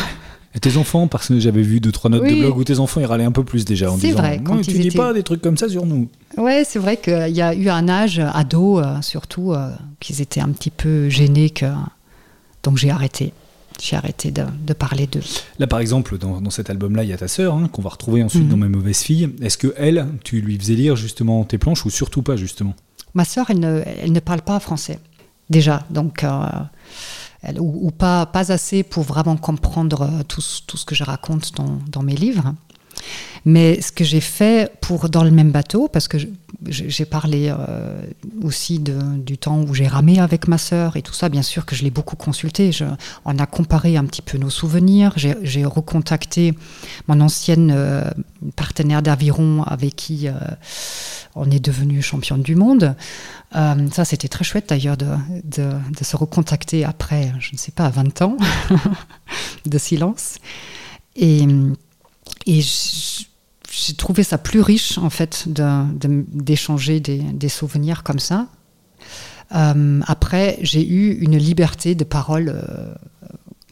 Et 0.55 0.59
tes 0.59 0.77
enfants, 0.77 1.07
parce 1.07 1.29
que 1.29 1.39
j'avais 1.39 1.63
vu 1.63 1.81
deux, 1.81 1.93
trois 1.93 2.11
notes 2.11 2.29
de 2.29 2.35
blog 2.35 2.59
où 2.59 2.65
tes 2.65 2.81
enfants 2.81 3.01
ils 3.01 3.07
râlaient 3.07 3.25
un 3.25 3.33
peu 3.33 3.45
plus 3.45 3.65
déjà 3.65 3.91
en 3.91 3.97
disant 3.97 4.19
vrai, 4.19 4.41
quand 4.45 4.61
tu 4.61 4.73
dis 4.73 4.91
pas 4.91 5.13
des 5.13 5.23
trucs 5.23 5.41
comme 5.41 5.57
ça 5.57 5.69
sur 5.69 5.87
nous. 5.87 6.09
Ouais, 6.37 6.65
c'est 6.67 6.81
vrai 6.81 6.97
qu'il 6.97 7.29
y 7.29 7.41
a 7.41 7.55
eu 7.55 7.69
un 7.69 7.89
âge 7.89 8.21
ado, 8.35 8.81
euh, 8.81 9.01
surtout, 9.01 9.53
euh, 9.53 9.71
qu'ils 10.01 10.21
étaient 10.21 10.41
un 10.41 10.49
petit 10.49 10.71
peu 10.71 11.09
gênés. 11.09 11.51
Que... 11.51 11.67
Donc 12.65 12.79
j'ai 12.79 12.91
arrêté. 12.91 13.33
J'ai 13.81 13.97
arrêté 13.97 14.31
de, 14.31 14.73
parler 14.75 15.07
d'eux. 15.07 15.23
Là, 15.59 15.67
par 15.67 15.79
exemple, 15.79 16.19
dans, 16.19 16.51
cet 16.51 16.69
album-là, 16.69 17.03
il 17.03 17.09
y 17.09 17.15
a 17.15 17.17
ta 17.17 17.29
sœur, 17.29 17.55
hein, 17.55 17.69
qu'on 17.73 17.81
va 17.81 17.89
retrouver 17.89 18.23
ensuite 18.23 18.43
mhm. 18.43 18.51
dans 18.51 18.57
Mes 18.59 18.69
mauvaises 18.69 19.01
filles. 19.01 19.31
Est-ce 19.41 19.57
que 19.57 19.73
elle, 19.79 20.07
tu 20.23 20.43
lui 20.43 20.59
faisais 20.59 20.75
lire 20.75 20.97
justement 20.97 21.45
tes 21.45 21.57
planches 21.57 21.87
ou 21.87 21.91
surtout 21.91 22.21
pas, 22.21 22.37
justement? 22.37 22.75
Ma 23.15 23.25
sœur, 23.25 23.47
elle 23.49 23.61
ne, 23.61 23.83
elle 24.03 24.13
ne 24.13 24.21
parle 24.21 24.43
pas 24.43 24.59
français, 24.59 24.99
déjà. 25.49 25.87
Donc. 25.91 26.25
Euh, 26.25 26.41
ou, 27.59 27.91
pas, 27.91 28.27
pas 28.27 28.53
assez 28.53 28.83
pour 28.83 29.03
vraiment 29.03 29.37
comprendre 29.37 30.03
euh, 30.03 30.23
tout, 30.25 30.43
tout 30.67 30.77
ce 30.77 30.85
que 30.85 30.95
je 30.95 31.05
raconte 31.05 31.55
dans, 31.55 31.79
dans 31.89 32.03
mes 32.03 32.15
livres. 32.15 32.55
Mais 33.45 33.81
ce 33.81 33.91
que 33.93 34.05
j'ai 34.05 34.21
fait 34.21 34.71
pour 34.81 35.09
dans 35.09 35.25
le 35.25 35.31
même 35.31 35.51
bateau, 35.51 35.89
parce 35.89 36.09
que 36.09 36.19
j'ai 36.67 37.05
parlé 37.07 37.49
euh, 37.49 38.03
aussi 38.43 38.79
du 38.81 39.39
temps 39.39 39.63
où 39.63 39.75
j'ai 39.75 39.87
ramé 39.87 40.19
avec 40.19 40.47
ma 40.47 40.59
sœur 40.59 40.97
et 40.97 41.03
tout 41.03 41.15
ça, 41.15 41.29
bien 41.29 41.43
sûr 41.43 41.65
que 41.65 41.75
je 41.75 41.83
l'ai 41.83 41.91
beaucoup 41.91 42.17
consulté. 42.17 42.71
On 43.25 43.39
a 43.39 43.47
comparé 43.47 43.97
un 43.97 44.05
petit 44.05 44.23
peu 44.23 44.37
nos 44.37 44.51
souvenirs. 44.51 45.13
J'ai 45.17 45.65
recontacté 45.65 46.55
mon 47.09 47.21
ancienne 47.21 47.73
euh, 47.75 48.11
partenaire 48.57 49.03
d'aviron 49.03 49.63
avec 49.63 49.97
qui 49.97 50.29
on 51.35 51.51
est 51.51 51.61
devenu 51.61 52.03
championne 52.03 52.43
du 52.43 52.57
monde. 52.57 52.95
Euh, 53.57 53.89
ça, 53.91 54.05
c'était 54.05 54.29
très 54.29 54.45
chouette 54.45 54.69
d'ailleurs 54.69 54.97
de, 54.97 55.07
de, 55.45 56.05
se 56.05 56.17
recontacter 56.17 56.85
après, 56.85 57.33
je 57.39 57.53
ne 57.53 57.59
sais 57.59 57.73
pas, 57.73 57.89
20 57.89 58.23
ans 58.23 58.37
de 59.67 59.79
silence. 59.79 60.37
Et, 61.17 61.47
et 62.47 62.61
j'ai 62.61 63.95
trouvé 63.95 64.23
ça 64.23 64.39
plus 64.39 64.61
riche, 64.61 64.99
en 64.99 65.11
fait, 65.11 65.47
d'échanger 65.49 67.01
des, 67.01 67.19
des, 67.19 67.49
souvenirs 67.49 68.03
comme 68.03 68.19
ça. 68.19 68.49
Euh, 69.55 70.01
après, 70.07 70.59
j'ai 70.63 70.87
eu 70.87 71.19
une 71.21 71.37
liberté 71.37 71.95
de 71.95 72.05
parole 72.05 72.49
euh, 72.49 72.95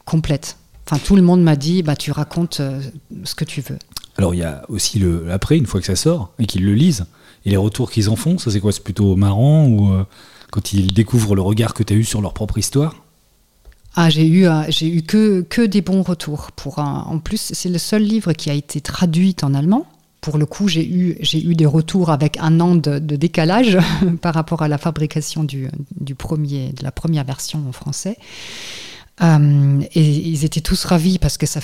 complète. 0.05 0.57
Enfin, 0.85 0.99
tout 1.03 1.15
le 1.15 1.21
monde 1.21 1.41
m'a 1.41 1.55
dit, 1.55 1.83
bah, 1.83 1.95
tu 1.95 2.11
racontes 2.11 2.61
ce 3.23 3.35
que 3.35 3.45
tu 3.45 3.61
veux. 3.61 3.77
Alors, 4.17 4.33
il 4.35 4.39
y 4.39 4.43
a 4.43 4.63
aussi 4.67 4.99
le 4.99 5.31
après, 5.31 5.57
une 5.57 5.65
fois 5.65 5.79
que 5.79 5.85
ça 5.85 5.95
sort 5.95 6.33
et 6.39 6.45
qu'ils 6.45 6.65
le 6.65 6.73
lisent. 6.73 7.05
Et 7.45 7.51
les 7.51 7.57
retours 7.57 7.89
qu'ils 7.89 8.09
en 8.09 8.17
font, 8.17 8.37
ça 8.37 8.51
c'est 8.51 8.59
quoi? 8.59 8.73
C'est 8.73 8.83
plutôt 8.83 9.15
marrant 9.15 9.65
ou 9.65 9.93
euh, 9.93 10.05
quand 10.51 10.73
ils 10.73 10.93
découvrent 10.93 11.35
le 11.35 11.41
regard 11.41 11.73
que 11.73 11.83
tu 11.83 11.93
as 11.93 11.95
eu 11.95 12.03
sur 12.03 12.21
leur 12.21 12.33
propre 12.33 12.57
histoire? 12.57 12.95
Ah, 14.01 14.09
j'ai 14.09 14.25
eu, 14.25 14.47
euh, 14.47 14.63
j'ai 14.69 14.87
eu 14.87 15.01
que, 15.01 15.41
que 15.41 15.61
des 15.61 15.81
bons 15.81 16.03
retours. 16.03 16.51
Pour 16.53 16.79
en 16.79 17.19
plus, 17.19 17.51
c'est 17.53 17.67
le 17.67 17.77
seul 17.77 18.01
livre 18.01 18.31
qui 18.31 18.49
a 18.49 18.53
été 18.53 18.79
traduit 18.79 19.35
en 19.41 19.53
allemand. 19.53 19.85
Pour 20.21 20.37
le 20.37 20.45
coup, 20.45 20.69
j'ai 20.69 20.89
eu, 20.89 21.17
j'ai 21.19 21.45
eu 21.45 21.53
des 21.53 21.65
retours 21.65 22.09
avec 22.09 22.37
un 22.39 22.61
an 22.61 22.75
de, 22.75 22.97
décalage 22.97 23.77
par 24.21 24.35
rapport 24.35 24.61
à 24.61 24.69
la 24.69 24.77
fabrication 24.77 25.43
du, 25.43 25.67
du, 25.99 26.15
premier, 26.15 26.71
de 26.71 26.81
la 26.81 26.93
première 26.93 27.25
version 27.25 27.61
en 27.67 27.73
français. 27.73 28.17
Euh, 29.21 29.81
et 29.93 30.01
ils 30.01 30.45
étaient 30.45 30.61
tous 30.61 30.85
ravis 30.85 31.19
parce 31.19 31.37
que 31.37 31.45
ça, 31.45 31.59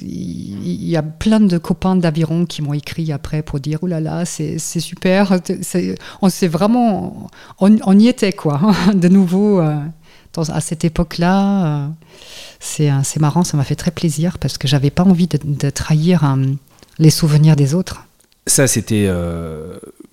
il 0.00 0.88
y 0.88 0.96
a 0.96 1.02
plein 1.02 1.40
de 1.40 1.58
copains 1.58 1.96
d'aviron 1.96 2.46
qui 2.46 2.62
m'ont 2.62 2.72
écrit 2.72 3.12
après 3.12 3.42
pour 3.42 3.60
dire 3.60 3.80
oh 3.82 3.86
là 3.86 4.00
là 4.00 4.24
c'est 4.24 4.58
super, 4.58 5.38
on 6.22 6.30
s'est 6.30 6.48
vraiment, 6.48 7.28
on, 7.58 7.98
y 7.98 8.08
était 8.08 8.32
quoi, 8.32 8.72
de 8.94 9.08
nouveau 9.08 9.60
euh, 9.60 9.76
à 10.38 10.60
cette 10.60 10.84
époque-là. 10.84 11.66
Euh, 11.66 11.88
c'est 12.60 13.20
marrant, 13.20 13.44
ça 13.44 13.56
m'a 13.56 13.64
fait 13.64 13.76
très 13.76 13.90
plaisir 13.90 14.38
parce 14.38 14.58
que 14.58 14.68
j'avais 14.68 14.90
pas 14.90 15.02
envie 15.02 15.26
de, 15.26 15.70
trahir 15.70 16.36
les 16.98 17.10
souvenirs 17.10 17.56
des 17.56 17.74
autres. 17.74 18.04
Ça, 18.46 18.66
c'était 18.66 19.08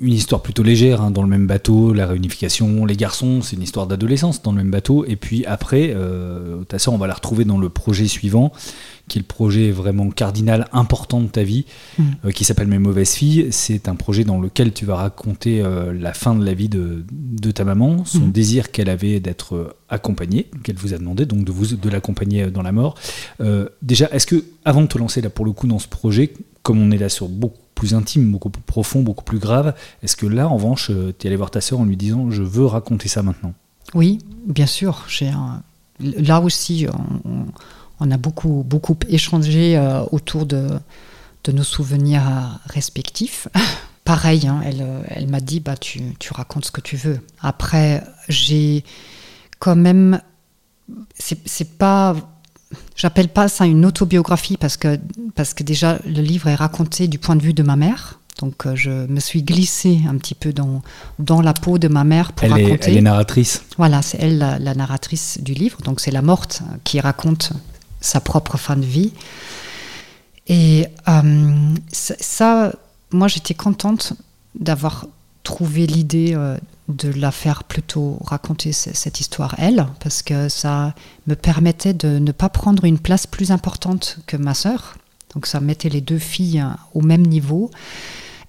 une 0.01 0.13
histoire 0.13 0.41
plutôt 0.41 0.63
légère 0.63 1.01
hein, 1.01 1.11
dans 1.11 1.23
le 1.23 1.27
même 1.27 1.45
bateau, 1.45 1.93
la 1.93 2.07
réunification, 2.07 2.85
les 2.85 2.95
garçons, 2.95 3.41
c'est 3.41 3.57
une 3.57 3.63
histoire 3.63 3.85
d'adolescence 3.85 4.41
dans 4.41 4.51
le 4.51 4.57
même 4.57 4.71
bateau. 4.71 5.03
Et 5.05 5.17
puis 5.17 5.45
après, 5.45 5.91
euh, 5.93 6.63
ta 6.63 6.79
soeur, 6.79 6.93
on 6.93 6.97
va 6.97 7.07
la 7.07 7.13
retrouver 7.13 7.43
dans 7.43 7.57
le 7.57 7.67
projet 7.67 8.07
suivant, 8.07 8.53
qui 9.09 9.17
est 9.17 9.21
le 9.21 9.27
projet 9.27 9.71
vraiment 9.71 10.09
cardinal, 10.09 10.67
important 10.71 11.19
de 11.19 11.27
ta 11.27 11.43
vie, 11.43 11.65
mm. 11.97 12.03
euh, 12.25 12.31
qui 12.31 12.45
s'appelle 12.45 12.67
Mes 12.67 12.79
mauvaises 12.79 13.11
filles. 13.11 13.47
C'est 13.51 13.89
un 13.89 13.95
projet 13.95 14.23
dans 14.23 14.39
lequel 14.39 14.71
tu 14.71 14.85
vas 14.85 14.95
raconter 14.95 15.61
euh, 15.61 15.91
la 15.93 16.13
fin 16.13 16.33
de 16.33 16.45
la 16.45 16.53
vie 16.53 16.69
de, 16.69 17.03
ta 17.51 17.65
maman, 17.65 18.05
son 18.05 18.27
mm. 18.27 18.31
désir 18.31 18.71
qu'elle 18.71 18.89
avait 18.89 19.19
d'être 19.19 19.75
accompagnée, 19.89 20.47
qu'elle 20.63 20.77
vous 20.77 20.93
a 20.93 20.97
demandé, 20.97 21.25
donc 21.25 21.43
de, 21.43 21.51
vous, 21.51 21.75
de 21.75 21.89
l'accompagner 21.89 22.47
dans 22.47 22.61
la 22.61 22.71
mort. 22.71 22.95
déjà, 23.81 24.07
est-ce 24.11 24.27
que, 24.27 24.45
avant 24.63 24.81
de 24.81 24.87
te 24.87 24.97
lancer 24.97 25.19
là 25.19 25.29
pour 25.29 25.45
le 25.45 25.51
coup 25.51 25.67
dans 25.67 25.79
ce 25.79 25.87
projet, 25.87 26.31
comme 26.63 26.81
on 26.81 26.91
est 26.91 26.97
là 26.97 27.09
sur 27.09 27.27
beaucoup 27.27 27.57
plus 27.79 27.93
intime, 27.93 28.29
beaucoup 28.29 28.49
plus 28.49 28.61
profond, 28.61 29.01
beaucoup 29.01 29.23
plus 29.23 29.39
grave. 29.39 29.73
Est-ce 30.03 30.17
que 30.17 30.25
là, 30.25 30.49
en 30.49 30.55
revanche, 30.55 30.91
euh, 30.91 31.13
tu 31.17 31.25
es 31.25 31.29
allé 31.29 31.37
voir 31.37 31.49
ta 31.49 31.61
sœur 31.61 31.79
en 31.79 31.85
lui 31.85 31.95
disant 31.95 32.29
je 32.29 32.43
veux 32.43 32.65
raconter 32.65 33.07
ça 33.07 33.23
maintenant? 33.23 33.53
Oui, 33.93 34.19
bien 34.45 34.65
sûr. 34.65 35.05
Là 35.99 36.41
aussi, 36.41 36.87
on, 37.99 38.11
a 38.11 38.17
beaucoup, 38.17 38.63
beaucoup 38.67 38.97
échangé 39.07 39.77
euh, 39.77 40.03
autour 40.11 40.45
de, 40.45 40.67
nos 41.51 41.63
souvenirs 41.63 42.27
euh, 42.27 42.41
respectifs. 42.65 43.47
Pareil, 44.03 44.45
hein, 44.47 44.61
elle, 44.63 45.27
m'a 45.27 45.39
dit 45.39 45.61
bah, 45.61 45.77
tu 45.77 46.13
racontes 46.31 46.65
ce 46.65 46.71
que 46.71 46.81
tu 46.81 46.97
veux. 46.97 47.21
Après, 47.41 48.03
j'ai 48.27 48.83
quand 49.59 49.75
même. 49.75 50.21
C'est 51.13 51.77
pas 51.77 52.15
j'appelle 52.95 53.29
pas 53.29 53.47
ça 53.47 53.65
une 53.65 53.85
autobiographie 53.85 54.57
parce 54.57 54.77
que, 54.77 54.99
parce 55.35 55.53
que 55.53 55.63
déjà 55.63 55.99
le 56.05 56.21
livre 56.21 56.47
est 56.47 56.55
raconté 56.55 57.07
du 57.07 57.19
point 57.19 57.35
de 57.35 57.41
vue 57.41 57.53
de 57.53 57.63
ma 57.63 57.75
mère. 57.75 58.19
Donc 58.39 58.65
euh, 58.65 58.75
je 58.75 58.89
me 58.89 59.19
suis 59.19 59.43
glissée 59.43 60.01
un 60.07 60.17
petit 60.17 60.35
peu 60.35 60.53
dans, 60.53 60.81
dans 61.17 61.41
la 61.41 61.53
peau 61.53 61.77
de 61.77 61.87
ma 61.89 62.03
mère 62.03 62.31
pour 62.31 62.45
elle 62.45 62.53
raconter. 62.53 62.73
Est, 62.73 62.87
elle 62.87 62.97
est 62.97 63.01
narratrice. 63.01 63.63
Voilà, 63.77 64.01
c'est 64.01 64.17
elle 64.21 64.37
la, 64.37 64.59
la, 64.59 64.73
narratrice 64.73 65.39
du 65.41 65.53
livre. 65.53 65.81
Donc 65.81 65.99
c'est 65.99 66.11
la 66.11 66.21
morte 66.21 66.61
qui 66.85 66.99
raconte 66.99 67.51
sa 67.99 68.21
propre 68.21 68.57
fin 68.57 68.77
de 68.77 68.85
vie. 68.85 69.11
Et 70.47 70.87
euh, 71.07 71.75
ça, 71.91 72.73
moi 73.11 73.27
j'étais 73.27 73.53
contente 73.53 74.13
d'avoir 74.55 75.05
trouvé 75.43 75.85
l'idée 75.85 76.33
euh, 76.35 76.57
de 76.89 77.11
la 77.11 77.31
faire 77.31 77.63
plutôt 77.63 78.17
raconter 78.25 78.73
cette 78.73 79.19
histoire 79.19 79.55
elle, 79.57 79.85
parce 80.01 80.21
que 80.23 80.49
ça 80.49 80.93
me 81.27 81.35
permettait 81.35 81.93
de 81.93 82.19
ne 82.19 82.31
pas 82.31 82.49
prendre 82.49 82.83
une 82.83 82.99
place 82.99 83.27
plus 83.27 83.51
importante 83.51 84.19
que 84.25 84.35
ma 84.35 84.53
sœur. 84.53 84.95
Donc 85.33 85.45
ça 85.45 85.59
mettait 85.59 85.89
les 85.89 86.01
deux 86.01 86.17
filles 86.17 86.65
au 86.93 87.01
même 87.01 87.25
niveau. 87.25 87.69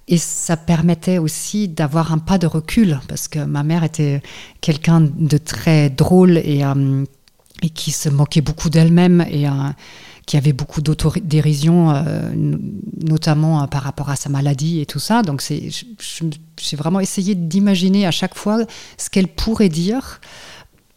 Et 0.07 0.17
ça 0.17 0.57
permettait 0.57 1.19
aussi 1.19 1.67
d'avoir 1.67 2.11
un 2.11 2.17
pas 2.17 2.39
de 2.39 2.47
recul, 2.47 2.99
parce 3.07 3.27
que 3.27 3.39
ma 3.39 3.63
mère 3.63 3.83
était 3.83 4.21
quelqu'un 4.59 5.01
de 5.01 5.37
très 5.37 5.89
drôle 5.89 6.37
et, 6.37 6.65
euh, 6.65 7.05
qui 7.75 7.91
se 7.91 8.09
moquait 8.09 8.41
beaucoup 8.41 8.69
d'elle-même 8.69 9.23
et 9.29 9.47
euh, 9.47 9.51
qui 10.25 10.37
avait 10.37 10.53
beaucoup 10.53 10.81
d'autodérision, 10.81 11.91
euh, 11.91 12.31
notamment 13.03 13.63
euh, 13.63 13.67
par 13.67 13.83
rapport 13.83 14.09
à 14.09 14.15
sa 14.15 14.29
maladie 14.29 14.79
et 14.79 14.85
tout 14.85 14.99
ça. 14.99 15.23
Donc 15.23 15.43
j'ai 15.43 16.77
vraiment 16.77 16.99
essayé 16.99 17.35
d'imaginer 17.35 18.05
à 18.05 18.11
chaque 18.11 18.35
fois 18.35 18.59
ce 18.97 19.09
qu'elle 19.09 19.27
pourrait 19.27 19.69
dire 19.69 20.19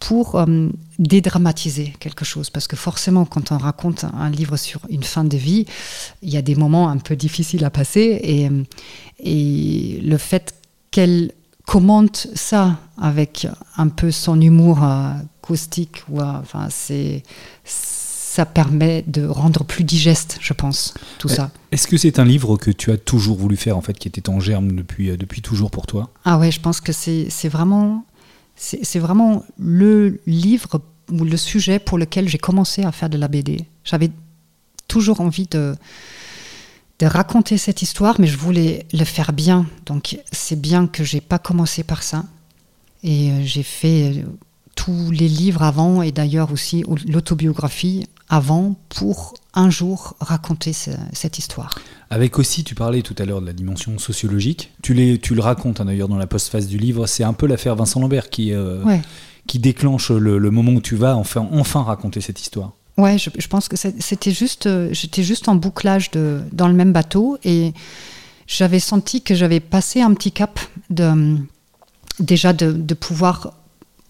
pour 0.06 0.34
euh, 0.34 0.68
dédramatiser 0.98 1.94
quelque 1.98 2.26
chose. 2.26 2.50
Parce 2.50 2.66
que 2.66 2.76
forcément, 2.76 3.24
quand 3.24 3.52
on 3.52 3.58
raconte 3.58 4.04
un 4.04 4.28
livre 4.28 4.58
sur 4.58 4.80
une 4.90 5.02
fin 5.02 5.24
de 5.24 5.36
vie, 5.36 5.64
il 6.20 6.28
y 6.28 6.36
a 6.36 6.42
des 6.42 6.54
moments 6.54 6.90
un 6.90 6.98
peu 6.98 7.16
difficiles 7.16 7.64
à 7.64 7.70
passer. 7.70 8.20
Et, 8.22 10.00
le 10.02 10.18
fait 10.18 10.54
qu'elle 10.90 11.32
commente 11.66 12.26
ça 12.34 12.78
avec 13.00 13.46
un 13.78 13.88
peu 13.88 14.10
son 14.10 14.38
humour 14.38 14.84
euh, 14.84 15.12
caustique, 15.40 16.02
euh, 16.12 16.20
enfin, 16.20 16.68
c'est 16.68 17.22
ça 18.34 18.46
permet 18.46 19.04
de 19.06 19.24
rendre 19.24 19.62
plus 19.62 19.84
digeste, 19.84 20.38
je 20.40 20.54
pense, 20.54 20.92
tout 21.18 21.28
ça. 21.28 21.52
Est-ce 21.70 21.86
que 21.86 21.96
c'est 21.96 22.18
un 22.18 22.24
livre 22.24 22.56
que 22.56 22.72
tu 22.72 22.90
as 22.90 22.96
toujours 22.96 23.36
voulu 23.36 23.56
faire, 23.56 23.76
en 23.76 23.80
fait, 23.80 23.96
qui 23.96 24.08
était 24.08 24.28
en 24.28 24.40
germe 24.40 24.72
depuis, 24.72 25.10
euh, 25.10 25.16
depuis 25.16 25.40
toujours 25.40 25.70
pour 25.70 25.86
toi? 25.86 26.10
Ah 26.24 26.36
ouais, 26.36 26.50
je 26.50 26.58
pense 26.58 26.80
que 26.80 26.90
c'est 26.90 27.48
vraiment, 27.48 28.04
vraiment 28.96 29.44
le 29.56 30.20
livre 30.26 30.80
ou 31.12 31.22
le 31.22 31.36
sujet 31.36 31.78
pour 31.78 31.96
lequel 31.96 32.28
j'ai 32.28 32.38
commencé 32.38 32.82
à 32.82 32.90
faire 32.90 33.08
de 33.08 33.18
la 33.18 33.28
BD. 33.28 33.66
J'avais 33.84 34.10
toujours 34.88 35.20
envie 35.20 35.46
de, 35.46 35.76
de 36.98 37.06
raconter 37.06 37.56
cette 37.56 37.82
histoire, 37.82 38.16
mais 38.18 38.26
je 38.26 38.36
voulais 38.36 38.84
le 38.92 39.04
faire 39.04 39.32
bien. 39.32 39.64
Donc 39.86 40.18
c'est 40.32 40.60
bien 40.60 40.88
que 40.88 41.04
j'ai 41.04 41.20
pas 41.20 41.38
commencé 41.38 41.84
par 41.84 42.02
ça. 42.02 42.24
Et 43.04 43.30
euh, 43.30 43.42
j'ai 43.44 43.62
fait 43.62 44.24
tous 44.74 45.10
les 45.10 45.28
livres 45.28 45.62
avant, 45.62 46.02
et 46.02 46.12
d'ailleurs 46.12 46.52
aussi 46.52 46.84
l'autobiographie 47.06 48.06
avant, 48.28 48.76
pour 48.88 49.34
un 49.54 49.70
jour 49.70 50.16
raconter 50.20 50.72
ce, 50.72 50.90
cette 51.12 51.38
histoire. 51.38 51.74
Avec 52.10 52.38
aussi, 52.38 52.64
tu 52.64 52.74
parlais 52.74 53.02
tout 53.02 53.14
à 53.18 53.24
l'heure 53.24 53.40
de 53.40 53.46
la 53.46 53.52
dimension 53.52 53.98
sociologique. 53.98 54.72
Tu, 54.82 54.94
les, 54.94 55.18
tu 55.18 55.34
le 55.34 55.40
racontes 55.40 55.80
hein, 55.80 55.84
d'ailleurs 55.84 56.08
dans 56.08 56.16
la 56.16 56.26
postface 56.26 56.66
du 56.66 56.78
livre. 56.78 57.06
C'est 57.06 57.24
un 57.24 57.32
peu 57.32 57.46
l'affaire 57.46 57.76
Vincent 57.76 58.00
Lambert 58.00 58.30
qui, 58.30 58.52
euh, 58.52 58.82
ouais. 58.82 59.02
qui 59.46 59.58
déclenche 59.58 60.10
le, 60.10 60.38
le, 60.38 60.50
moment 60.50 60.72
où 60.72 60.80
tu 60.80 60.96
vas 60.96 61.16
enfin, 61.16 61.46
enfin 61.52 61.82
raconter 61.82 62.20
cette 62.20 62.40
histoire. 62.40 62.72
Ouais, 62.96 63.18
je, 63.18 63.30
je 63.36 63.48
pense 63.48 63.68
que 63.68 63.76
c'était 63.76 64.30
juste, 64.30 64.68
j'étais 64.92 65.24
juste 65.24 65.48
en 65.48 65.56
bouclage 65.56 66.10
de, 66.12 66.42
dans 66.52 66.68
le 66.68 66.74
même 66.74 66.92
bateau 66.92 67.38
et 67.44 67.72
j'avais 68.46 68.78
senti 68.78 69.22
que 69.22 69.34
j'avais 69.34 69.60
passé 69.60 70.00
un 70.00 70.14
petit 70.14 70.30
cap 70.30 70.60
de, 70.90 71.36
déjà 72.20 72.52
de, 72.52 72.72
de 72.72 72.94
pouvoir 72.94 73.54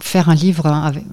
faire 0.01 0.29
un 0.29 0.35
livre 0.35 0.67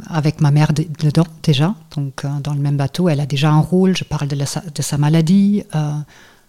avec, 0.08 0.40
ma 0.40 0.50
mère 0.50 0.72
dedans 0.72 1.26
déjà, 1.42 1.74
donc 1.96 2.24
euh, 2.24 2.28
dans 2.42 2.54
le 2.54 2.60
même 2.60 2.76
bateau. 2.76 3.08
Elle 3.08 3.20
a 3.20 3.26
déjà 3.26 3.50
un 3.50 3.60
rôle. 3.60 3.96
Je 3.96 4.04
parle 4.04 4.28
de, 4.28 4.44
sa 4.82 4.98
maladie. 4.98 5.64
Euh, 5.74 5.92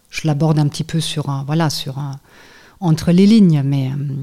je 0.09 0.27
l'aborde 0.27 0.59
un 0.59 0.67
petit 0.67 0.83
peu 0.83 0.99
sur 0.99 1.43
voilà 1.45 1.69
sur 1.69 1.97
entre 2.79 3.11
les 3.11 3.25
lignes, 3.25 3.61
mais 3.63 3.89
euh, 3.89 4.13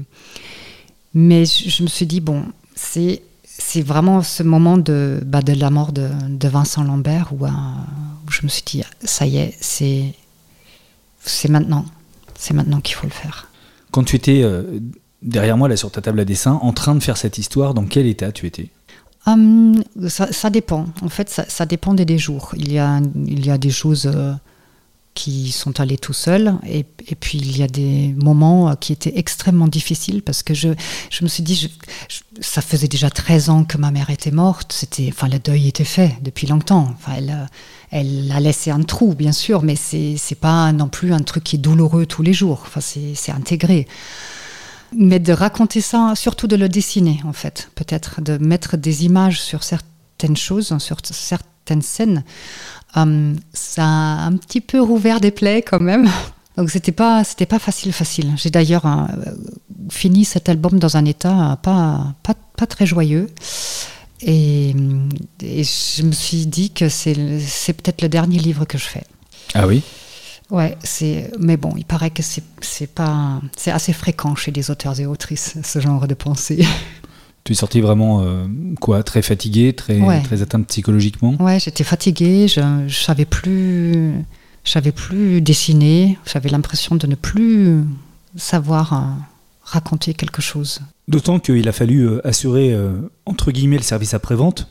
mais 1.13 1.45
je, 1.45 1.83
me 1.83 1.87
suis 1.87 2.05
dit 2.05 2.21
bon, 2.21 2.43
c'est 2.75 3.21
c'est 3.43 3.81
vraiment 3.81 4.21
ce 4.21 4.43
moment 4.43 4.77
de 4.77 5.21
bah, 5.25 5.41
de 5.41 5.53
la 5.53 5.69
mort 5.69 5.91
de, 5.91 6.09
de 6.29 6.47
Vincent 6.47 6.83
Lambert 6.83 7.33
où, 7.33 7.45
où, 7.45 8.31
je 8.31 8.43
me 8.43 8.47
suis 8.47 8.63
dit 8.65 8.83
ça 9.03 9.25
y 9.25 9.37
est, 9.37 9.57
c'est 9.59 10.13
c'est 11.19 11.49
maintenant, 11.49 11.85
c'est 12.35 12.53
maintenant 12.53 12.81
qu'il 12.81 12.95
faut 12.95 13.07
le 13.07 13.13
faire. 13.13 13.47
Quand 13.91 14.03
tu 14.03 14.15
étais 14.15 14.45
derrière 15.21 15.57
moi, 15.57 15.67
là, 15.67 15.77
sur 15.77 15.91
ta 15.91 16.01
table 16.01 16.19
à 16.19 16.25
dessin, 16.25 16.59
en 16.61 16.73
train 16.73 16.95
de 16.95 17.01
faire 17.01 17.17
cette 17.17 17.37
histoire, 17.37 17.73
dans 17.73 17.85
quel 17.85 18.05
état 18.07 18.31
tu 18.31 18.45
étais? 18.47 18.69
Um, 19.27 19.83
ça, 20.07 20.49
dépend. 20.49 20.87
En 21.01 21.09
fait, 21.09 21.29
ça, 21.29 21.65
dépendait 21.65 22.05
des 22.05 22.17
jours. 22.17 22.53
Il 22.57 22.71
y 22.71 22.79
a, 22.79 22.99
il 23.15 23.45
y 23.45 23.51
a 23.51 23.57
des 23.59 23.69
choses 23.69 24.11
euh, 24.13 24.33
qui 25.13 25.51
sont 25.51 25.79
allées 25.79 25.97
tout 25.97 26.13
seuls, 26.13 26.55
et, 26.67 26.83
puis 26.83 27.37
il 27.37 27.55
y 27.55 27.61
a 27.61 27.67
des 27.67 28.15
moments 28.17 28.75
qui 28.75 28.93
étaient 28.93 29.17
extrêmement 29.17 29.67
difficiles 29.67 30.23
parce 30.23 30.41
que 30.41 30.53
je, 30.53 30.69
je 31.11 31.23
me 31.23 31.29
suis 31.29 31.43
dit, 31.43 31.69
ça 32.39 32.61
faisait 32.61 32.87
déjà 32.87 33.11
13 33.11 33.49
ans 33.49 33.63
que 33.63 33.77
ma 33.77 33.91
mère 33.91 34.09
était 34.09 34.31
morte. 34.31 34.73
C'était, 34.73 35.09
enfin, 35.11 35.27
le 35.27 35.37
deuil 35.37 35.67
était 35.67 35.83
fait 35.83 36.17
depuis 36.23 36.47
longtemps. 36.47 36.95
Enfin, 36.95 37.13
elle, 37.17 37.47
elle 37.91 38.31
a 38.31 38.39
laissé 38.39 38.71
un 38.71 38.81
trou, 38.81 39.13
bien 39.13 39.33
sûr, 39.33 39.61
mais 39.61 39.75
c'est, 39.75 40.17
pas 40.39 40.71
non 40.71 40.87
plus 40.87 41.13
un 41.13 41.19
truc 41.19 41.43
qui 41.43 41.57
est 41.57 41.59
douloureux 41.59 42.07
tous 42.07 42.23
les 42.23 42.33
jours. 42.33 42.63
Enfin, 42.65 42.79
c'est 42.81 43.31
intégré 43.31 43.87
mais 44.97 45.19
de 45.19 45.33
raconter 45.33 45.81
ça, 45.81 46.13
surtout 46.15 46.47
de 46.47 46.55
le 46.55 46.69
dessiner 46.69 47.21
en 47.25 47.33
fait, 47.33 47.69
peut-être 47.75 48.21
de 48.21 48.37
mettre 48.37 48.77
des 48.77 49.05
images 49.05 49.41
sur 49.41 49.63
certaines 49.63 50.37
choses, 50.37 50.77
sur 50.79 50.97
certaines 51.03 51.81
scènes, 51.81 52.23
euh, 52.97 53.33
ça 53.53 53.83
a 53.83 54.25
un 54.25 54.35
petit 54.37 54.61
peu 54.61 54.81
rouvert 54.81 55.19
des 55.19 55.31
plaies 55.31 55.61
quand 55.61 55.79
même. 55.79 56.09
Donc 56.57 56.69
c'était 56.69 56.91
pas 56.91 57.23
c'était 57.23 57.45
pas 57.45 57.59
facile 57.59 57.93
facile. 57.93 58.33
J'ai 58.35 58.49
d'ailleurs 58.49 58.85
euh, 58.85 59.05
fini 59.89 60.25
cet 60.25 60.49
album 60.49 60.79
dans 60.79 60.97
un 60.97 61.05
état 61.05 61.57
pas 61.63 62.13
pas, 62.23 62.33
pas 62.57 62.67
très 62.67 62.85
joyeux. 62.85 63.27
Et, 64.23 64.75
et, 65.41 65.63
je 65.63 66.03
me 66.03 66.11
suis 66.11 66.45
dit 66.45 66.69
que 66.69 66.89
c'est 66.89 67.15
peut-être 67.73 68.03
le 68.03 68.09
dernier 68.09 68.37
livre 68.37 68.65
que 68.65 68.77
je 68.77 68.83
fais. 68.83 69.03
Ah 69.55 69.65
oui? 69.65 69.81
Ouais, 70.51 70.77
c'est. 70.83 71.31
Mais 71.39 71.55
bon, 71.55 71.73
il 71.77 71.85
paraît 71.85 72.09
que 72.11 72.21
c'est 72.21 72.93
pas 72.93 73.41
c'est 73.55 73.71
assez 73.71 73.93
fréquent 73.93 74.35
chez 74.35 74.51
des 74.51 74.69
auteurs 74.69 74.99
et 74.99 75.05
autrices 75.05 75.55
ce 75.63 75.79
genre 75.79 76.07
de 76.07 76.13
pensée. 76.13 76.65
Tu 77.43 77.53
es 77.53 77.55
sortie 77.55 77.81
vraiment 77.81 78.21
euh, 78.21 78.45
quoi, 78.79 79.01
très 79.01 79.23
fatiguée, 79.23 79.73
très 79.73 79.99
ouais. 79.99 80.21
très 80.21 80.43
atteinte 80.43 80.67
psychologiquement? 80.67 81.35
Ouais, 81.39 81.59
j'étais 81.59 81.83
fatiguée, 81.83 82.47
je 82.47 82.61
je 82.87 82.99
savais 82.99 83.25
plus 83.25 84.13
je 84.63 84.69
savais 84.69 84.91
plus 84.91 85.41
dessiner, 85.41 86.19
j'avais 86.31 86.49
l'impression 86.49 86.97
de 86.97 87.07
ne 87.07 87.15
plus 87.15 87.83
savoir 88.35 88.93
euh, 88.93 88.97
raconter 89.63 90.13
quelque 90.13 90.39
chose. 90.39 90.81
D'autant 91.07 91.39
qu'il 91.39 91.67
a 91.67 91.71
fallu 91.71 92.07
euh, 92.07 92.27
assurer 92.27 92.77
entre 93.25 93.51
guillemets 93.51 93.77
le 93.77 93.83
service 93.83 94.13
après-vente 94.13 94.67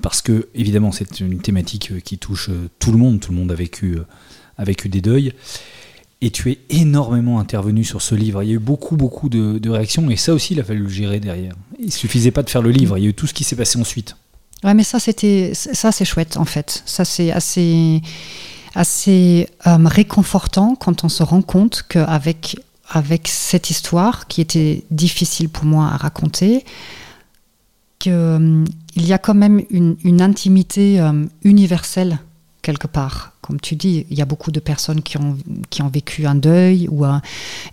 parce 0.00 0.22
que 0.22 0.48
évidemment 0.54 0.92
c'est 0.92 1.20
une 1.20 1.40
thématique 1.40 2.02
qui 2.02 2.16
touche 2.16 2.48
tout 2.78 2.92
le 2.92 2.98
monde, 2.98 3.20
tout 3.20 3.30
le 3.30 3.36
monde 3.36 3.52
a 3.52 3.54
vécu 3.54 3.98
a 4.58 4.64
vécu 4.64 4.88
des 4.88 5.00
deuils. 5.00 5.32
Et 6.22 6.30
tu 6.30 6.50
es 6.50 6.58
énormément 6.70 7.40
intervenu 7.40 7.84
sur 7.84 8.00
ce 8.00 8.14
livre. 8.14 8.42
Il 8.42 8.48
y 8.48 8.52
a 8.52 8.54
eu 8.54 8.58
beaucoup, 8.58 8.96
beaucoup 8.96 9.28
de, 9.28 9.68
réactions, 9.68 10.10
et 10.10 10.16
ça 10.16 10.32
aussi, 10.32 10.54
il 10.54 10.60
a 10.60 10.64
fallu 10.64 10.84
le 10.84 10.88
gérer 10.88 11.20
derrière. 11.20 11.52
Il 11.78 11.92
suffisait 11.92 12.30
pas 12.30 12.42
de 12.42 12.48
faire 12.48 12.62
le 12.62 12.70
livre, 12.70 12.96
il 12.96 13.04
y 13.04 13.06
a 13.06 13.10
eu 13.10 13.14
tout 13.14 13.26
ce 13.26 13.34
qui 13.34 13.44
s'est 13.44 13.56
passé 13.56 13.78
ensuite. 13.78 14.16
Ouais, 14.64 14.72
mais 14.72 14.84
ça, 14.84 14.98
c'était, 14.98 15.52
ça, 15.54 15.92
c'est 15.92 16.06
chouette, 16.06 16.38
en 16.38 16.46
fait. 16.46 16.82
Ça, 16.86 17.04
c'est 17.04 17.30
assez, 17.30 18.00
assez 18.74 19.48
euh, 19.66 19.76
réconfortant 19.84 20.74
quand 20.74 21.04
on 21.04 21.10
se 21.10 21.22
rend 21.22 21.42
compte 21.42 21.84
qu'avec 21.88 22.56
avec 22.88 23.28
cette 23.28 23.70
histoire, 23.70 24.26
qui 24.28 24.40
était 24.40 24.84
difficile 24.90 25.48
pour 25.48 25.64
moi 25.64 25.86
à 25.86 25.96
raconter, 25.96 26.64
qu'il 27.98 28.12
euh, 28.12 28.64
y 28.96 29.12
a 29.12 29.18
quand 29.18 29.34
même 29.34 29.62
une, 29.70 30.22
intimité 30.22 31.00
euh, 31.00 31.24
universelle 31.42 32.18
quelque 32.66 32.88
part. 32.88 33.32
Comme 33.42 33.60
tu 33.60 33.76
dis, 33.76 34.06
il 34.10 34.18
y 34.18 34.22
a 34.22 34.24
beaucoup 34.24 34.50
de 34.50 34.58
personnes 34.58 35.00
qui 35.00 35.16
ont, 35.18 35.38
qui 35.70 35.82
ont 35.82 35.88
vécu 35.88 36.26
un 36.26 36.34
deuil, 36.34 36.88
ou 36.90 37.04
un, 37.04 37.22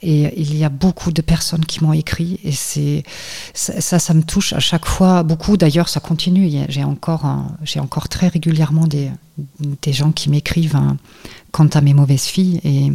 et 0.03 0.39
il 0.39 0.55
y 0.55 0.63
a 0.63 0.69
beaucoup 0.69 1.11
de 1.11 1.23
personnes 1.23 1.65
qui 1.65 1.83
m'ont 1.83 1.93
écrit, 1.93 2.39
et 2.43 2.51
c'est 2.51 3.03
ça, 3.55 3.97
ça, 3.97 4.13
me 4.13 4.21
touche 4.21 4.53
à 4.53 4.59
chaque 4.59 4.85
fois 4.85 5.23
beaucoup. 5.23 5.57
D'ailleurs, 5.57 5.89
ça 5.89 5.99
continue. 5.99 6.47
J'ai 6.69 6.83
encore, 6.83 7.25
j'ai 7.63 7.79
encore 7.79 8.07
très 8.07 8.27
régulièrement 8.27 8.85
des, 8.85 9.09
des 9.81 9.93
gens 9.93 10.11
qui 10.11 10.29
m'écrivent 10.29 10.75
hein, 10.75 10.97
quant 11.51 11.69
à 11.73 11.81
mes 11.81 11.95
mauvaises 11.95 12.25
filles, 12.25 12.61
et, 12.63 12.91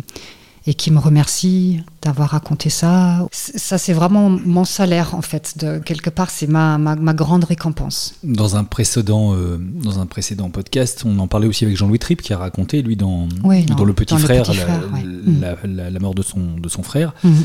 et 0.68 0.74
qui 0.74 0.90
me 0.90 0.98
remercient 0.98 1.82
d'avoir 2.02 2.28
raconté 2.28 2.68
ça. 2.68 3.26
Ça, 3.32 3.78
c'est 3.78 3.94
vraiment 3.94 4.28
mon 4.28 4.66
salaire, 4.66 5.14
en 5.14 5.22
fait. 5.22 5.56
De, 5.56 5.78
quelque 5.78 6.10
part, 6.10 6.28
c'est 6.28 6.46
ma, 6.46 6.76
ma, 6.76 7.14
grande 7.14 7.44
récompense. 7.44 8.16
Dans 8.22 8.56
un, 8.56 8.64
précédent, 8.64 9.34
euh, 9.34 9.56
dans 9.58 9.98
un 9.98 10.04
précédent 10.04 10.50
podcast, 10.50 11.04
on 11.06 11.18
en 11.20 11.26
parlait 11.26 11.46
aussi 11.46 11.64
avec 11.64 11.78
Jean-Louis 11.78 11.98
Tripp, 11.98 12.20
qui 12.20 12.34
a 12.34 12.38
raconté, 12.38 12.82
lui, 12.82 12.96
dans, 12.96 13.28
dans 13.28 13.84
Le 13.84 13.92
Petit 13.94 14.18
Frère, 14.18 14.44
la, 15.64 16.00
mort 16.00 16.14
de 16.14 16.22
son, 16.22 16.56
de 16.58 16.68
son 16.68 16.82
frère. 16.82 17.14
Mhm. 17.24 17.44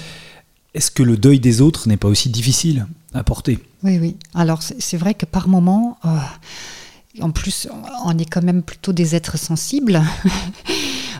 Est-ce 0.73 0.91
que 0.91 1.01
le 1.01 1.15
deuil 1.15 1.39
des 1.39 1.61
autres 1.61 1.87
n'est 1.87 1.95
pas 1.95 2.09
aussi 2.09 2.27
difficile 2.27 2.87
à 3.13 3.23
porter? 3.23 3.57
Oui, 3.83 3.99
oui. 3.99 4.17
Alors, 4.35 4.61
c'est 4.61 4.97
vrai 4.97 5.13
que 5.13 5.25
par 5.25 5.47
moments, 5.47 5.97
euh, 6.03 6.09
en 7.21 7.31
plus, 7.31 7.69
on 8.05 8.17
est 8.17 8.25
quand 8.25 8.43
même 8.43 8.63
plutôt 8.63 8.91
des 8.91 9.15
êtres 9.15 9.37
sensibles. 9.37 10.01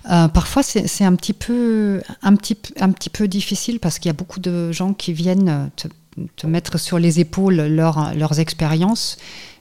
Euh, 0.10 0.28
parfois, 0.28 0.64
c'est 0.64 1.04
un 1.04 1.16
petit 1.16 1.34
peu, 1.34 2.02
un 2.22 2.36
petit, 2.36 2.58
un 2.80 2.92
petit 2.92 3.10
peu 3.10 3.28
difficile 3.28 3.80
parce 3.80 4.00
qu'il 4.00 4.10
y 4.10 4.16
a 4.16 4.18
beaucoup 4.18 4.40
de 4.40 4.72
gens 4.72 4.94
qui 4.94 5.14
viennent 5.14 5.70
te, 5.76 6.46
mettre 6.46 6.78
sur 6.78 7.00
les 7.00 7.20
épaules 7.20 7.56
leurs 7.56 8.40
expériences. 8.40 9.18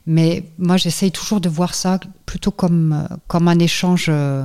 Mais 0.07 0.45
moi, 0.59 0.77
j'essaye 0.77 1.13
toujours 1.13 1.41
de 1.41 1.49
voir 1.49 1.75
ça 1.75 2.01
plutôt 2.27 2.51
comme, 2.51 3.07
comme 3.29 3.49
un 3.49 3.59
échange 3.59 4.07
euh, 4.09 4.45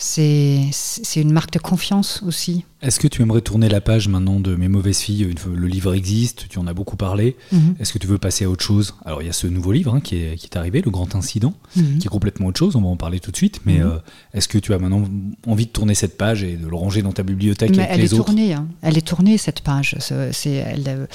c'est 0.00 0.70
une 1.16 1.32
marque 1.32 1.52
de 1.52 1.58
confiance 1.58 2.22
aussi. 2.26 2.64
Est-ce 2.80 2.98
que 2.98 3.06
tu 3.06 3.20
aimerais 3.20 3.42
tourner 3.42 3.68
la 3.68 3.82
page 3.82 4.08
maintenant 4.08 4.40
de 4.40 4.56
Mes 4.56 4.68
mauvaises 4.68 5.00
filles 5.00 5.34
Le 5.54 5.66
livre 5.66 5.94
existe, 5.94 6.48
tu 6.48 6.58
en 6.58 6.66
as 6.66 6.72
beaucoup 6.72 6.96
parlé. 6.96 7.36
Mhm. 7.52 7.74
Est-ce 7.78 7.92
que 7.92 7.98
tu 7.98 8.06
veux 8.06 8.16
passer 8.16 8.46
à 8.46 8.50
autre 8.50 8.64
chose? 8.64 8.94
Alors 9.04 9.20
il 9.22 9.26
y 9.26 9.28
a 9.28 9.34
ce 9.34 9.46
nouveau 9.46 9.72
livre 9.72 9.94
hein, 9.94 10.00
qui, 10.00 10.16
est, 10.16 10.36
qui, 10.36 10.46
est, 10.46 10.56
arrivé, 10.56 10.80
Le 10.82 10.90
Grand 10.90 11.14
Incident, 11.14 11.52
mhm. 11.76 11.98
qui 11.98 12.06
est 12.06 12.10
complètement 12.10 12.46
autre 12.46 12.58
chose, 12.58 12.76
on 12.76 12.80
va 12.80 12.88
en 12.88 12.96
parler 12.96 13.20
tout 13.20 13.30
de 13.30 13.36
suite. 13.36 13.60
Mais 13.66 13.80
mhm. 13.80 13.88
euh, 13.88 13.98
est-ce 14.32 14.48
que 14.48 14.56
tu 14.56 14.72
as 14.72 14.78
maintenant 14.78 15.04
envie 15.46 15.66
de 15.66 15.70
tourner 15.70 15.94
cette 15.94 16.16
page 16.16 16.42
et 16.42 16.56
de 16.56 16.66
le 16.66 16.76
ranger 16.76 17.02
dans 17.02 17.12
ta 17.12 17.22
bibliothèque 17.22 17.76
avec 17.76 17.90
elle 17.90 18.00
les 18.00 18.14
est 18.14 18.14
autres? 18.14 18.24
tournée, 18.24 18.54
hein. 18.54 18.68
Elle 18.80 18.96
est 18.96 19.06
tournée 19.06 19.36
cette 19.36 19.60
page. 19.60 19.96
C'est, 20.00 20.50
elle, 20.50 20.84
euh, 20.88 21.06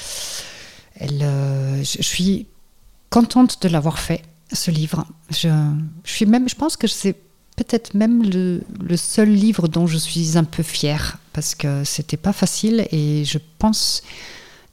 elle, 0.94 1.22
euh, 1.22 1.82
je 1.82 2.02
suis 2.02 2.46
contente 3.10 3.60
de 3.62 3.68
l'avoir 3.68 3.98
fait, 3.98 4.22
ce 4.52 4.70
livre. 4.70 5.04
Je, 5.30 5.48
je, 6.04 6.12
suis 6.12 6.26
même, 6.26 6.48
je 6.48 6.54
pense 6.54 6.76
que 6.76 6.86
c'est 6.86 7.16
peut-être 7.56 7.94
même 7.94 8.22
le, 8.22 8.96
seul 8.96 9.30
livre 9.30 9.66
dont 9.66 9.86
je 9.86 9.96
suis 9.96 10.38
un 10.38 10.44
peu 10.44 10.62
fière 10.62 11.18
parce 11.32 11.54
que 11.54 11.84
c'était 11.84 12.18
pas 12.18 12.32
facile 12.32 12.86
et 12.92 13.24
je 13.24 13.38
pense 13.58 14.02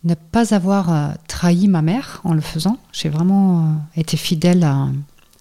ne 0.04 0.16
pas 0.16 0.54
avoir 0.54 0.92
euh, 0.92 1.10
trahi 1.28 1.70
ma 1.70 1.82
mère 1.82 2.20
en 2.26 2.34
le 2.34 2.42
faisant. 2.42 2.78
J'ai 2.92 3.08
vraiment 3.08 3.60
euh, 3.60 4.00
été 4.00 4.18
fidèle 4.18 4.64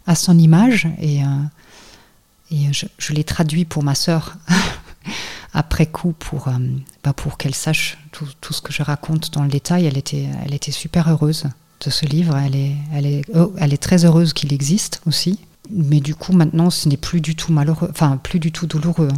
à, 0.07 0.15
son 0.15 0.39
image 0.39 0.89
et, 1.01 1.23
euh, 1.25 1.27
je, 2.71 3.13
l'ai 3.13 3.25
traduit 3.25 3.65
pour 3.65 3.83
ma 3.83 3.95
sœur 3.95 4.37
après 5.53 5.87
coup 5.87 6.13
pour, 6.13 6.49
bah, 7.03 7.13
pour 7.13 7.39
qu'elle 7.39 7.55
sache 7.55 7.99
tout, 8.13 8.53
ce 8.53 8.61
que 8.61 8.73
je 8.73 8.83
raconte 8.83 9.33
dans 9.33 9.43
le 9.43 9.49
détail. 9.49 9.87
Elle 9.87 9.97
était 10.55 10.71
super 10.71 11.09
heureuse 11.09 11.47
de 11.85 11.91
ce 11.91 12.07
livre. 12.07 12.37
Elle 12.37 12.57
est, 12.57 12.77
elle 12.95 13.07
est, 13.07 13.23
oh, 13.35 13.53
elle 13.59 13.73
est 13.73 13.83
très 13.83 14.05
heureuse 14.05 14.33
qu'il 14.33 14.53
existe 14.53 15.01
aussi 15.07 15.39
mais 15.71 16.01
du 16.01 16.15
coup 16.15 16.33
maintenant 16.33 16.71
ce 16.71 16.89
n'est 16.89 16.97
plus 16.97 17.21
du 17.21 17.35
tout 17.35 17.53
malheureux, 17.53 17.89
enfin 17.91 18.19
plus 18.23 18.39
du 18.39 18.53
tout 18.53 18.67
douloureux. 18.67 19.09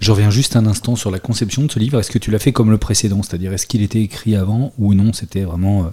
Je 0.00 0.10
reviens 0.10 0.30
juste 0.30 0.56
un 0.56 0.66
instant 0.66 0.96
sur 0.96 1.10
la 1.10 1.18
conception 1.18 1.62
de 1.62 1.70
ce 1.70 1.78
livre. 1.78 1.98
Est-ce 2.00 2.10
que 2.10 2.18
tu 2.18 2.30
l'as 2.30 2.38
fait 2.38 2.52
comme 2.52 2.70
le 2.70 2.78
précédent, 2.78 3.22
c'est-à-dire 3.22 3.52
est-ce 3.52 3.66
qu'il 3.66 3.82
était 3.82 4.00
écrit 4.00 4.36
avant 4.36 4.72
ou 4.78 4.94
non? 4.94 5.12
C'était 5.12 5.42
vraiment 5.42 5.84
euh, 5.84 5.88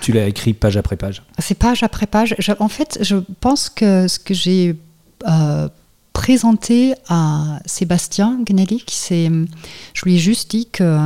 tu 0.00 0.12
l'as 0.12 0.26
écrit 0.26 0.54
page 0.54 0.76
après 0.76 0.96
page. 0.96 1.22
C'est 1.38 1.56
page 1.56 1.82
après 1.82 2.06
page. 2.06 2.34
en 2.58 2.68
fait, 2.68 2.98
je 3.02 3.16
pense 3.40 3.68
que 3.68 4.08
ce 4.08 4.18
que 4.18 4.34
j'ai 4.34 4.76
euh, 5.28 5.68
présenté 6.12 6.94
à 7.08 7.60
Sébastien 7.66 8.38
Gnellic, 8.44 8.90
c'est, 8.92 9.30
je 9.94 10.02
lui 10.04 10.16
ai 10.16 10.18
juste 10.18 10.50
dit 10.50 10.68
que 10.70 10.98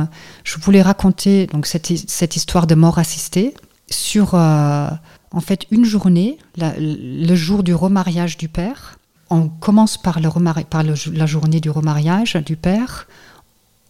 je 0.43 0.57
voulais 0.59 0.81
raconter 0.81 1.47
donc 1.47 1.65
cette, 1.65 1.91
cette 2.07 2.35
histoire 2.35 2.67
de 2.67 2.75
mort 2.75 2.99
assistée 2.99 3.53
sur 3.93 4.35
euh, 4.35 4.89
en 5.31 5.39
fait 5.39 5.65
une 5.71 5.85
journée, 5.85 6.37
le 6.57 7.35
jour 7.35 7.63
du 7.63 7.73
remariage 7.73 8.37
du 8.37 8.49
père. 8.49 8.97
On 9.29 9.47
commence 9.47 9.97
par, 9.97 10.19
le 10.19 10.29
par 10.63 10.83
la 10.83 11.25
journée 11.25 11.59
du 11.59 11.69
remariage 11.69 12.35
du 12.35 12.55
père. 12.55 13.07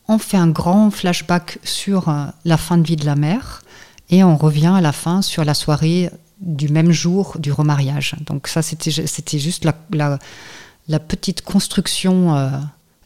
On 0.08 0.18
fait 0.18 0.38
un 0.38 0.50
grand 0.50 0.92
flashback 0.92 1.60
sur 1.64 2.10
euh, 2.10 2.26
la 2.46 2.58
fin 2.58 2.78
de 2.78 2.86
vie 2.86 2.96
de 2.96 3.06
la 3.06 3.16
mère 3.16 3.62
et 4.10 4.24
on 4.24 4.36
revient 4.36 4.74
à 4.76 4.82
la 4.82 4.92
fin 4.92 5.22
sur 5.22 5.46
la 5.46 5.54
soirée 5.54 6.10
du 6.40 6.68
même 6.70 6.92
jour 6.92 7.38
du 7.40 7.52
remariage. 7.52 8.16
Donc 8.26 8.48
ça, 8.48 8.62
c'était 8.62 9.40
juste 9.40 9.66
la, 9.66 10.20
la, 10.88 11.00
petite 11.00 11.42
construction, 11.42 12.36
euh, 12.36 12.50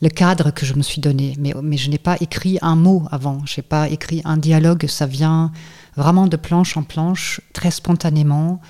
le 0.02 0.10
cadre 0.10 0.52
que 0.52 0.66
je 0.66 0.74
me 0.74 0.82
suis 0.82 1.00
donné. 1.00 1.36
Mais, 1.40 1.54
mais 1.62 1.78
je 1.78 1.90
n'ai 1.90 2.00
pas 2.00 2.18
écrit 2.20 2.58
un 2.64 2.76
mot 2.76 3.04
avant, 3.12 3.42
je 3.46 3.60
n'ai 3.60 3.64
pas 3.64 3.90
écrit 3.90 4.22
un 4.26 4.38
dialogue, 4.38 4.88
ça 4.88 5.06
vient 5.06 5.52
vraiment 5.98 6.28
de 6.28 6.38
planche 6.38 6.78
en 6.78 6.84
planche, 6.84 7.42
très 7.54 7.72
spontanément. 7.72 8.62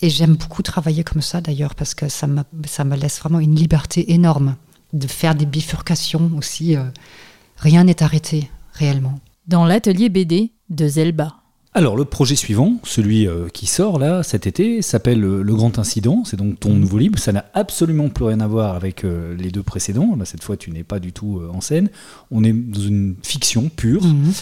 Et 0.00 0.08
j'aime 0.08 0.36
beaucoup 0.36 0.62
travailler 0.62 1.04
comme 1.04 1.20
ça 1.20 1.42
d'ailleurs, 1.42 1.74
parce 1.74 1.94
que 1.94 2.08
ça 2.08 2.26
me, 2.26 2.42
ça 2.66 2.84
me 2.84 2.96
laisse 2.96 3.18
vraiment 3.18 3.40
une 3.40 3.54
liberté 3.54 4.12
énorme 4.12 4.56
de 4.92 5.06
faire 5.06 5.34
des 5.34 5.46
bifurcations 5.46 6.30
aussi. 6.36 6.76
Euh, 6.76 6.84
rien 7.56 7.84
n'est 7.84 8.02
arrêté 8.02 8.50
réellement. 8.72 9.20
Dans 9.46 9.64
l'atelier 9.64 10.08
BD 10.08 10.52
de 10.68 10.88
Zelba. 10.88 11.36
Alors 11.72 11.96
le 11.96 12.04
projet 12.04 12.34
suivant, 12.34 12.80
celui 12.82 13.28
euh, 13.28 13.48
qui 13.48 13.66
sort 13.66 14.00
là 14.00 14.24
cet 14.24 14.48
été, 14.48 14.82
s'appelle 14.82 15.22
euh, 15.22 15.42
Le 15.42 15.54
Grand 15.54 15.78
Incident. 15.78 16.24
C'est 16.24 16.36
donc 16.36 16.58
ton 16.58 16.70
nouveau 16.70 16.98
livre. 16.98 17.18
Ça 17.18 17.32
n'a 17.32 17.44
absolument 17.54 18.08
plus 18.08 18.24
rien 18.24 18.40
à 18.40 18.48
voir 18.48 18.74
avec 18.74 19.04
les 19.04 19.50
deux 19.50 19.62
précédents. 19.62 20.16
Là, 20.16 20.24
cette 20.24 20.42
fois, 20.42 20.56
tu 20.56 20.70
n'es 20.72 20.82
pas 20.82 20.98
du 20.98 21.12
tout 21.12 21.40
en 21.52 21.60
scène. 21.60 21.90
On 22.30 22.42
est 22.42 22.52
dans 22.52 22.80
une 22.80 23.14
fiction 23.22 23.68
pure. 23.68 24.04
Mhm. 24.04 24.32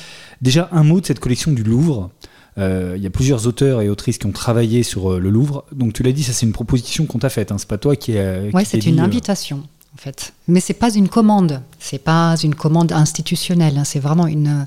Déjà, 0.40 0.68
un 0.72 0.84
mot 0.84 1.00
de 1.00 1.06
cette 1.06 1.20
collection 1.20 1.52
du 1.52 1.62
Louvre. 1.62 2.10
Euh, 2.58 2.94
il 2.96 3.02
y 3.02 3.06
a 3.06 3.10
plusieurs 3.10 3.46
auteurs 3.46 3.82
et 3.82 3.88
autrices 3.88 4.18
qui 4.18 4.26
ont 4.26 4.32
travaillé 4.32 4.82
sur 4.82 5.12
euh, 5.12 5.18
le 5.18 5.30
Louvre. 5.30 5.64
Donc 5.72 5.92
tu 5.92 6.02
l'as 6.02 6.12
dit, 6.12 6.24
ça 6.24 6.32
c'est 6.32 6.46
une 6.46 6.52
proposition 6.52 7.06
qu'on 7.06 7.18
t'a 7.18 7.28
faite. 7.28 7.52
Hein. 7.52 7.56
C'est 7.58 7.68
pas 7.68 7.78
toi 7.78 7.94
qui. 7.94 8.16
Oui, 8.52 8.64
c'est 8.64 8.84
une 8.86 9.00
euh, 9.00 9.04
invitation 9.04 9.62
en 9.94 9.98
fait. 9.98 10.32
Mais 10.48 10.60
c'est 10.60 10.74
pas 10.74 10.92
une 10.92 11.08
commande. 11.08 11.62
C'est 11.78 12.02
pas 12.02 12.34
une 12.42 12.54
commande 12.54 12.92
institutionnelle. 12.92 13.78
Hein. 13.78 13.84
C'est 13.84 14.00
vraiment 14.00 14.26
une 14.26 14.66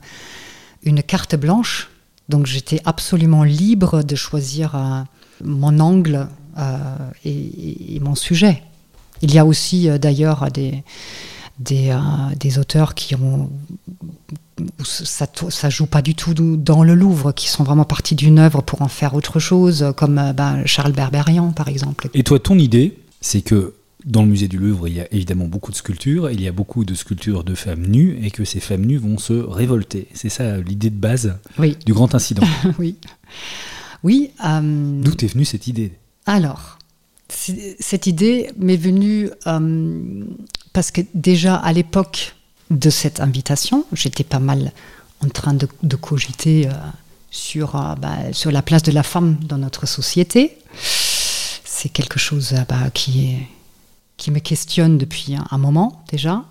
une 0.83 1.03
carte 1.03 1.35
blanche. 1.35 1.89
Donc 2.29 2.45
j'étais 2.45 2.81
absolument 2.85 3.43
libre 3.43 4.03
de 4.03 4.15
choisir 4.15 5.05
mon 5.43 5.79
angle 5.79 6.27
et, 7.25 7.99
mon 7.99 8.15
sujet. 8.15 8.63
Il 9.21 9.33
y 9.33 9.37
a 9.37 9.45
aussi 9.45 9.89
d'ailleurs 9.99 10.49
des 10.49 10.83
des, 11.61 11.97
des, 12.39 12.59
auteurs 12.59 12.95
qui 12.95 13.15
ont 13.15 13.49
ça, 14.83 15.27
ça 15.49 15.69
joue 15.69 15.85
pas 15.85 16.01
du 16.01 16.15
tout 16.15 16.33
dans 16.33 16.83
le 16.83 16.95
Louvre, 16.95 17.31
qui 17.31 17.49
sont 17.49 17.63
vraiment 17.63 17.85
partis 17.85 18.15
d'une 18.15 18.39
œuvre 18.39 18.61
pour 18.61 18.81
en 18.81 18.87
faire 18.87 19.15
autre 19.15 19.39
chose, 19.39 19.93
comme 19.97 20.17
euh, 20.17 20.33
ben, 20.33 20.65
Charles 20.65 20.91
Berberian 20.91 21.51
par 21.51 21.67
exemple. 21.67 22.09
Et 22.13 22.23
toi, 22.23 22.39
ton 22.39 22.57
idée, 22.57 22.97
c'est 23.21 23.41
que 23.41 23.73
dans 24.05 24.23
le 24.23 24.27
musée 24.27 24.47
du 24.47 24.57
Louvre, 24.57 24.87
il 24.87 24.95
y 24.95 24.99
a 24.99 25.07
évidemment 25.13 25.45
beaucoup 25.45 25.71
de 25.71 25.75
sculptures, 25.75 26.31
il 26.31 26.41
y 26.41 26.47
a 26.47 26.51
beaucoup 26.51 26.85
de 26.85 26.93
sculptures 26.93 27.43
de 27.43 27.53
femmes 27.55 27.85
nues, 27.85 28.19
et 28.23 28.31
que 28.31 28.45
ces 28.45 28.59
femmes 28.59 28.85
nues 28.85 28.97
vont 28.97 29.17
se 29.17 29.33
révolter. 29.33 30.07
C'est 30.13 30.29
ça 30.29 30.57
l'idée 30.57 30.89
de 30.89 30.95
base 30.95 31.37
du 31.85 31.93
grand 31.93 32.15
incident. 32.15 32.47
oui. 32.79 32.95
Oui. 34.03 34.31
Euh, 34.43 35.01
D'où 35.01 35.11
est 35.11 35.27
venue 35.27 35.45
cette 35.45 35.67
idée? 35.67 35.93
Alors, 36.25 36.79
cette 37.29 38.07
idée 38.07 38.49
m'est 38.57 38.77
venue 38.77 39.29
euh, 39.47 40.23
parce 40.73 40.91
que 40.91 41.01
déjà 41.13 41.55
à 41.55 41.73
l'époque, 41.73 42.35
de 42.71 42.89
cette 42.89 43.19
invitation. 43.19 43.85
J'étais 43.93 44.23
pas 44.23 44.39
mal 44.39 44.71
en 45.23 45.29
train 45.29 45.53
de, 45.53 45.95
cogiter 45.95 46.67
euh, 46.67 46.71
sur, 47.29 47.75
euh, 47.75 47.93
bah, 47.95 48.17
sur 48.31 48.51
la 48.51 48.63
place 48.63 48.81
de 48.81 48.91
la 48.91 49.03
femme 49.03 49.37
dans 49.43 49.57
notre 49.57 49.85
société. 49.85 50.57
C'est 51.63 51.89
quelque 51.89 52.17
chose 52.17 52.53
euh, 52.53 52.63
bah, 52.67 52.89
qui, 52.93 53.35
qui 54.17 54.31
me 54.31 54.39
questionne 54.39 54.97
depuis 54.97 55.35
un, 55.51 55.57
moment 55.57 56.03
déjà, 56.09 56.43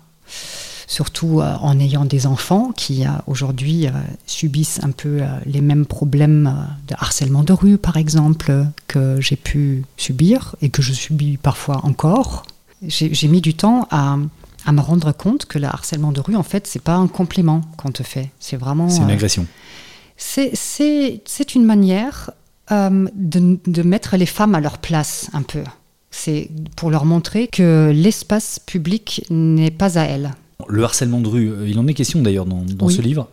surtout 0.87 1.41
en 1.41 1.79
ayant 1.79 2.05
des 2.05 2.27
enfants 2.27 2.71
qui 2.75 3.05
aujourd'hui 3.27 3.87
subissent 4.25 4.81
un 4.83 4.91
peu 4.91 5.21
les 5.45 5.61
mêmes 5.61 5.85
problèmes 5.85 6.67
de 6.89 6.95
harcèlement 6.95 7.43
de 7.43 7.53
rue, 7.53 7.77
par 7.77 7.95
exemple, 7.95 8.65
que 8.87 9.21
j'ai 9.21 9.37
pu 9.37 9.85
subir 9.95 10.55
et 10.61 10.69
que 10.69 10.81
je 10.81 10.91
subis 10.91 11.37
parfois 11.37 11.85
encore. 11.85 12.43
J'ai 12.87 13.27
mis 13.27 13.41
du 13.41 13.53
temps 13.53 13.87
à 13.91 14.17
à 14.65 14.71
me 14.71 14.81
rendre 14.81 15.11
compte 15.11 15.45
que 15.45 15.57
le 15.57 15.67
harcèlement 15.67 16.11
de 16.11 16.19
rue, 16.19 16.35
en 16.35 16.43
fait, 16.43 16.67
c'est 16.67 16.81
pas 16.81 16.95
un 16.95 17.07
complément 17.07 17.61
qu'on 17.77 17.91
te 17.91 18.03
fait. 18.03 18.29
C'est 18.39 18.57
vraiment. 18.57 18.89
C'est 18.89 19.01
une 19.01 19.09
euh, 19.09 19.13
agression. 19.13 19.47
c'est 20.17 21.55
une 21.55 21.65
manière 21.65 22.31
euh, 22.71 23.07
de, 23.15 23.57
de, 23.65 23.81
mettre 23.81 24.17
les 24.17 24.25
femmes 24.25 24.55
à 24.55 24.59
leur 24.59 24.77
place 24.77 25.29
un 25.33 25.41
peu. 25.41 25.63
C'est 26.11 26.49
pour 26.75 26.91
leur 26.91 27.05
montrer 27.05 27.47
que 27.47 27.91
l'espace 27.93 28.59
public 28.59 29.25
n'est 29.29 29.71
pas 29.71 29.97
à 29.97 30.03
elles. 30.03 30.31
Le 30.67 30.83
harcèlement 30.83 31.21
de 31.21 31.27
rue, 31.27 31.51
euh, 31.51 31.67
il 31.67 31.79
en 31.79 31.87
est 31.87 31.93
question 31.93 32.21
d'ailleurs 32.21 32.45
dans, 32.45 32.63
dans 32.63 32.89
ce 32.89 33.01
livre. 33.01 33.29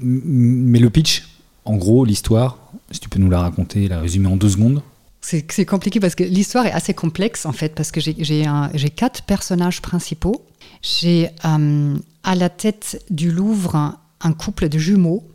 Mais 0.00 0.80
le 0.80 0.90
pitch, 0.90 1.28
en 1.64 1.76
gros, 1.76 2.04
l'histoire, 2.04 2.58
si 2.90 3.00
tu 3.00 3.08
peux 3.08 3.20
nous 3.20 3.30
la 3.30 3.40
raconter, 3.40 3.88
la 3.88 4.00
résumer 4.00 4.26
en 4.26 4.36
deux 4.36 4.48
secondes. 4.48 4.82
C'est 5.22 5.64
compliqué 5.64 6.00
parce 6.00 6.16
que 6.16 6.24
l'histoire 6.24 6.66
est 6.66 6.72
assez 6.72 6.94
complexe 6.94 7.46
en 7.46 7.52
fait, 7.52 7.74
parce 7.74 7.92
que 7.92 8.00
j'ai 8.00 8.90
quatre 8.90 9.22
personnages 9.22 9.80
principaux. 9.80 10.44
J'ai 10.82 11.30
euh, 11.44 11.96
à 12.24 12.34
la 12.34 12.48
tête 12.50 13.04
du 13.08 13.30
Louvre 13.30 13.96
un 14.20 14.32
couple 14.32 14.68
de 14.68 14.78
jumeaux. 14.78 15.28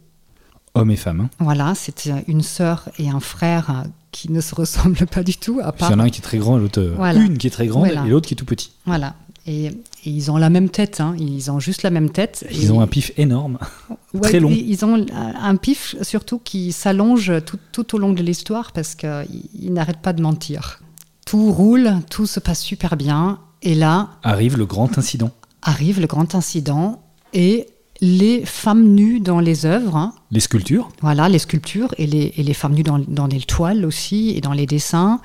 Hommes 0.74 0.92
et 0.92 0.98
femmes. 0.98 1.22
Hein. 1.22 1.30
Voilà, 1.40 1.74
c'est 1.74 2.10
une 2.28 2.42
sœur 2.42 2.90
et 3.00 3.10
un 3.10 3.22
frère 3.22 3.86
qui 4.12 4.32
ne 4.32 4.42
se 4.42 4.54
ressemblent 4.56 5.08
pas 5.08 5.24
du 5.24 5.38
tout. 5.38 5.60
À 5.64 5.72
part... 5.72 5.90
Il 5.90 5.94
y 5.94 5.96
en 5.96 6.00
a 6.00 6.04
un 6.04 6.10
qui 6.10 6.20
est 6.20 6.24
très 6.24 6.38
grand 6.38 6.58
l'autre. 6.58 6.82
Euh, 6.82 7.14
une 7.16 7.38
qui 7.38 7.48
est 7.48 7.52
très 7.52 7.68
grande 7.68 7.88
et 7.88 8.10
l'autre 8.10 8.28
qui 8.28 8.34
est 8.34 8.38
tout 8.38 8.46
petit. 8.46 8.74
Voilà. 8.86 9.16
Et, 9.48 9.72
ils 10.06 10.30
ont 10.30 10.38
la 10.38 10.50
même 10.50 10.70
tête, 10.70 11.00
hein. 11.00 11.16
ils 11.18 11.50
ont 11.52 11.60
juste 11.60 11.84
la 11.84 11.90
même 11.90 12.10
tête. 12.10 12.46
Ils 12.52 12.72
ont 12.72 12.82
un 12.82 12.88
pif 12.88 13.12
énorme, 13.18 13.58
très 14.22 14.40
long. 14.40 14.50
Ils 14.50 14.86
ont 14.86 15.06
un 15.14 15.56
pif 15.56 15.96
surtout 16.02 16.40
qui 16.40 16.72
s'allonge 16.72 17.32
tout, 17.46 17.60
tout, 17.72 17.96
au 17.96 17.98
long 17.98 18.14
de 18.14 18.22
l'histoire 18.22 18.72
parce 18.74 18.96
qu'ils 18.96 19.74
n'arrêtent 19.74 20.02
pas 20.02 20.14
de 20.14 20.22
mentir. 20.22 20.82
Tout 21.26 21.52
roule, 21.52 21.96
tout 22.10 22.26
se 22.26 22.40
passe 22.40 22.62
super 22.62 22.96
bien. 22.98 23.40
Et 23.62 23.76
là... 23.76 24.10
Arrive 24.24 24.58
le 24.58 24.66
grand 24.66 24.98
incident. 24.98 25.32
Arrive 25.62 26.00
le 26.00 26.08
grand 26.08 26.36
incident 26.36 27.02
et 27.34 27.68
les 28.02 28.46
femmes 28.46 28.84
nues 28.94 29.20
dans 29.20 29.40
les 29.40 29.66
œuvres. 29.66 29.96
Hein. 29.96 30.14
les 30.32 30.40
sculptures. 30.40 30.90
Voilà, 31.02 31.30
les 31.30 31.40
sculptures 31.40 31.94
et 31.98 32.08
les, 32.08 32.34
et 32.38 32.44
les 32.44 32.54
femmes 32.54 32.76
nues 32.76 32.84
dans, 32.84 33.00
dans 33.00 33.28
les 33.28 33.42
toiles 33.42 33.86
aussi 33.86 34.34
et 34.36 34.42
dans 34.42 34.54
les 34.54 34.66
dessins 34.66 35.20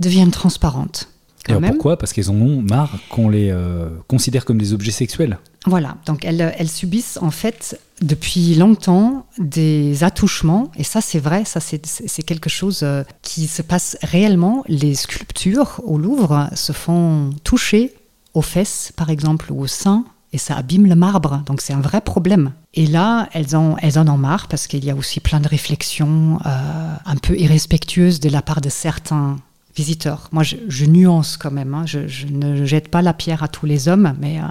deviennent 0.00 0.30
transparentes. 0.30 1.08
Pourquoi? 1.46 1.98
Parce 1.98 2.12
qu'elles 2.12 2.30
en 2.30 2.34
ont 2.34 2.62
marre 2.62 2.98
qu'on 3.10 3.28
les 3.28 3.50
euh, 3.50 3.88
considère 4.08 4.44
comme 4.44 4.58
des 4.58 4.72
objets 4.72 4.90
sexuels. 4.90 5.38
Voilà, 5.66 5.96
donc 6.06 6.24
elles, 6.24 6.54
elles, 6.56 6.68
subissent 6.68 7.18
en 7.20 7.32
fait 7.32 7.80
depuis 8.00 8.54
longtemps 8.54 9.26
des 9.38 10.04
attouchements, 10.04 10.70
et 10.76 10.84
ça 10.84 11.00
c'est 11.00 11.18
vrai, 11.18 11.44
ça 11.44 11.58
c'est 11.60 12.22
quelque 12.22 12.48
chose 12.48 12.80
euh, 12.84 13.02
qui 13.22 13.48
se 13.48 13.62
passe 13.62 13.96
réellement. 14.02 14.62
Les 14.68 14.94
sculptures 14.94 15.80
au 15.84 15.98
Louvre 15.98 16.48
se 16.54 16.72
font 16.72 17.30
toucher 17.42 17.94
aux 18.32 18.42
fesses 18.42 18.92
par 18.96 19.10
exemple 19.10 19.50
ou 19.50 19.60
au 19.60 19.66
sein, 19.66 20.04
et 20.32 20.38
ça 20.38 20.56
abîme 20.56 20.86
le 20.86 20.94
marbre, 20.94 21.42
donc 21.46 21.60
c'est 21.60 21.72
un 21.72 21.80
vrai 21.80 22.00
problème. 22.00 22.52
Et 22.74 22.86
là, 22.86 23.28
elles 23.32 23.56
en, 23.56 23.76
elles 23.78 23.98
en 23.98 24.06
ont 24.06 24.18
marre 24.18 24.48
parce 24.48 24.66
qu'il 24.66 24.84
y 24.84 24.90
a 24.90 24.94
aussi 24.94 25.18
plein 25.20 25.40
de 25.40 25.48
réflexions 25.48 26.38
euh, 26.44 26.94
un 27.04 27.16
peu 27.16 27.38
irrespectueuses 27.38 28.20
de 28.20 28.28
la 28.28 28.42
part 28.42 28.60
de 28.60 28.68
certains 28.68 29.38
visiteurs. 29.76 30.28
Moi, 30.32 30.42
je, 30.42 30.84
nuance 30.86 31.36
quand 31.36 31.50
même. 31.50 31.74
Hein. 31.74 31.84
Je, 31.86 32.26
ne 32.26 32.64
jette 32.64 32.88
pas 32.88 33.02
la 33.02 33.12
pierre 33.12 33.42
à 33.42 33.48
tous 33.48 33.66
les 33.66 33.88
hommes, 33.88 34.16
mais 34.18 34.40
euh, 34.40 34.44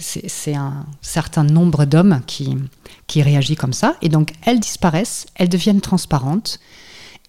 c'est 0.00 0.54
un 0.54 0.84
certain 1.00 1.44
nombre 1.44 1.84
d'hommes 1.84 2.20
qui, 2.26 2.56
qui 3.06 3.22
réagissent 3.22 3.58
comme 3.58 3.72
ça. 3.72 3.96
Et 4.02 4.08
donc, 4.08 4.32
elles 4.44 4.60
disparaissent, 4.60 5.26
elles 5.36 5.48
deviennent 5.48 5.80
transparentes. 5.80 6.58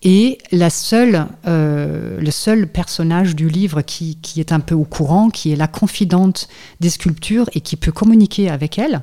Et 0.06 0.40
la 0.52 0.70
seule, 0.70 1.28
euh, 1.48 2.20
le 2.20 2.32
seul 2.32 2.68
personnage 2.68 3.36
du 3.36 3.48
livre 3.48 3.82
qui, 3.84 4.18
qui, 4.22 4.42
est 4.42 4.52
un 4.52 4.60
peu 4.60 4.76
au 4.76 4.84
courant, 4.84 5.30
qui 5.30 5.54
est 5.54 5.56
la 5.56 5.68
confidente 5.68 6.50
des 6.82 6.90
sculptures 6.90 7.50
et 7.54 7.62
qui 7.62 7.78
peut 7.78 7.94
communiquer 7.94 8.50
avec 8.50 8.78
elles, 8.78 9.02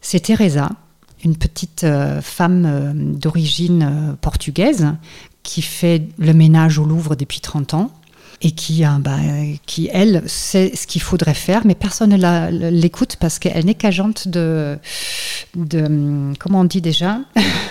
c'est 0.00 0.20
Teresa, 0.20 0.70
une 1.24 1.36
petite 1.36 1.82
euh, 1.82 2.20
femme 2.20 3.14
d'origine 3.16 4.16
portugaise 4.20 4.92
qui 5.42 5.62
fait 5.62 6.02
le 6.18 6.32
ménage 6.34 6.78
au 6.78 6.84
Louvre 6.84 7.16
depuis 7.16 7.40
30 7.40 7.74
ans 7.74 7.90
et 8.42 8.50
qui, 8.50 8.82
bah, 9.00 9.18
qui 9.66 9.88
elle, 9.92 10.22
sait 10.26 10.72
ce 10.74 10.86
qu'il 10.86 11.00
faudrait 11.00 11.34
faire, 11.34 11.62
mais 11.64 11.74
personne 11.74 12.10
ne 12.10 12.70
l'écoute 12.70 13.16
parce 13.16 13.38
qu'elle 13.38 13.64
n'est 13.64 13.74
qu'agente 13.74 14.28
de, 14.28 14.76
de. 15.54 16.32
Comment 16.38 16.60
on 16.60 16.64
dit 16.64 16.80
déjà 16.80 17.20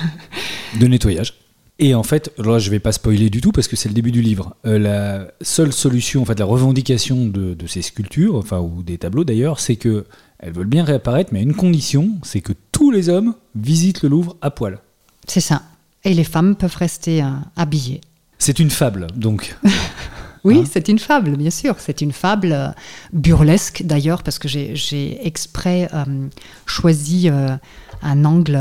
De 0.80 0.88
nettoyage. 0.88 1.34
Et 1.80 1.96
en 1.96 2.04
fait, 2.04 2.32
là 2.38 2.60
je 2.60 2.70
vais 2.70 2.80
pas 2.80 2.92
spoiler 2.92 3.30
du 3.30 3.42
tout 3.42 3.52
parce 3.52 3.68
que 3.68 3.76
c'est 3.76 3.90
le 3.90 3.96
début 3.96 4.12
du 4.12 4.22
livre. 4.22 4.56
Euh, 4.66 4.78
la 4.78 5.28
seule 5.42 5.74
solution, 5.74 6.22
en 6.22 6.26
fait, 6.26 6.40
la 6.40 6.46
revendication 6.46 7.26
de, 7.26 7.54
de 7.54 7.68
ces 7.68 7.82
sculptures, 7.82 8.36
enfin 8.36 8.60
ou 8.60 8.84
des 8.84 8.98
tableaux 8.98 9.24
d'ailleurs, 9.24 9.60
c'est 9.60 9.76
que 9.76 10.06
elles 10.40 10.54
veulent 10.54 10.68
bien 10.68 10.84
réapparaître, 10.84 11.32
mais 11.34 11.40
à 11.40 11.44
une 11.44 11.56
condition, 11.56 12.12
c'est 12.24 12.42
que 12.42 12.54
tous 12.72 12.92
les 12.92 13.10
hommes 13.10 13.36
visitent 13.56 14.04
le 14.04 14.10
Louvre 14.10 14.38
à 14.42 14.52
poil. 14.52 14.80
C'est 15.28 15.42
ça. 15.42 15.64
Et 16.04 16.14
les 16.14 16.24
femmes 16.24 16.56
peuvent 16.56 16.76
rester 16.76 17.22
euh, 17.22 17.30
habillées. 17.56 18.02
C'est 18.40 18.60
une 18.60 18.72
fable, 18.72 19.08
donc. 19.16 19.56
oui, 20.44 20.60
hein 20.60 20.64
c'est 20.72 20.88
une 20.88 21.00
fable, 21.00 21.38
bien 21.38 21.52
sûr. 21.52 21.76
C'est 21.80 22.02
une 22.02 22.12
fable 22.12 22.52
euh, 22.52 22.70
burlesque, 23.14 23.84
d'ailleurs, 23.86 24.24
parce 24.24 24.40
que 24.40 24.48
j'ai 24.48 25.26
exprès 25.26 25.90
euh, 25.94 26.28
choisi 26.66 27.30
un 27.30 28.26
angle 28.26 28.60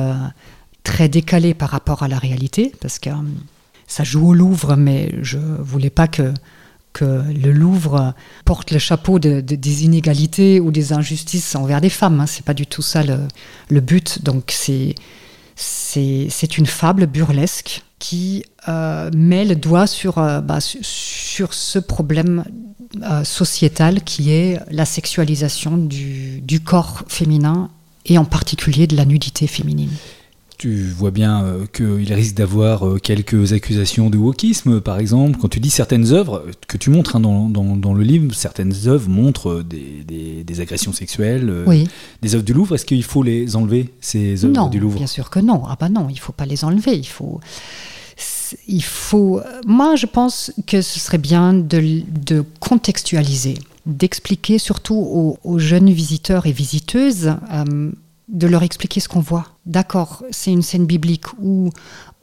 très 0.85 1.09
décalé 1.09 1.55
par 1.55 1.71
rapport 1.71 2.03
à 2.03 2.09
la 2.09 2.19
réalité, 2.19 2.73
parce 2.81 2.99
que 2.99 3.11
ça 3.87 4.05
joue 4.05 4.29
au 4.29 4.35
Louvre, 4.35 4.77
mais 4.77 5.15
je 5.23 5.39
voulais 5.39 5.91
pas 5.91 6.09
que 6.09 6.33
que 6.93 7.23
le 7.33 7.53
Louvre 7.53 8.15
porte 8.45 8.71
le 8.73 8.79
chapeau 8.79 9.19
de, 9.19 9.41
des 9.41 9.85
inégalités 9.85 10.61
ou 10.61 10.71
des 10.71 10.93
injustices 10.93 11.55
envers 11.55 11.81
des 11.81 11.91
femmes. 11.91 12.21
Hein. 12.21 12.27
C'est 12.27 12.45
pas 12.45 12.55
du 12.55 12.67
tout 12.67 12.83
ça 12.83 13.03
le, 13.03 13.29
le 13.69 13.81
but. 13.81 14.23
Donc 14.25 14.45
c'est 14.49 14.95
c'est 15.61 16.57
une 16.57 16.67
fable 16.67 17.07
burlesque 17.07 17.83
qui 17.99 18.45
euh, 18.69 19.11
met 19.15 19.45
le 19.45 19.57
doigt 19.57 19.87
sur, 19.87 20.19
euh, 20.19 20.41
bah, 20.41 20.59
ce 20.61 21.79
problème 21.79 22.45
euh, 23.03 23.25
sociétal 23.25 24.03
qui 24.03 24.31
est 24.31 24.59
la 24.71 24.87
sexualisation 24.87 25.77
du 25.77 26.61
corps 26.65 27.03
féminin 27.09 27.69
et 28.07 28.17
en 28.17 28.25
particulier 28.25 28.87
de 28.87 28.97
la 28.97 29.05
nudité 29.05 29.47
féminine 29.47 29.93
tu 30.61 30.83
vois 30.85 31.11
bien 31.11 31.43
euh, 31.43 31.65
qu'il 31.73 32.13
risque 32.13 32.35
d'avoir 32.35 32.87
euh, 32.87 32.99
quelques 32.99 33.55
accusations 33.55 34.11
de 34.11 34.19
wokisme, 34.19 34.83
par 34.83 34.99
exemple. 34.99 35.39
Quand 35.41 35.49
tu 35.49 35.59
dis 35.59 35.71
certaines 35.71 36.13
œuvres, 36.13 36.45
que 36.69 36.77
tu 36.77 36.91
montres 36.91 37.17
hein, 37.17 37.21
dans, 37.21 37.95
le 37.95 38.03
livre, 38.03 38.35
certaines 38.35 38.75
œuvres 38.87 39.09
montrent 39.09 39.63
euh, 39.63 39.65
des, 39.65 40.61
agressions 40.61 40.93
sexuelles, 40.93 41.65
des 42.21 42.35
œuvres 42.35 42.45
du 42.45 42.53
Louvre. 42.53 42.75
Est-ce 42.75 42.85
qu'il 42.85 43.03
faut 43.03 43.23
les 43.23 43.57
enlever, 43.57 43.95
ces 44.03 44.45
œuvres 44.45 44.69
du 44.69 44.79
Louvre? 44.79 44.99
bien 44.99 45.07
sûr 45.07 45.31
que 45.31 45.41
non. 45.41 45.63
Ah 45.67 45.79
bah 45.81 45.89
non, 45.89 46.09
il 46.11 46.17
ne 46.17 46.21
faut 46.21 46.35
pas 46.35 46.45
les 46.45 46.63
enlever. 46.63 46.95
Il 46.95 47.07
faut 47.07 47.41
il 48.69 48.85
faut. 48.85 49.41
Moi, 49.67 49.97
je 49.97 50.05
pense 50.05 50.53
que 50.67 50.83
ce 50.83 51.01
serait 51.01 51.17
bien 51.17 51.55
de, 51.55 52.45
contextualiser, 52.59 53.55
d'expliquer 53.87 54.59
surtout 54.59 55.39
aux, 55.43 55.59
jeunes 55.59 55.89
visiteurs 55.89 56.45
et 56.45 56.53
visiteuses 56.53 57.33
de 58.31 58.47
leur 58.47 58.63
expliquer 58.63 59.01
ce 59.01 59.09
qu'on 59.09 59.21
voit. 59.21 59.47
D'accord, 59.67 60.25
c'est 60.31 60.53
une 60.53 60.63
scène 60.63 60.87
biblique 60.87 61.27
ou, 61.41 61.71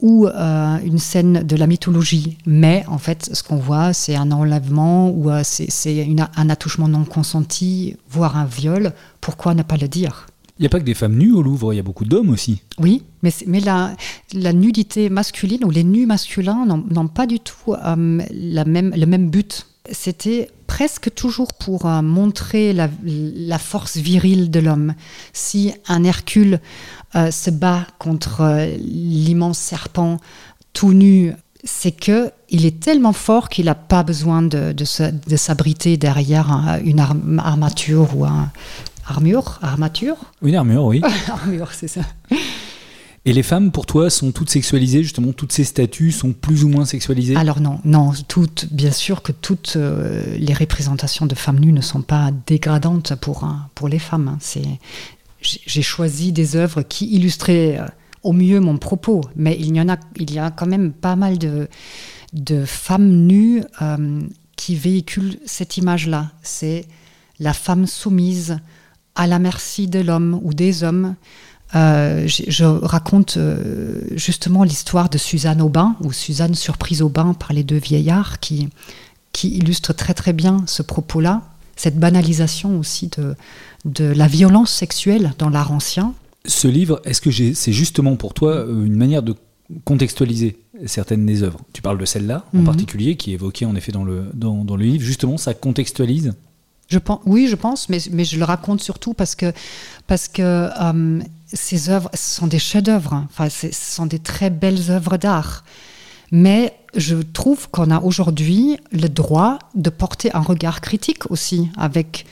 ou 0.00 0.26
euh, 0.26 0.78
une 0.84 0.98
scène 0.98 1.42
de 1.42 1.56
la 1.56 1.66
mythologie, 1.66 2.38
mais 2.46 2.84
en 2.88 2.98
fait, 2.98 3.30
ce 3.32 3.42
qu'on 3.42 3.56
voit, 3.56 3.92
c'est 3.92 4.16
un 4.16 4.30
enlèvement 4.32 5.10
ou 5.10 5.30
euh, 5.30 5.42
c'est 5.44 6.06
un 6.36 6.50
attouchement 6.50 6.88
non 6.88 7.04
consenti, 7.04 7.96
voire 8.10 8.36
un 8.36 8.46
viol. 8.46 8.92
Pourquoi 9.20 9.54
ne 9.54 9.62
pas 9.62 9.76
le 9.76 9.88
dire? 9.88 10.26
Il 10.58 10.62
n'y 10.62 10.66
a 10.66 10.70
pas 10.70 10.80
que 10.80 10.84
des 10.84 10.94
femmes 10.94 11.16
nues 11.16 11.32
au 11.32 11.42
Louvre, 11.42 11.72
il 11.72 11.76
y 11.76 11.80
a 11.80 11.84
beaucoup 11.84 12.04
d'hommes 12.04 12.30
aussi. 12.30 12.62
Oui, 12.80 13.04
mais, 13.22 13.32
mais 13.46 13.60
la, 13.60 13.94
la, 14.32 14.52
nudité 14.52 15.08
masculine 15.08 15.64
ou 15.64 15.70
les 15.70 15.84
nus 15.84 16.06
masculins 16.06 16.66
n'ont 16.66 17.08
pas 17.08 17.26
du 17.26 17.38
tout 17.38 17.74
euh, 17.74 18.20
la 18.30 18.64
même, 18.64 18.92
le 18.96 19.06
même 19.06 19.30
but. 19.30 19.66
C'était 19.92 20.50
presque 20.78 21.12
toujours 21.12 21.54
pour 21.54 21.86
euh, 21.86 22.02
montrer 22.02 22.72
la, 22.72 23.58
force 23.58 23.96
virile 23.96 24.48
de 24.48 24.60
l'homme. 24.60 24.94
Si 25.32 25.74
un 25.88 26.04
Hercule 26.04 26.60
euh, 27.16 27.32
se 27.32 27.50
bat 27.50 27.84
contre 27.98 28.42
euh, 28.42 28.76
l'immense 28.78 29.58
serpent 29.58 30.18
tout 30.74 30.92
nu, 30.92 31.32
c'est 31.64 31.90
que 31.90 32.30
il 32.48 32.64
est 32.64 32.78
tellement 32.78 33.12
fort 33.12 33.48
qu'il 33.48 33.64
n'a 33.64 33.74
pas 33.74 34.04
besoin 34.04 34.40
de, 34.40 34.72
de, 34.72 35.36
s'abriter 35.36 35.96
derrière 35.96 36.78
une 36.84 37.00
armature 37.00 38.16
ou 38.16 38.24
un 38.24 38.52
armure, 39.04 39.58
armature. 39.62 40.16
Une 40.42 40.54
armure, 40.54 40.84
oui. 40.84 41.02
armure, 41.28 41.72
c'est 41.72 41.88
ça. 41.88 42.02
Et 43.28 43.34
les 43.34 43.42
femmes, 43.42 43.72
pour 43.72 43.84
toi, 43.84 44.08
sont 44.08 44.32
toutes 44.32 44.48
sexualisées 44.48 45.02
Justement, 45.02 45.34
toutes 45.34 45.52
ces 45.52 45.64
statues 45.64 46.12
sont 46.12 46.32
plus 46.32 46.64
ou 46.64 46.68
moins 46.70 46.86
sexualisées? 46.86 47.36
Alors 47.36 47.60
non, 47.60 47.78
non, 47.84 48.12
toutes, 48.26 48.72
bien 48.72 48.90
sûr 48.90 49.20
que 49.20 49.32
toutes 49.32 49.74
euh, 49.76 50.24
les 50.38 50.54
représentations 50.54 51.26
de 51.26 51.34
femmes 51.34 51.60
nues 51.60 51.74
ne 51.74 51.82
sont 51.82 52.00
pas 52.00 52.30
dégradantes 52.46 53.16
pour, 53.16 53.46
pour 53.74 53.88
les 53.90 53.98
femmes. 53.98 54.38
Hein. 54.40 54.78
J'ai 55.42 55.82
choisi 55.82 56.32
des 56.32 56.56
œuvres 56.56 56.80
qui 56.80 57.06
illustraient 57.14 57.78
euh, 57.78 57.86
au 58.22 58.32
mieux 58.32 58.60
mon 58.60 58.78
propos, 58.78 59.20
mais 59.36 59.58
il 59.60 59.76
y 59.76 59.80
en 59.82 59.90
a, 59.90 59.98
il 60.16 60.32
y 60.32 60.38
a 60.38 60.50
quand 60.50 60.66
même 60.66 60.92
pas 60.92 61.14
mal 61.14 61.36
de, 61.36 61.68
de 62.32 62.64
femmes 62.64 63.10
nues 63.10 63.62
euh, 63.82 64.22
qui 64.56 64.74
véhiculent 64.74 65.36
cette 65.44 65.76
image-là. 65.76 66.32
C'est 66.42 66.86
la 67.38 67.52
femme 67.52 67.86
soumise 67.86 68.56
à 69.14 69.26
la 69.26 69.38
merci 69.38 69.86
de 69.86 70.00
l'homme 70.00 70.40
ou 70.42 70.54
des 70.54 70.82
hommes. 70.82 71.14
Euh, 71.74 72.26
je, 72.26 72.64
raconte 72.64 73.36
euh, 73.36 74.00
justement 74.12 74.64
l'histoire 74.64 75.10
de 75.10 75.18
Suzanne 75.18 75.60
Aubin, 75.60 75.96
ou 76.00 76.12
Suzanne 76.12 76.54
surprise 76.54 77.02
au 77.02 77.08
bain 77.08 77.34
par 77.34 77.52
les 77.52 77.62
deux 77.62 77.76
vieillards, 77.76 78.40
qui, 78.40 78.68
qui 79.32 79.50
illustre 79.56 79.92
très 79.92 80.14
très 80.14 80.32
bien 80.32 80.62
ce 80.66 80.82
propos-là, 80.82 81.42
cette 81.76 81.98
banalisation 81.98 82.78
aussi 82.78 83.10
de, 83.18 83.34
de 83.84 84.04
la 84.04 84.26
violence 84.28 84.72
sexuelle 84.72 85.34
dans 85.38 85.50
l'art 85.50 85.70
ancien. 85.72 86.14
Ce 86.46 86.66
livre, 86.68 87.00
est-ce 87.04 87.20
que 87.20 87.30
c'est 87.30 87.72
justement 87.72 88.16
pour 88.16 88.32
toi 88.32 88.52
euh, 88.52 88.84
une 88.84 88.96
manière 88.96 89.22
de 89.22 89.34
contextualiser 89.84 90.56
certaines 90.86 91.26
des 91.26 91.42
œuvres? 91.42 91.60
Tu 91.74 91.82
parles 91.82 91.98
de 91.98 92.06
celle-là 92.06 92.44
en 92.54 92.58
Mhm. 92.58 92.64
particulier, 92.64 93.16
qui 93.16 93.32
est 93.32 93.34
évoquée 93.34 93.66
en 93.66 93.76
effet 93.76 93.92
dans 93.92 94.04
le, 94.04 94.30
dans, 94.32 94.64
dans 94.64 94.76
le 94.76 94.84
livre. 94.84 95.04
Justement, 95.04 95.36
ça 95.36 95.52
contextualise? 95.52 96.32
Je 96.88 96.98
pense, 96.98 97.20
oui, 97.26 97.48
je 97.50 97.54
pense, 97.56 97.90
mais, 97.90 97.98
mais 98.12 98.24
je 98.24 98.38
le 98.38 98.44
raconte 98.44 98.80
surtout 98.82 99.12
parce 99.12 99.34
que, 99.34 99.52
parce 100.06 100.26
que 100.26 100.40
euh, 100.42 101.20
ces 101.52 101.90
œuvres 101.90 102.10
ce 102.14 102.36
sont 102.36 102.46
des 102.46 102.58
chefs-d'œuvre. 102.58 103.12
hein. 103.14 103.28
Enfin, 103.30 103.48
ce 103.48 103.68
sont 103.72 104.06
des 104.06 104.18
très 104.18 104.50
belles 104.50 104.90
œuvres 104.90 105.16
d'art. 105.16 105.64
Mais 106.30 106.74
je 106.94 107.16
trouve 107.16 107.68
qu'on 107.70 107.90
a 107.90 108.00
aujourd'hui 108.00 108.78
le 108.92 109.08
droit 109.08 109.58
de 109.74 109.88
porter 109.90 110.34
un 110.34 110.40
regard 110.40 110.80
critique 110.80 111.30
aussi. 111.30 111.70
Avec, 111.76 112.26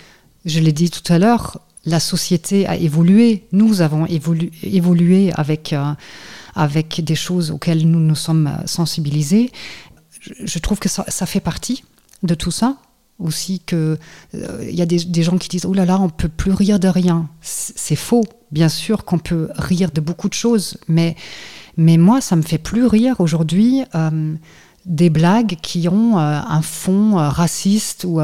je 0.44 0.60
l'ai 0.60 0.72
dit 0.72 0.90
tout 0.90 1.10
à 1.12 1.18
l'heure, 1.18 1.60
la 1.86 2.00
société 2.00 2.66
a 2.66 2.76
évolué. 2.76 3.46
Nous 3.52 3.80
avons 3.80 4.04
évolu- 4.06 4.50
évolué 4.62 5.32
avec, 5.34 5.72
euh, 5.72 5.92
avec 6.54 7.02
des 7.02 7.14
choses 7.14 7.50
auxquelles 7.50 7.88
nous 7.88 8.00
nous 8.00 8.14
sommes 8.14 8.50
sensibilisés. 8.66 9.50
Je, 10.20 10.58
trouve 10.58 10.78
que 10.78 10.88
ça 10.88 11.26
fait 11.26 11.40
partie 11.40 11.84
de 12.22 12.34
tout 12.34 12.50
ça 12.50 12.76
aussi 13.18 13.60
que 13.60 13.98
euh, 14.34 14.66
il 14.68 14.74
y 14.74 14.82
a 14.82 14.86
des, 14.86 15.22
gens 15.22 15.38
qui 15.38 15.48
disent 15.48 15.64
oh 15.64 15.72
là 15.72 15.84
là 15.84 15.98
on 16.00 16.08
peut 16.08 16.28
plus 16.28 16.52
rire 16.52 16.78
de 16.78 16.88
rien. 16.88 17.28
C'est 17.40 17.96
faux. 17.96 18.24
Bien 18.52 18.68
sûr 18.68 19.04
qu'on 19.04 19.18
peut 19.18 19.48
rire 19.56 19.90
de 19.92 20.00
beaucoup 20.00 20.28
de 20.28 20.34
choses 20.34 20.78
mais 20.88 21.16
mais 21.76 21.96
moi 21.96 22.20
ça 22.20 22.36
me 22.36 22.42
fait 22.42 22.58
plus 22.58 22.86
rire 22.86 23.16
aujourd'hui 23.18 23.82
euh, 23.94 24.34
des 24.84 25.10
blagues 25.10 25.56
qui 25.62 25.88
ont 25.88 26.18
euh, 26.18 26.40
un 26.46 26.62
fond 26.62 27.16
raciste 27.16 28.04
ou 28.06 28.20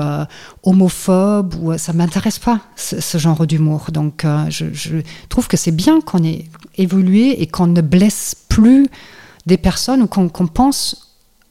homophobe 0.62 1.55
ou 1.61 1.76
ça 1.76 1.93
m'intéresse 1.93 2.38
pas 2.38 2.61
ce, 2.76 3.18
genre 3.18 3.47
d'humour. 3.47 3.86
Donc 3.93 4.24
je, 4.49 5.01
trouve 5.28 5.49
que 5.49 5.57
c'est 5.57 5.72
bien 5.72 6.01
qu'on 6.01 6.22
ait 6.22 6.45
évolué 6.76 7.43
et 7.43 7.47
qu'on 7.47 7.66
ne 7.66 7.80
blesse 7.80 8.36
plus 8.49 8.86
des 9.47 9.57
personnes 9.57 10.03
ou 10.03 10.07
qu'on 10.07 10.28
pense 10.47 11.01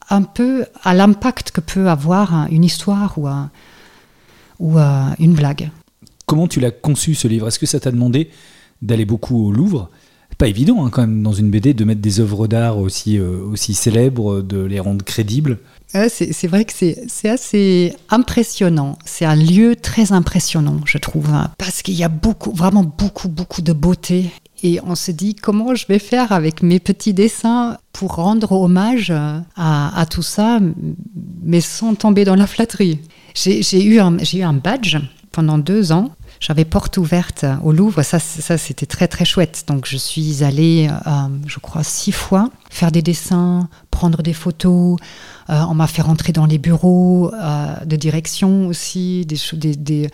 un 0.10 0.24
peu 0.24 0.66
à 0.84 0.94
l'impact 0.94 1.52
que 1.52 1.62
peut 1.62 1.90
avoir 1.90 2.34
un- 2.34 2.48
une 2.48 2.64
histoire 2.64 3.18
ou, 3.18 3.28
un- 3.28 3.50
ou 4.60 4.78
euh, 4.78 5.04
une 5.20 5.34
blague. 5.34 5.70
Comment 6.26 6.48
tu 6.48 6.60
l'as 6.60 6.72
conçu 6.72 7.16
ce 7.16 7.28
livre? 7.28 7.48
Est-ce 7.48 7.60
que 7.60 7.66
ça 7.66 7.80
t'a 7.80 7.92
demandé 7.92 8.30
d'aller 8.82 9.06
beaucoup 9.06 9.48
au 9.48 9.52
Louvre? 9.52 9.90
Pas 10.38 10.48
évident 10.48 10.84
hein, 10.86 10.90
quand 10.90 11.02
même 11.02 11.22
dans 11.22 11.34
une 11.34 11.52
BD 11.52 11.74
de 11.76 11.84
mettre 11.84 12.02
des 12.02 12.20
œuvres 12.20 12.48
d'art 12.48 12.80
aussi, 12.80 13.20
euh, 13.20 13.44
aussi 13.44 13.74
célèbres, 13.76 14.42
de 14.42 14.64
les 14.64 14.80
rendre 14.80 15.04
crédibles. 15.06 15.60
Euh, 15.94 16.08
C'est 16.10 16.32
c'est 16.34 16.48
vrai 16.48 16.66
que 16.66 16.74
c'est 16.74 17.04
c'est 17.08 17.30
assez 17.30 17.94
impressionnant. 18.10 18.98
C'est 19.06 19.26
un 19.26 19.36
lieu 19.36 19.76
très 19.76 20.14
impressionnant, 20.14 20.78
je 20.86 20.98
trouve, 20.98 21.30
hein, 21.30 21.52
parce 21.60 21.82
qu'il 21.84 21.94
y 21.96 22.04
a 22.04 22.10
beaucoup, 22.10 22.52
vraiment 22.54 22.84
beaucoup, 22.84 23.28
beaucoup 23.28 23.62
de 23.62 23.74
beauté. 23.74 24.32
Et 24.64 24.80
on 24.86 24.96
se 24.96 25.12
dit 25.12 25.34
comment 25.36 25.74
je 25.76 25.88
vais 25.88 26.00
faire 26.00 26.32
avec 26.32 26.62
mes 26.62 26.80
petits 26.80 27.14
dessins 27.14 27.78
pour 27.94 28.16
rendre 28.16 28.52
hommage 28.52 29.12
à, 29.56 30.06
tout 30.10 30.22
ça, 30.22 30.60
mais 31.44 31.62
sans 31.62 31.96
tomber 31.96 32.26
dans 32.26 32.36
la 32.36 32.48
flatterie? 32.48 33.00
J'ai 33.34 33.84
eu, 33.84 34.00
un- 34.00 34.18
eu 34.18 34.42
un 34.42 34.54
badge 34.54 34.98
pendant 35.32 35.58
deux 35.58 35.92
ans. 35.92 36.12
J'avais 36.40 36.66
porte 36.66 36.98
ouverte 36.98 37.46
au 37.64 37.72
Louvre, 37.72 38.02
ça, 38.02 38.18
ça 38.18 38.58
c'était 38.58 38.88
très 38.88 39.08
très 39.08 39.26
chouette. 39.26 39.64
Donc 39.68 39.86
je 39.88 39.96
suis 39.98 40.44
allée, 40.44 40.90
euh, 41.06 41.12
je 41.46 41.60
crois, 41.60 41.84
six 41.84 42.12
fois 42.12 42.50
faire 42.72 42.92
des 42.92 43.04
dessins, 43.04 43.70
prendre 43.92 44.24
des 44.24 44.34
photos. 44.34 44.98
Euh, 45.52 45.62
on 45.70 45.74
m'a 45.74 45.88
fait 45.88 46.02
rentrer 46.02 46.32
dans 46.32 46.46
les 46.46 46.58
bureaux 46.58 47.30
euh, 47.34 47.76
de 47.86 47.96
direction 47.98 48.68
aussi, 48.68 49.26
des, 49.26 49.36
cho- 49.36 49.58
des, 49.58 49.76
des, 49.76 50.10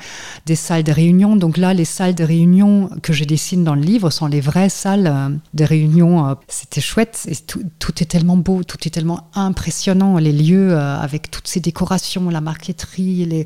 des 0.47 0.55
salles 0.55 0.81
de 0.83 0.91
réunion. 0.91 1.35
Donc 1.35 1.57
là, 1.57 1.75
les 1.75 1.85
salles 1.85 2.15
de 2.15 2.23
réunion 2.23 2.89
que 3.03 3.13
je 3.13 3.23
dessine 3.23 3.63
dans 3.63 3.75
le 3.75 3.81
livre 3.81 4.09
sont 4.09 4.25
les 4.25 4.41
vraies 4.41 4.69
salles 4.69 5.05
euh, 5.07 5.29
de 5.53 5.63
réunion. 5.63 6.35
C'était 6.47 6.81
chouette. 6.81 7.27
Et 7.29 7.35
tout, 7.35 7.61
tout 7.77 8.01
est 8.01 8.05
tellement 8.07 8.35
beau, 8.37 8.63
tout 8.63 8.77
est 8.87 8.89
tellement 8.89 9.29
impressionnant. 9.35 10.17
Les 10.17 10.31
lieux 10.33 10.75
avec 10.77 11.29
toutes 11.29 11.47
ces 11.47 11.59
décorations, 11.59 12.29
la 12.31 12.41
marqueterie, 12.41 13.25
les, 13.25 13.45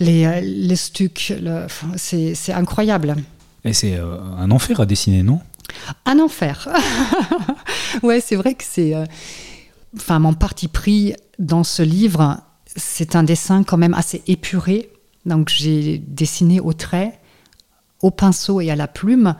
les, 0.00 0.40
les 0.40 0.76
stucs, 0.76 1.34
le- 1.42 1.66
c'est 1.96 2.52
incroyable. 2.54 3.16
Et 3.64 3.74
c'est 3.74 3.98
un 4.38 4.50
enfer 4.50 4.80
à 4.80 4.86
dessiner, 4.86 5.22
non? 5.22 5.40
Un 6.06 6.18
enfer. 6.20 6.68
ouais, 8.02 8.20
c'est 8.20 8.36
vrai 8.36 8.54
que 8.54 8.64
c'est. 8.66 8.94
euh, 8.94 9.04
Enfin, 9.96 10.18
mon 10.18 10.34
parti 10.34 10.68
pris 10.68 11.14
dans 11.38 11.64
ce 11.64 11.82
livre, 11.82 12.38
c'est 12.76 13.16
un 13.16 13.22
dessin 13.22 13.62
quand 13.62 13.76
même 13.76 13.94
assez 13.94 14.22
épuré. 14.26 14.90
Donc, 15.26 15.48
j'ai 15.48 15.98
dessiné 15.98 16.60
au 16.60 16.72
trait, 16.72 17.18
au 18.00 18.10
pinceau 18.10 18.60
et 18.60 18.70
à 18.70 18.76
la 18.76 18.88
plume. 18.88 19.34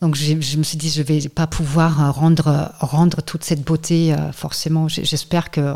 Donc, 0.00 0.14
je 0.14 0.34
me 0.34 0.62
suis 0.62 0.78
dit, 0.78 0.88
je 0.88 1.02
vais 1.02 1.20
pas 1.28 1.46
pouvoir 1.46 2.14
rendre, 2.14 2.72
rendre 2.80 3.20
toute 3.22 3.44
cette 3.44 3.62
beauté, 3.62 4.14
euh, 4.14 4.32
forcément. 4.32 4.88
J'espère 4.88 5.50
que, 5.50 5.74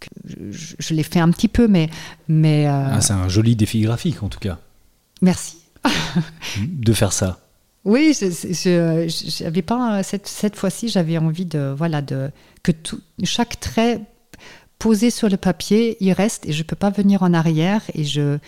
que 0.00 0.08
je, 0.24 0.74
je 0.78 0.94
l'ai 0.94 1.04
fait 1.04 1.20
un 1.20 1.30
petit 1.30 1.48
peu, 1.48 1.68
mais. 1.68 1.88
mais 2.26 2.66
euh, 2.66 2.94
Ah, 2.94 3.00
C'est 3.00 3.12
un 3.12 3.28
joli 3.28 3.54
défi 3.54 3.80
graphique 3.82 4.22
en 4.22 4.28
tout 4.28 4.40
cas, 4.40 4.58
merci. 5.20 5.58
de 6.66 6.92
faire 6.92 7.12
ça. 7.12 7.38
Oui, 7.84 8.14
je- 8.20 9.60
pas 9.62 10.02
cette, 10.02 10.28
cette 10.28 10.56
fois-ci, 10.56 10.88
j'avais 10.88 11.18
envie 11.18 11.46
de 11.46 11.74
voilà 11.76 12.00
de 12.02 12.30
que 12.62 12.70
tout, 12.72 13.00
chaque 13.24 13.58
trait 13.60 14.00
posé 14.78 15.10
sur 15.10 15.28
le 15.28 15.36
papier, 15.36 15.96
il 16.00 16.12
reste 16.12 16.46
et 16.46 16.52
je 16.52 16.62
peux 16.62 16.76
pas 16.76 16.90
venir 16.90 17.22
en 17.22 17.34
arrière 17.34 17.82
et 17.94 18.04
je 18.04 18.38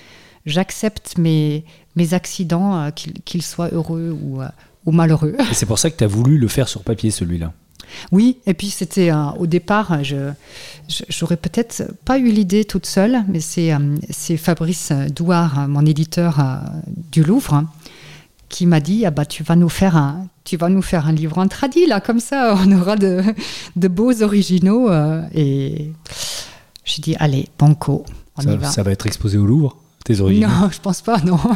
j'accepte 0.47 1.19
mes 1.19 1.65
mes 1.97 2.13
accidents, 2.15 2.77
euh, 2.81 2.91
qu'ils 2.91 3.43
soient 3.43 3.71
heureux 3.73 4.17
ou 4.23 4.43
euh, 4.43 4.49
ou 4.87 4.93
malheureux. 4.93 5.37
Et 5.51 5.55
c'est 5.55 5.67
pour 5.67 5.79
ça 5.79 5.91
que 5.91 5.97
tu 5.97 6.05
as 6.05 6.09
voulu 6.09 6.39
le 6.39 6.49
faire 6.49 6.69
sur 6.69 6.83
papier 6.83 7.11
celui-là. 7.11 7.53
Oui, 8.13 8.39
et 8.47 8.55
puis 8.55 8.71
c'était 8.71 9.11
euh, 9.11 9.31
au 9.39 9.47
départ, 9.47 10.03
je 10.05 10.33
j'aurais 11.09 11.37
peut-être 11.37 11.85
pas 12.05 12.19
eu 12.19 12.31
l'idée 12.31 12.65
toute 12.65 12.87
seule, 12.87 13.25
mais 13.29 13.41
c'est 13.41 13.73
c'est 14.11 14.37
Fabrice 14.37 14.93
Douard, 15.15 15.69
mon 15.69 15.85
éditeur 15.87 16.41
du 17.13 17.23
Louvre, 17.23 17.55
hein, 17.55 17.71
qui 18.49 18.67
m'a 18.67 18.81
dit 18.81 19.05
ah 19.07 19.11
bah 19.11 19.25
tu 19.25 19.43
vas 19.43 19.57
nous 19.57 19.69
faire 19.69 19.97
un 19.97 20.27
tu 20.45 20.57
vas 20.57 20.69
nous 20.69 20.83
faire 20.83 21.07
un 21.07 21.13
livre 21.13 21.39
en 21.39 21.49
tradi 21.49 21.87
là 21.87 22.01
comme 22.01 22.21
ça 22.21 22.57
on 22.67 22.71
aura 22.73 22.97
de, 22.97 23.23
de 23.77 23.89
beaux 23.89 24.23
originaux 24.23 24.91
euh, 24.91 25.23
et 25.35 25.91
j'ai 26.85 27.03
dit 27.03 27.17
allez 27.19 27.49
banco 27.59 28.05
on 28.37 28.43
y 28.43 28.45
Ça, 28.45 28.57
va. 28.57 28.67
ça 28.71 28.83
va 28.83 28.91
être 28.93 29.07
exposé 29.07 29.39
au 29.39 29.47
Louvre, 29.47 29.77
tes 30.05 30.21
origines. 30.21 30.43
non, 30.49 30.69
je 30.71 30.81
pense 30.81 31.01
pas 31.03 31.19
non. 31.21 31.39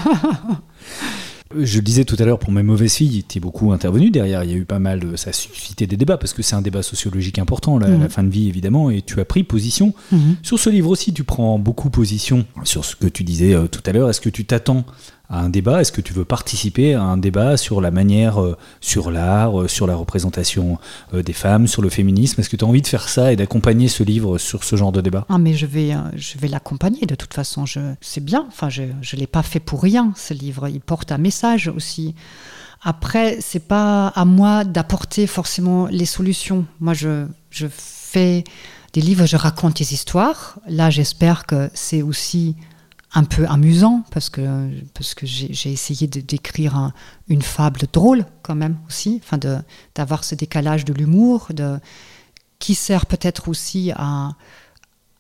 Je 1.59 1.76
le 1.76 1.82
disais 1.82 2.05
tout 2.05 2.16
à 2.18 2.26
l'heure, 2.26 2.39
pour 2.39 2.53
mes 2.53 2.62
mauvaises 2.62 2.93
filles, 2.93 3.24
tu 3.26 3.39
es 3.39 3.41
beaucoup 3.41 3.72
intervenu 3.72 4.11
derrière. 4.11 4.45
Il 4.45 4.51
y 4.51 4.53
a 4.53 4.57
eu 4.57 4.66
pas 4.66 4.78
mal 4.78 5.01
de. 5.01 5.16
Ça 5.16 5.30
a 5.30 5.32
suscité 5.32 5.86
des 5.86 5.97
débats 5.97 6.18
parce 6.18 6.34
que 6.34 6.43
c'est 6.43 6.55
un 6.55 6.61
débat 6.61 6.82
sociologique 6.82 7.39
important, 7.39 7.78
la, 7.78 7.89
Mhm. 7.89 8.03
la 8.03 8.09
fin 8.11 8.22
de 8.22 8.28
vie 8.28 8.49
évidemment, 8.49 8.91
et 8.91 9.01
tu 9.01 9.18
as 9.18 9.24
pris 9.24 9.45
position. 9.45 9.95
Mhm. 10.12 10.36
Sur 10.43 10.59
ce 10.59 10.68
livre 10.68 10.91
aussi, 10.91 11.14
tu 11.14 11.24
prends 11.24 11.59
beaucoup 11.59 11.89
position 11.89 12.45
sur 12.64 12.84
ce 12.84 12.97
que 12.97 13.07
tu 13.07 13.24
disais 13.24 13.55
euh, 13.55 13.66
tout 13.66 13.80
à 13.86 13.93
l'heure. 13.93 14.11
Est-ce 14.11 14.20
que 14.20 14.28
tu 14.28 14.45
t'attends 14.45 14.84
à 15.28 15.40
un 15.40 15.50
débat 15.50 15.80
Est-ce 15.80 15.92
que 15.92 16.00
tu 16.00 16.12
veux 16.12 16.24
participer 16.24 16.94
à 16.94 17.02
un 17.02 17.16
débat 17.16 17.56
sur 17.56 17.80
la 17.80 17.90
manière, 17.90 18.40
euh, 18.40 18.56
sur 18.80 19.10
l'art, 19.10 19.60
euh, 19.60 19.68
sur 19.68 19.86
la 19.86 19.94
représentation 19.94 20.78
euh, 21.12 21.22
des 21.22 21.32
femmes, 21.32 21.66
sur 21.66 21.82
le 21.82 21.90
féminisme? 21.90 22.40
Est-ce 22.40 22.48
que 22.48 22.56
tu 22.56 22.64
as 22.64 22.68
envie 22.68 22.82
de 22.82 22.86
faire 22.86 23.08
ça 23.08 23.32
et 23.32 23.36
d'accompagner 23.36 23.88
ce 23.88 24.02
livre 24.02 24.38
sur 24.38 24.64
ce 24.64 24.76
genre 24.76 24.92
de 24.92 25.00
débat? 25.00 25.26
Ah 25.28 25.38
mais 25.38 25.54
je 25.54 25.66
vais, 25.66 25.94
je 26.16 26.38
vais 26.38 26.48
l'accompagner 26.48 27.06
de 27.06 27.14
toute 27.14 27.34
façon. 27.34 27.66
Je, 27.66 27.80
c'est 28.00 28.24
bien. 28.24 28.46
Enfin, 28.48 28.68
je, 28.68 28.84
je 29.02 29.16
l'ai 29.16 29.26
pas 29.26 29.42
fait 29.42 29.60
pour 29.60 29.82
rien. 29.82 30.12
Ce 30.16 30.32
livre, 30.32 30.68
il 30.68 30.80
porte 30.80 31.12
un 31.12 31.18
message 31.18 31.68
aussi. 31.68 32.14
Après, 32.82 33.38
c'est 33.40 33.66
pas 33.66 34.08
à 34.08 34.24
moi 34.24 34.64
d'apporter 34.64 35.26
forcément 35.26 35.86
les 35.86 36.06
solutions. 36.06 36.64
Moi, 36.80 36.94
je, 36.94 37.26
je 37.50 37.66
fais 37.70 38.44
des 38.92 39.00
livres, 39.00 39.26
je 39.26 39.36
raconte 39.36 39.76
des 39.76 39.92
histoires. 39.92 40.58
Là, 40.68 40.88
j'espère 40.88 41.44
que 41.44 41.70
c'est 41.74 42.02
aussi 42.02 42.56
un 43.14 43.24
peu 43.24 43.46
amusant 43.46 44.04
parce 44.11 44.28
que 44.28 44.68
parce 44.94 45.14
que 45.14 45.24
j'ai, 45.26 45.72
essayé 45.72 46.06
de 46.06 46.20
d'écrire 46.20 46.76
un- 46.76 46.92
une 47.28 47.42
fable 47.42 47.80
drôle 47.92 48.26
quand 48.42 48.54
même 48.54 48.76
aussi. 48.86 49.20
Enfin, 49.24 49.38
d'avoir 49.94 50.24
ce 50.24 50.34
décalage 50.34 50.84
de 50.84 50.92
l'humour, 50.92 51.48
de 51.54 51.78
qui 52.59 52.74
sert 52.74 53.06
peut-être 53.06 53.48
aussi 53.48 53.92
à 53.96 54.32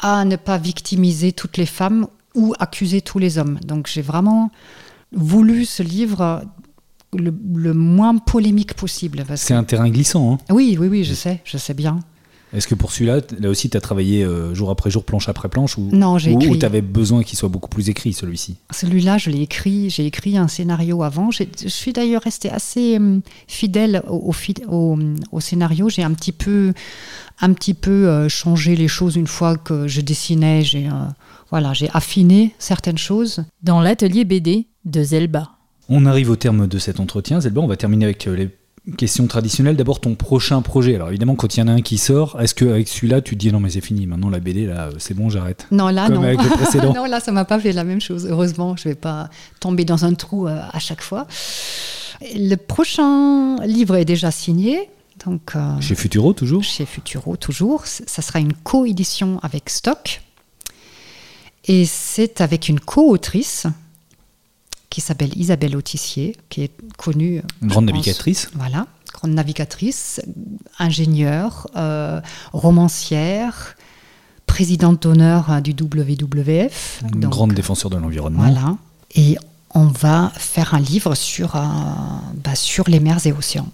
à 0.00 0.24
ne 0.24 0.36
pas 0.36 0.58
victimiser 0.58 1.32
toutes 1.32 1.56
les 1.56 1.66
femmes 1.66 2.06
ou 2.34 2.54
accuser 2.58 3.00
tous 3.00 3.18
les 3.18 3.38
hommes. 3.38 3.58
Donc 3.64 3.86
j'ai 3.88 4.02
vraiment 4.02 4.50
voulu 5.12 5.64
ce 5.64 5.82
livre 5.82 6.44
le, 7.14 7.34
le 7.54 7.72
moins 7.74 8.16
polémique 8.18 8.74
possible. 8.74 9.24
C'est 9.36 9.54
un 9.54 9.64
terrain 9.64 9.88
glissant. 9.88 10.34
hein. 10.34 10.38
Oui, 10.50 10.76
oui, 10.78 10.88
oui, 10.88 11.04
je 11.04 11.14
sais, 11.14 11.40
je 11.44 11.56
sais 11.56 11.74
bien. 11.74 12.00
Est-ce 12.54 12.66
que 12.66 12.74
pour 12.74 12.92
celui-là, 12.92 13.20
là 13.40 13.50
aussi, 13.50 13.68
tu 13.68 13.76
as 13.76 13.80
travaillé 13.80 14.24
euh, 14.24 14.54
jour 14.54 14.70
après 14.70 14.90
jour, 14.90 15.04
planche 15.04 15.28
après 15.28 15.48
planche 15.50 15.76
ou, 15.76 15.90
Non, 15.92 16.16
j'ai 16.16 16.32
ou, 16.34 16.56
tu 16.56 16.64
avais 16.64 16.80
besoin 16.80 17.22
qu'il 17.22 17.36
soit 17.38 17.50
beaucoup 17.50 17.68
plus 17.68 17.90
écrit, 17.90 18.14
celui-ci? 18.14 18.56
Celui-là, 18.70 19.18
je 19.18 19.28
l'ai 19.30 19.42
écrit, 19.42 19.90
j'ai 19.90 20.06
écrit 20.06 20.38
un 20.38 20.48
scénario 20.48 21.02
avant. 21.02 21.30
Je 21.30 21.44
suis 21.68 21.92
d'ailleurs 21.92 22.22
restée 22.22 22.50
assez 22.50 22.96
hum, 22.96 23.20
fidèle 23.46 24.02
au, 24.08 24.16
au, 24.28 24.32
fi- 24.32 24.54
au- 24.66 24.98
au 25.30 25.40
scénario. 25.40 25.88
J'ai 25.90 26.02
un 26.02 26.12
petit 26.14 26.32
peu, 26.32 26.72
un 27.40 27.52
petit 27.52 27.74
peu 27.74 28.08
euh, 28.08 28.28
changé 28.30 28.76
les 28.76 28.88
choses 28.88 29.16
une 29.16 29.26
fois 29.26 29.56
que 29.58 29.86
je 29.86 30.00
dessinais. 30.00 30.62
J'ai 30.62 30.86
euh, 30.86 30.92
voilà, 31.50 31.74
j'ai 31.74 31.90
affiné 31.92 32.54
certaines 32.58 32.98
choses. 32.98 33.44
Dans 33.62 33.80
l'atelier 33.80 34.24
BD 34.24 34.66
de 34.86 35.02
Zelba. 35.02 35.50
On 35.90 36.06
arrive 36.06 36.30
au 36.30 36.36
terme 36.36 36.66
de 36.66 36.78
cet 36.78 36.98
entretien. 37.00 37.40
Zelba, 37.40 37.60
on 37.60 37.66
va 37.66 37.76
terminer 37.76 38.06
avec 38.06 38.26
euh, 38.26 38.34
les 38.36 38.48
question 38.96 39.26
traditionnelle, 39.26 39.76
d'abord 39.76 40.00
ton 40.00 40.14
prochain 40.14 40.62
projet. 40.62 40.94
Alors 40.94 41.08
évidemment, 41.08 41.34
quand 41.34 41.56
il 41.56 41.60
y 41.60 41.62
en 41.62 41.68
a 41.68 41.72
un 41.72 41.82
qui 41.82 41.98
sort, 41.98 42.40
est-ce 42.40 42.54
qu'avec 42.54 42.88
celui-là, 42.88 43.20
tu 43.20 43.34
te 43.34 43.40
dis 43.40 43.52
non 43.52 43.60
mais 43.60 43.70
c'est 43.70 43.80
fini, 43.80 44.06
maintenant 44.06 44.30
la 44.30 44.40
BD, 44.40 44.66
là, 44.66 44.90
c'est 44.98 45.14
bon, 45.14 45.28
j'arrête 45.28 45.66
Non, 45.70 45.88
là, 45.88 46.06
Comme 46.06 46.16
non. 46.16 46.22
avec 46.22 46.42
le 46.42 46.48
précédent. 46.50 46.92
non, 46.96 47.04
là, 47.04 47.20
ça 47.20 47.32
m'a 47.32 47.44
pas 47.44 47.58
fait 47.58 47.72
la 47.72 47.84
même 47.84 48.00
chose. 48.00 48.26
Heureusement, 48.30 48.76
je 48.76 48.84
vais 48.88 48.94
pas 48.94 49.28
tomber 49.60 49.84
dans 49.84 50.04
un 50.04 50.14
trou 50.14 50.46
euh, 50.46 50.60
à 50.72 50.78
chaque 50.78 51.02
fois. 51.02 51.26
Le 52.34 52.56
prochain 52.56 53.56
livre 53.64 53.96
est 53.96 54.04
déjà 54.04 54.30
signé. 54.30 54.88
Donc, 55.26 55.52
euh, 55.56 55.80
Chez 55.80 55.94
Futuro, 55.94 56.32
toujours 56.32 56.62
chez 56.62 56.86
Futuro, 56.86 57.36
toujours. 57.36 57.86
Ça 57.86 58.22
sera 58.22 58.38
une 58.38 58.52
co-édition 58.52 59.40
avec 59.42 59.68
Stock. 59.70 60.22
Et 61.66 61.84
c'est 61.84 62.40
avec 62.40 62.68
une 62.68 62.80
co-autrice 62.80 63.66
qui 64.90 65.00
s'appelle 65.00 65.36
Isabelle 65.36 65.76
Autissier, 65.76 66.36
qui 66.48 66.62
est 66.62 66.72
connue. 66.96 67.42
Une 67.62 67.68
grande 67.68 67.86
pense, 67.86 67.94
navigatrice. 67.94 68.50
Voilà, 68.54 68.86
grande 69.12 69.32
navigatrice, 69.32 70.20
ingénieure, 70.78 71.66
euh, 71.76 72.20
romancière, 72.52 73.74
présidente 74.46 75.02
d'honneur 75.02 75.50
euh, 75.50 75.60
du 75.60 75.72
WWF. 75.72 77.02
Une 77.12 77.20
Donc, 77.20 77.30
grande 77.30 77.52
défenseur 77.54 77.90
de 77.90 77.96
l'environnement. 77.96 78.42
Voilà. 78.50 78.76
Et 79.14 79.36
on 79.74 79.86
va 79.86 80.32
faire 80.34 80.74
un 80.74 80.80
livre 80.80 81.14
sur, 81.14 81.56
euh, 81.56 81.60
bah, 82.44 82.54
sur 82.54 82.88
les 82.88 83.00
mers 83.00 83.26
et 83.26 83.32
océans. 83.32 83.68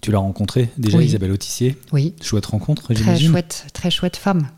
Tu 0.00 0.10
l'as 0.12 0.18
rencontrée 0.18 0.70
déjà, 0.78 0.98
Oui. 0.98 1.06
Isabelle 1.06 1.32
Autissier? 1.32 1.76
Oui, 1.92 2.14
Chouette 2.22 2.46
rencontre, 2.46 2.82
très 2.84 2.94
j'imagine. 2.94 3.30
chouette, 3.30 3.66
très 3.72 3.90
chouette 3.90 4.16
femme. 4.16 4.48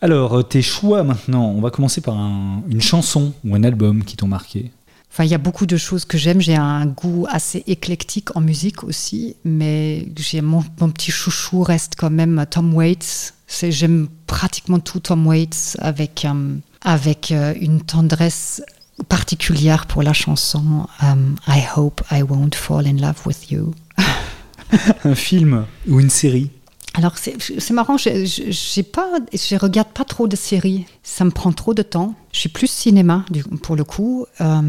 Alors, 0.00 0.38
euh, 0.38 0.42
tes 0.42 0.62
choix 0.62 1.02
maintenant, 1.02 1.46
on 1.46 1.60
va 1.60 1.70
commencer 1.70 2.00
par 2.00 2.16
un- 2.18 2.62
une 2.68 2.80
chanson 2.80 3.32
ou 3.44 3.54
un 3.54 3.62
album 3.64 4.04
qui 4.04 4.16
t'ont 4.16 4.26
marqué? 4.28 4.70
Enfin, 5.14 5.22
il 5.22 5.30
y 5.30 5.34
a 5.34 5.38
beaucoup 5.38 5.64
de 5.66 5.76
choses 5.76 6.04
que 6.04 6.18
j'aime. 6.18 6.40
J'ai 6.40 6.56
un 6.56 6.86
goût 6.86 7.24
assez 7.30 7.62
éclectique 7.68 8.34
en 8.36 8.40
musique 8.40 8.82
aussi, 8.82 9.36
mais 9.44 10.08
j'ai 10.16 10.40
mon, 10.40 10.64
mon 10.80 10.90
petit 10.90 11.12
chouchou 11.12 11.62
reste 11.62 11.92
quand 11.96 12.10
même 12.10 12.44
Tom 12.50 12.74
Waits. 12.74 13.32
J'aime 13.46 14.08
pratiquement 14.26 14.80
tout 14.80 14.98
Tom 14.98 15.24
Waits 15.24 15.76
avec 15.78 16.24
euh, 16.24 16.56
avec 16.80 17.30
euh, 17.30 17.54
une 17.60 17.80
tendresse 17.80 18.60
particulière 19.08 19.86
pour 19.86 20.02
la 20.02 20.12
chanson 20.12 20.88
euh, 21.04 21.14
I 21.46 21.62
hope 21.76 22.02
I 22.10 22.24
won't 22.24 22.56
fall 22.56 22.84
in 22.84 22.96
love 22.96 23.24
with 23.24 23.52
you. 23.52 23.72
Un 25.04 25.14
film 25.14 25.66
ou 25.86 26.00
une 26.00 26.10
série? 26.10 26.50
Alors 26.94 27.18
c'est 27.18 27.70
marrant, 27.70 27.98
je 27.98 29.56
regarde 29.58 29.88
pas 29.94 30.04
trop 30.04 30.26
de 30.26 30.34
séries. 30.34 30.86
Ça 31.04 31.24
me 31.24 31.30
prend 31.30 31.52
trop 31.52 31.72
de 31.72 31.82
temps. 31.82 32.16
Je 32.34 32.40
suis 32.40 32.48
plus 32.48 32.66
cinéma 32.66 33.24
du, 33.30 33.44
pour 33.44 33.76
le 33.76 33.84
coup. 33.84 34.26
Euh, 34.40 34.60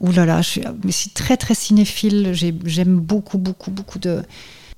ouh 0.00 0.10
là 0.10 0.26
là, 0.26 0.42
je 0.42 0.48
suis, 0.48 0.60
mais 0.84 0.90
je 0.90 0.96
suis 0.96 1.10
très 1.10 1.36
très 1.36 1.54
cinéphile. 1.54 2.30
J'ai- 2.32 2.54
J'aime 2.64 2.98
beaucoup 2.98 3.38
beaucoup 3.38 3.70
beaucoup 3.70 4.00
de 4.00 4.22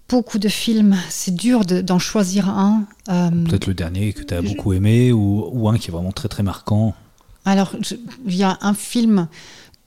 beaucoup 0.07 0.39
de 0.39 0.49
films. 0.49 0.97
C'est 1.09 1.35
dur 1.35 1.65
de- 1.65 1.81
d'en 1.81 1.99
choisir 1.99 2.49
un. 2.51 2.85
Euh, 3.09 3.31
Peut-être 3.49 3.67
le 3.69 3.73
dernier 3.75 4.13
que 4.13 4.23
tu 4.23 4.35
as 4.35 4.43
Je- 4.43 4.49
beaucoup 4.49 4.75
aimé 4.75 5.13
ou, 5.13 5.49
ou 5.51 5.67
un 5.71 5.79
qui 5.79 5.89
est 5.89 5.93
vraiment 5.93 6.13
très 6.13 6.29
très 6.29 6.43
marquant. 6.43 6.95
Alors, 7.47 7.73
il 8.27 8.37
y 8.37 8.43
a 8.43 8.59
un 8.61 8.75
film 8.75 9.27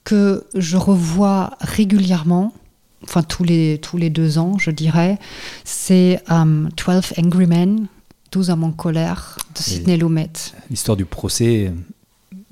que 0.03 0.43
je 0.55 0.75
revois 0.75 1.55
régulièrement, 1.61 2.51
enfin 3.03 3.21
tous 3.21 3.43
les, 3.43 3.77
tous 3.79 3.97
les 3.97 4.09
deux 4.09 4.39
ans, 4.39 4.57
je 4.57 4.71
dirais. 4.71 5.19
C'est 5.65 6.19
euh, 6.31 6.67
12 6.75 7.13
Angry 7.23 7.45
Men, 7.45 7.85
12 8.31 8.49
hommes 8.49 8.63
en 8.63 8.71
colère, 8.71 9.37
de 9.55 9.59
Sidney 9.61 9.97
Lumet. 9.97 10.31
L'histoire 10.71 10.97
du 10.97 11.05
procès, 11.05 11.71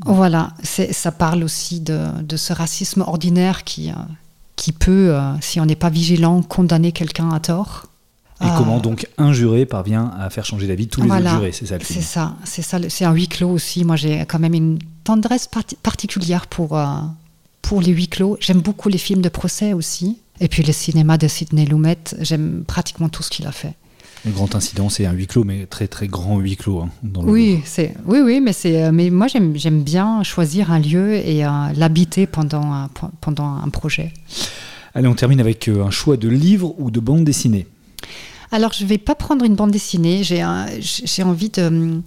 Voilà, 0.05 0.51
c'est- 0.63 0.93
ça 0.93 1.11
parle 1.11 1.43
aussi 1.43 1.79
de, 1.79 1.99
de 2.23 2.37
ce 2.37 2.53
racisme 2.53 3.01
ordinaire 3.01 3.63
qui, 3.63 3.89
euh, 3.89 3.93
qui 4.55 4.71
peut, 4.71 5.13
euh, 5.15 5.33
si 5.41 5.59
on 5.59 5.65
n'est 5.65 5.75
pas 5.75 5.89
vigilant, 5.89 6.41
condamner 6.41 6.91
quelqu'un 6.91 7.29
à 7.31 7.39
tort. 7.39 7.85
et 8.39 8.45
Ah. 8.47 8.55
comment 8.57 8.79
donc 8.79 9.07
un 9.19 9.33
juré 9.33 9.67
parvient 9.67 10.11
à 10.19 10.31
faire 10.31 10.45
changer 10.45 10.65
d'avis 10.65 10.87
tous 10.87 11.01
les 11.01 11.07
Voilà, 11.07 11.29
autres 11.29 11.39
jurés, 11.41 11.51
c'est 11.51 11.67
ça 11.67 11.77
le 11.77 11.83
C'est 11.83 11.93
film. 11.93 12.03
ça, 12.05 12.33
c'est 12.43 12.63
ça. 12.63 12.79
C'est 12.89 13.05
un 13.05 13.11
huis 13.13 13.27
clos 13.27 13.51
aussi. 13.51 13.83
Moi, 13.85 13.95
j'ai 13.97 14.25
quand 14.25 14.39
même 14.39 14.55
une 14.55 14.79
tendresse 15.03 15.45
parti- 15.47 15.75
particulière 15.83 16.47
pour, 16.47 16.75
euh, 16.75 16.87
pour 17.61 17.81
les 17.81 17.91
huis 17.91 18.07
clos. 18.07 18.37
J'aime 18.39 18.61
beaucoup 18.61 18.89
les 18.89 18.97
films 18.97 19.21
de 19.21 19.29
procès 19.29 19.73
aussi. 19.73 20.17
Et 20.39 20.47
puis 20.47 20.63
le 20.63 20.73
cinéma 20.73 21.19
de 21.19 21.27
Sidney 21.27 21.65
Lumet, 21.65 21.99
j'aime 22.19 22.63
pratiquement 22.65 23.09
tout 23.09 23.21
ce 23.21 23.29
qu'il 23.29 23.45
a 23.45 23.51
fait. 23.51 23.75
Le 24.25 24.31
grand 24.31 24.53
incident, 24.53 24.89
c'est 24.89 25.05
un 25.07 25.13
huis 25.13 25.25
clos, 25.25 25.43
mais 25.43 25.65
très 25.65 25.87
très 25.87 26.07
grand 26.07 26.37
huis 26.39 26.55
clos. 26.55 26.81
hein, 26.81 26.89
dans 27.01 27.23
le 27.23 27.31
Oui, 27.31 27.61
c'est 27.65 27.95
oui, 28.05 28.19
oui, 28.23 28.39
mais 28.39 28.53
c'est 28.53 28.83
euh, 28.83 28.91
mais 28.91 29.09
moi 29.09 29.27
j'aime 29.27 29.81
bien 29.83 30.21
choisir 30.21 30.71
un 30.71 30.79
lieu 30.79 31.15
et 31.15 31.43
euh, 31.43 31.49
l'habiter 31.75 32.27
pendant 32.27 32.71
un, 32.71 32.89
pendant 33.19 33.47
un 33.47 33.69
projet. 33.69 34.13
Allez, 34.93 35.07
on 35.07 35.15
termine 35.15 35.39
avec 35.39 35.67
euh, 35.67 35.83
un 35.83 35.89
choix 35.89 36.17
de 36.17 36.27
livre 36.29 36.75
ou 36.77 36.91
de 36.91 36.99
bande 36.99 37.23
dessinée. 37.23 37.65
Alors, 38.51 38.73
je 38.73 38.85
vais 38.85 38.97
pas 38.97 39.15
prendre 39.15 39.45
une 39.45 39.55
bande 39.55 39.71
dessinée. 39.71 40.23
J'ai 40.23 40.45
j'ai 40.81 41.23
envie 41.23 41.49
de, 41.49 42.01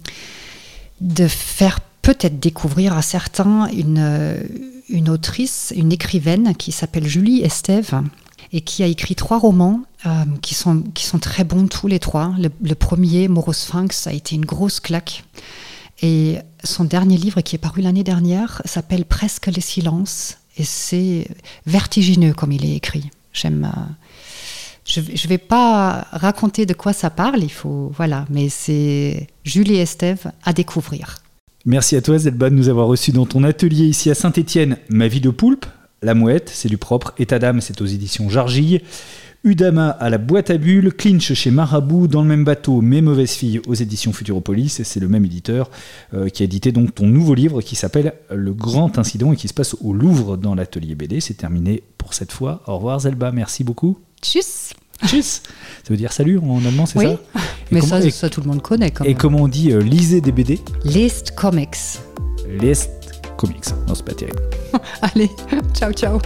de 1.01 1.27
faire 1.27 1.79
peut-être 2.03 2.39
découvrir 2.39 2.95
à 2.95 3.01
certains 3.01 3.67
une, 3.69 4.37
une 4.89 5.09
autrice, 5.09 5.73
une 5.75 5.91
écrivaine 5.91 6.53
qui 6.55 6.71
s'appelle 6.71 7.07
Julie 7.07 7.41
Estève 7.41 7.99
et 8.53 8.61
qui 8.61 8.83
a 8.83 8.85
écrit 8.85 9.15
trois 9.15 9.39
romans 9.39 9.81
qui, 10.41 10.53
sont, 10.53 10.81
qui 10.93 11.05
sont 11.05 11.19
très 11.19 11.43
bons 11.43 11.67
tous 11.67 11.87
les 11.87 11.99
trois. 11.99 12.33
Le, 12.39 12.49
le 12.61 12.75
premier, 12.75 13.27
Morosphinx, 13.27 14.07
a 14.07 14.13
été 14.13 14.35
une 14.35 14.45
grosse 14.45 14.79
claque. 14.79 15.23
Et 16.01 16.37
son 16.63 16.83
dernier 16.83 17.17
livre, 17.17 17.41
qui 17.41 17.55
est 17.55 17.59
paru 17.59 17.81
l'année 17.81 18.03
dernière, 18.03 18.61
s'appelle 18.65 19.05
Presque 19.05 19.47
les 19.47 19.61
silences. 19.61 20.37
Et 20.57 20.63
c'est 20.63 21.27
vertigineux 21.65 22.33
comme 22.33 22.51
il 22.51 22.65
est 22.65 22.75
écrit. 22.75 23.09
J'aime. 23.33 23.65
euh, 23.65 23.81
je 24.85 24.99
ne 24.99 25.27
vais 25.27 25.37
pas 25.39 26.07
raconter 26.11 26.65
de 26.65 26.73
quoi 26.73 26.93
ça 26.93 27.09
parle, 27.09 27.41
il 27.43 27.51
faut 27.51 27.91
voilà, 27.97 28.25
mais 28.29 28.49
c'est 28.49 29.27
Julie 29.43 29.77
Estève 29.77 30.31
à 30.43 30.53
découvrir. 30.53 31.17
Merci 31.65 31.95
à 31.95 32.01
toi 32.01 32.19
Zelba 32.19 32.51
de 32.51 32.55
nous 32.55 32.69
avoir 32.69 32.85
reçus 32.87 33.11
dans 33.11 33.25
ton 33.25 33.43
atelier 33.43 33.85
ici 33.85 34.11
à 34.11 34.15
Saint-Étienne. 34.15 34.77
Ma 34.89 35.07
vie 35.07 35.21
de 35.21 35.31
poulpe, 35.31 35.65
La 36.03 36.13
Mouette, 36.13 36.51
c'est 36.53 36.69
du 36.69 36.77
propre. 36.77 37.15
État 37.17 37.39
d'âme, 37.39 37.61
c'est 37.61 37.81
aux 37.81 37.85
éditions 37.87 38.29
Jargille. 38.29 38.81
Udama 39.45 39.89
à 39.91 40.09
la 40.09 40.17
boîte 40.17 40.49
à 40.49 40.57
bulles, 40.57 40.91
Clinch 40.91 41.31
chez 41.33 41.51
Marabout, 41.51 42.07
dans 42.07 42.21
le 42.23 42.27
même 42.27 42.43
bateau, 42.43 42.81
Mes 42.81 43.01
mauvaises 43.01 43.31
filles 43.31 43.61
aux 43.67 43.75
éditions 43.75 44.11
Futuropolis, 44.11 44.79
et 44.79 44.83
c'est 44.83 44.99
le 44.99 45.07
même 45.07 45.23
éditeur 45.23 45.69
euh, 46.13 46.27
qui 46.29 46.43
a 46.43 46.45
édité 46.45 46.71
donc 46.71 46.93
ton 46.95 47.05
nouveau 47.05 47.35
livre 47.35 47.61
qui 47.61 47.75
s'appelle 47.75 48.13
Le 48.33 48.53
Grand 48.53 48.97
Incident 48.97 49.31
et 49.31 49.35
qui 49.35 49.47
se 49.47 49.53
passe 49.53 49.75
au 49.81 49.93
Louvre 49.93 50.35
dans 50.35 50.55
l'atelier 50.55 50.95
BD. 50.95 51.21
C'est 51.21 51.35
terminé 51.35 51.83
pour 51.97 52.13
cette 52.13 52.31
fois. 52.31 52.63
Au 52.67 52.75
revoir 52.77 52.99
Zelba, 52.99 53.31
merci 53.31 53.63
beaucoup. 53.63 53.97
Tchuss 54.21 54.73
Tchuss 55.05 55.41
Ça 55.83 55.89
veut 55.89 55.97
dire 55.97 56.11
salut 56.11 56.39
en 56.39 56.63
allemand, 56.65 56.85
c'est 56.87 56.97
Oui, 56.99 57.05
ça? 57.05 57.11
Et 57.11 57.17
mais 57.71 57.79
comment- 57.81 57.99
ça, 58.01 58.05
et- 58.05 58.11
ça, 58.11 58.29
tout 58.29 58.41
le 58.41 58.47
monde 58.47 58.61
connaît 58.61 58.91
quand 58.91 59.03
Et 59.03 59.09
même. 59.09 59.17
comment 59.17 59.39
on 59.43 59.47
dit 59.47 59.71
euh, 59.71 59.79
lisez 59.79 60.21
des 60.21 60.31
BD 60.31 60.59
List 60.85 61.31
Comics. 61.35 61.77
List 62.59 62.89
Comics. 63.37 63.65
Non, 63.87 63.93
c'est 63.93 64.05
pas 64.05 64.13
terrible. 64.13 64.39
Allez, 65.01 65.29
ciao 65.73 65.91
ciao 65.93 66.19